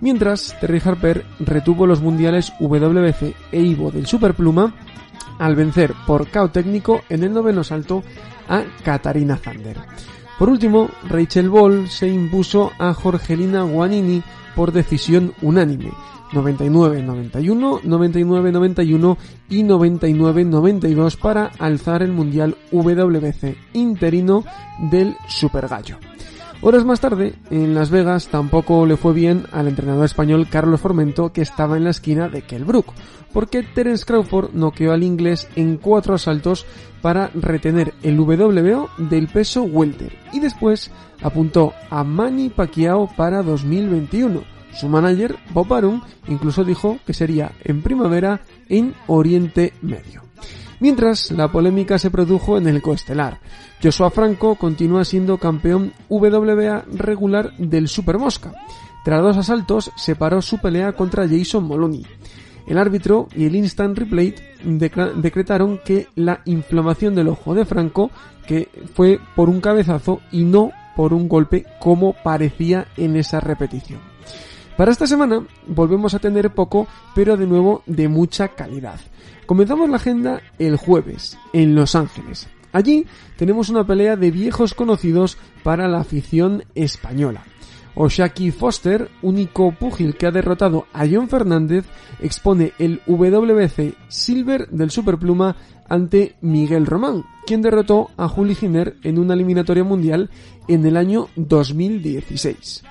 Mientras, 0.00 0.58
Terry 0.60 0.80
Harper 0.82 1.26
retuvo 1.40 1.86
los 1.86 2.00
mundiales 2.00 2.54
WBC 2.58 3.34
e 3.52 3.60
IVO 3.60 3.90
del 3.90 4.06
superpluma 4.06 4.74
al 5.38 5.56
vencer 5.56 5.94
por 6.06 6.28
KO 6.28 6.50
técnico 6.50 7.02
en 7.08 7.24
el 7.24 7.32
noveno 7.32 7.64
salto 7.64 8.02
a 8.48 8.62
Katarina 8.84 9.36
Zander. 9.36 9.78
Por 10.38 10.48
último, 10.48 10.88
Rachel 11.08 11.48
Ball 11.48 11.88
se 11.88 12.08
impuso 12.08 12.72
a 12.78 12.94
Jorgelina 12.94 13.62
Guanini 13.62 14.22
por 14.56 14.72
decisión 14.72 15.32
unánime, 15.42 15.92
99-91, 16.32 17.82
99-91 17.82 19.16
y 19.50 19.62
99-92 19.62 21.16
para 21.18 21.46
alzar 21.58 22.02
el 22.02 22.12
Mundial 22.12 22.56
WBC 22.70 23.56
interino 23.74 24.44
del 24.90 25.14
Super 25.28 25.68
Gallo. 25.68 25.98
Horas 26.64 26.84
más 26.84 27.00
tarde, 27.00 27.34
en 27.50 27.74
Las 27.74 27.90
Vegas 27.90 28.28
tampoco 28.28 28.86
le 28.86 28.96
fue 28.96 29.12
bien 29.12 29.46
al 29.50 29.66
entrenador 29.66 30.04
español 30.04 30.46
Carlos 30.48 30.80
Formento 30.80 31.32
que 31.32 31.42
estaba 31.42 31.76
en 31.76 31.82
la 31.82 31.90
esquina 31.90 32.28
de 32.28 32.44
Brook, 32.60 32.86
porque 33.32 33.64
Terence 33.64 34.04
Crawford 34.04 34.52
noqueó 34.54 34.92
al 34.92 35.02
inglés 35.02 35.48
en 35.56 35.76
cuatro 35.76 36.14
asaltos 36.14 36.64
para 37.00 37.32
retener 37.34 37.94
el 38.04 38.20
WBO 38.20 38.90
del 38.96 39.26
peso 39.26 39.64
welter 39.64 40.16
y 40.32 40.38
después 40.38 40.92
apuntó 41.20 41.72
a 41.90 42.04
Manny 42.04 42.48
Pacquiao 42.48 43.08
para 43.16 43.42
2021. 43.42 44.44
Su 44.72 44.88
manager, 44.88 45.34
Bob 45.52 45.74
Arum, 45.74 46.00
incluso 46.28 46.62
dijo 46.62 46.98
que 47.04 47.12
sería 47.12 47.50
en 47.64 47.82
primavera 47.82 48.40
en 48.68 48.94
Oriente 49.08 49.72
Medio. 49.82 50.22
Mientras, 50.82 51.30
la 51.30 51.46
polémica 51.46 51.96
se 51.96 52.10
produjo 52.10 52.58
en 52.58 52.66
el 52.66 52.82
coestelar. 52.82 53.38
Joshua 53.80 54.10
Franco 54.10 54.56
continúa 54.56 55.04
siendo 55.04 55.38
campeón 55.38 55.92
WBA 56.08 56.86
regular 56.92 57.56
del 57.56 57.86
Super 57.86 58.18
Mosca. 58.18 58.52
Tras 59.04 59.22
dos 59.22 59.36
asaltos, 59.36 59.92
separó 59.96 60.42
su 60.42 60.58
pelea 60.58 60.90
contra 60.94 61.28
Jason 61.28 61.62
Moloney. 61.62 62.04
El 62.66 62.78
árbitro 62.78 63.28
y 63.36 63.44
el 63.44 63.54
instant 63.54 63.96
replay 63.96 64.34
decretaron 65.14 65.78
que 65.84 66.08
la 66.16 66.40
inflamación 66.46 67.14
del 67.14 67.28
ojo 67.28 67.54
de 67.54 67.64
Franco 67.64 68.10
que 68.48 68.68
fue 68.92 69.20
por 69.36 69.48
un 69.48 69.60
cabezazo 69.60 70.20
y 70.32 70.42
no 70.42 70.72
por 70.96 71.14
un 71.14 71.28
golpe 71.28 71.64
como 71.78 72.12
parecía 72.24 72.88
en 72.96 73.14
esa 73.14 73.38
repetición. 73.38 74.11
Para 74.76 74.90
esta 74.90 75.06
semana 75.06 75.46
volvemos 75.66 76.14
a 76.14 76.18
tener 76.18 76.50
poco, 76.54 76.86
pero 77.14 77.36
de 77.36 77.46
nuevo 77.46 77.82
de 77.86 78.08
mucha 78.08 78.48
calidad. 78.48 78.98
Comenzamos 79.46 79.90
la 79.90 79.96
agenda 79.96 80.42
el 80.58 80.76
jueves, 80.76 81.36
en 81.52 81.74
Los 81.74 81.94
Ángeles. 81.94 82.48
Allí 82.72 83.06
tenemos 83.36 83.68
una 83.68 83.86
pelea 83.86 84.16
de 84.16 84.30
viejos 84.30 84.72
conocidos 84.72 85.36
para 85.62 85.88
la 85.88 86.00
afición 86.00 86.64
española. 86.74 87.44
Oshaki 87.94 88.50
Foster, 88.50 89.10
único 89.20 89.72
púgil 89.72 90.16
que 90.16 90.26
ha 90.26 90.30
derrotado 90.30 90.86
a 90.94 91.04
John 91.06 91.28
Fernández, 91.28 91.84
expone 92.20 92.72
el 92.78 93.02
WBC 93.06 93.94
Silver 94.08 94.68
del 94.70 94.90
Superpluma 94.90 95.56
ante 95.86 96.36
Miguel 96.40 96.86
Román, 96.86 97.24
quien 97.46 97.60
derrotó 97.60 98.10
a 98.16 98.28
Juli 98.28 98.54
Giner 98.54 98.96
en 99.02 99.18
una 99.18 99.34
eliminatoria 99.34 99.84
mundial 99.84 100.30
en 100.68 100.86
el 100.86 100.96
año 100.96 101.28
2016. 101.36 102.82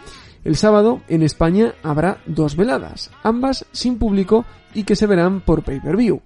El 0.44 0.56
sábado 0.56 1.02
en 1.08 1.22
España 1.22 1.74
habrá 1.84 2.18
dos 2.26 2.56
veladas, 2.56 3.12
ambas 3.24 3.66
sin 3.72 3.98
público 3.98 4.46
y 4.74 4.84
que 4.84 4.96
se 4.96 5.06
verán 5.06 5.42
por 5.42 5.64
pay-per-view. 5.64 6.22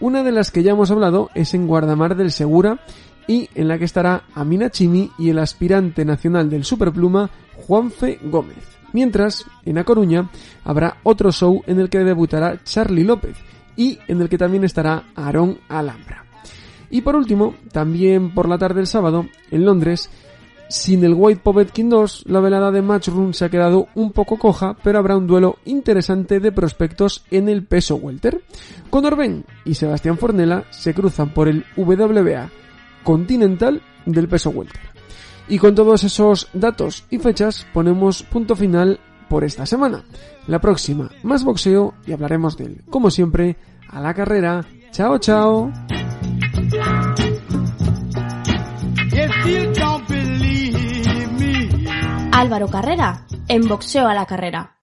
Una 0.00 0.24
de 0.24 0.32
las 0.32 0.50
que 0.50 0.62
ya 0.62 0.72
hemos 0.72 0.90
hablado 0.90 1.30
es 1.34 1.54
en 1.54 1.66
Guardamar 1.66 2.16
del 2.16 2.32
Segura 2.32 2.80
y 3.28 3.48
en 3.54 3.68
la 3.68 3.78
que 3.78 3.84
estará 3.84 4.24
Amina 4.34 4.70
Chimi 4.70 5.10
y 5.18 5.30
el 5.30 5.38
aspirante 5.38 6.04
nacional 6.04 6.50
del 6.50 6.64
Superpluma 6.64 7.30
Juanfe 7.66 8.18
Gómez. 8.24 8.58
Mientras, 8.92 9.44
en 9.64 9.78
A 9.78 9.84
Coruña 9.84 10.30
habrá 10.64 10.98
otro 11.02 11.32
show 11.32 11.62
en 11.66 11.80
el 11.80 11.88
que 11.88 11.98
debutará 11.98 12.62
Charlie 12.64 13.04
López 13.04 13.36
y 13.76 13.98
en 14.08 14.20
el 14.20 14.28
que 14.28 14.38
también 14.38 14.64
estará 14.64 15.04
Aarón 15.14 15.58
Alhambra. 15.68 16.24
Y 16.90 17.00
por 17.00 17.16
último, 17.16 17.54
también 17.72 18.34
por 18.34 18.48
la 18.48 18.58
tarde 18.58 18.76
del 18.76 18.86
sábado, 18.86 19.26
en 19.50 19.64
Londres, 19.64 20.10
sin 20.74 21.04
el 21.04 21.14
White 21.14 21.40
Povetkin 21.44 21.88
2, 21.88 22.24
la 22.26 22.40
velada 22.40 22.72
de 22.72 22.82
Matchroom 22.82 23.32
se 23.32 23.44
ha 23.44 23.48
quedado 23.48 23.86
un 23.94 24.10
poco 24.10 24.40
coja, 24.40 24.76
pero 24.82 24.98
habrá 24.98 25.16
un 25.16 25.28
duelo 25.28 25.58
interesante 25.64 26.40
de 26.40 26.50
prospectos 26.50 27.24
en 27.30 27.48
el 27.48 27.64
peso 27.64 27.94
welter. 27.94 28.42
Conor 28.90 29.14
Ben 29.16 29.44
y 29.64 29.74
Sebastián 29.74 30.18
Fornella 30.18 30.64
se 30.70 30.92
cruzan 30.92 31.32
por 31.32 31.46
el 31.46 31.64
WBA 31.76 32.50
Continental 33.04 33.82
del 34.04 34.26
peso 34.26 34.50
welter. 34.50 34.80
Y 35.46 35.58
con 35.58 35.76
todos 35.76 36.02
esos 36.02 36.48
datos 36.52 37.04
y 37.08 37.18
fechas 37.18 37.66
ponemos 37.72 38.24
punto 38.24 38.56
final 38.56 38.98
por 39.28 39.44
esta 39.44 39.66
semana. 39.66 40.02
La 40.48 40.60
próxima, 40.60 41.08
más 41.22 41.44
boxeo 41.44 41.94
y 42.04 42.12
hablaremos 42.12 42.56
de 42.56 42.64
él, 42.64 42.82
como 42.90 43.10
siempre, 43.10 43.56
a 43.88 44.00
la 44.00 44.12
carrera. 44.12 44.64
Chao, 44.90 45.18
chao. 45.18 45.70
Álvaro 52.36 52.66
Carrera, 52.66 53.20
en 53.46 53.68
boxeo 53.68 54.08
a 54.08 54.14
la 54.14 54.26
carrera. 54.26 54.72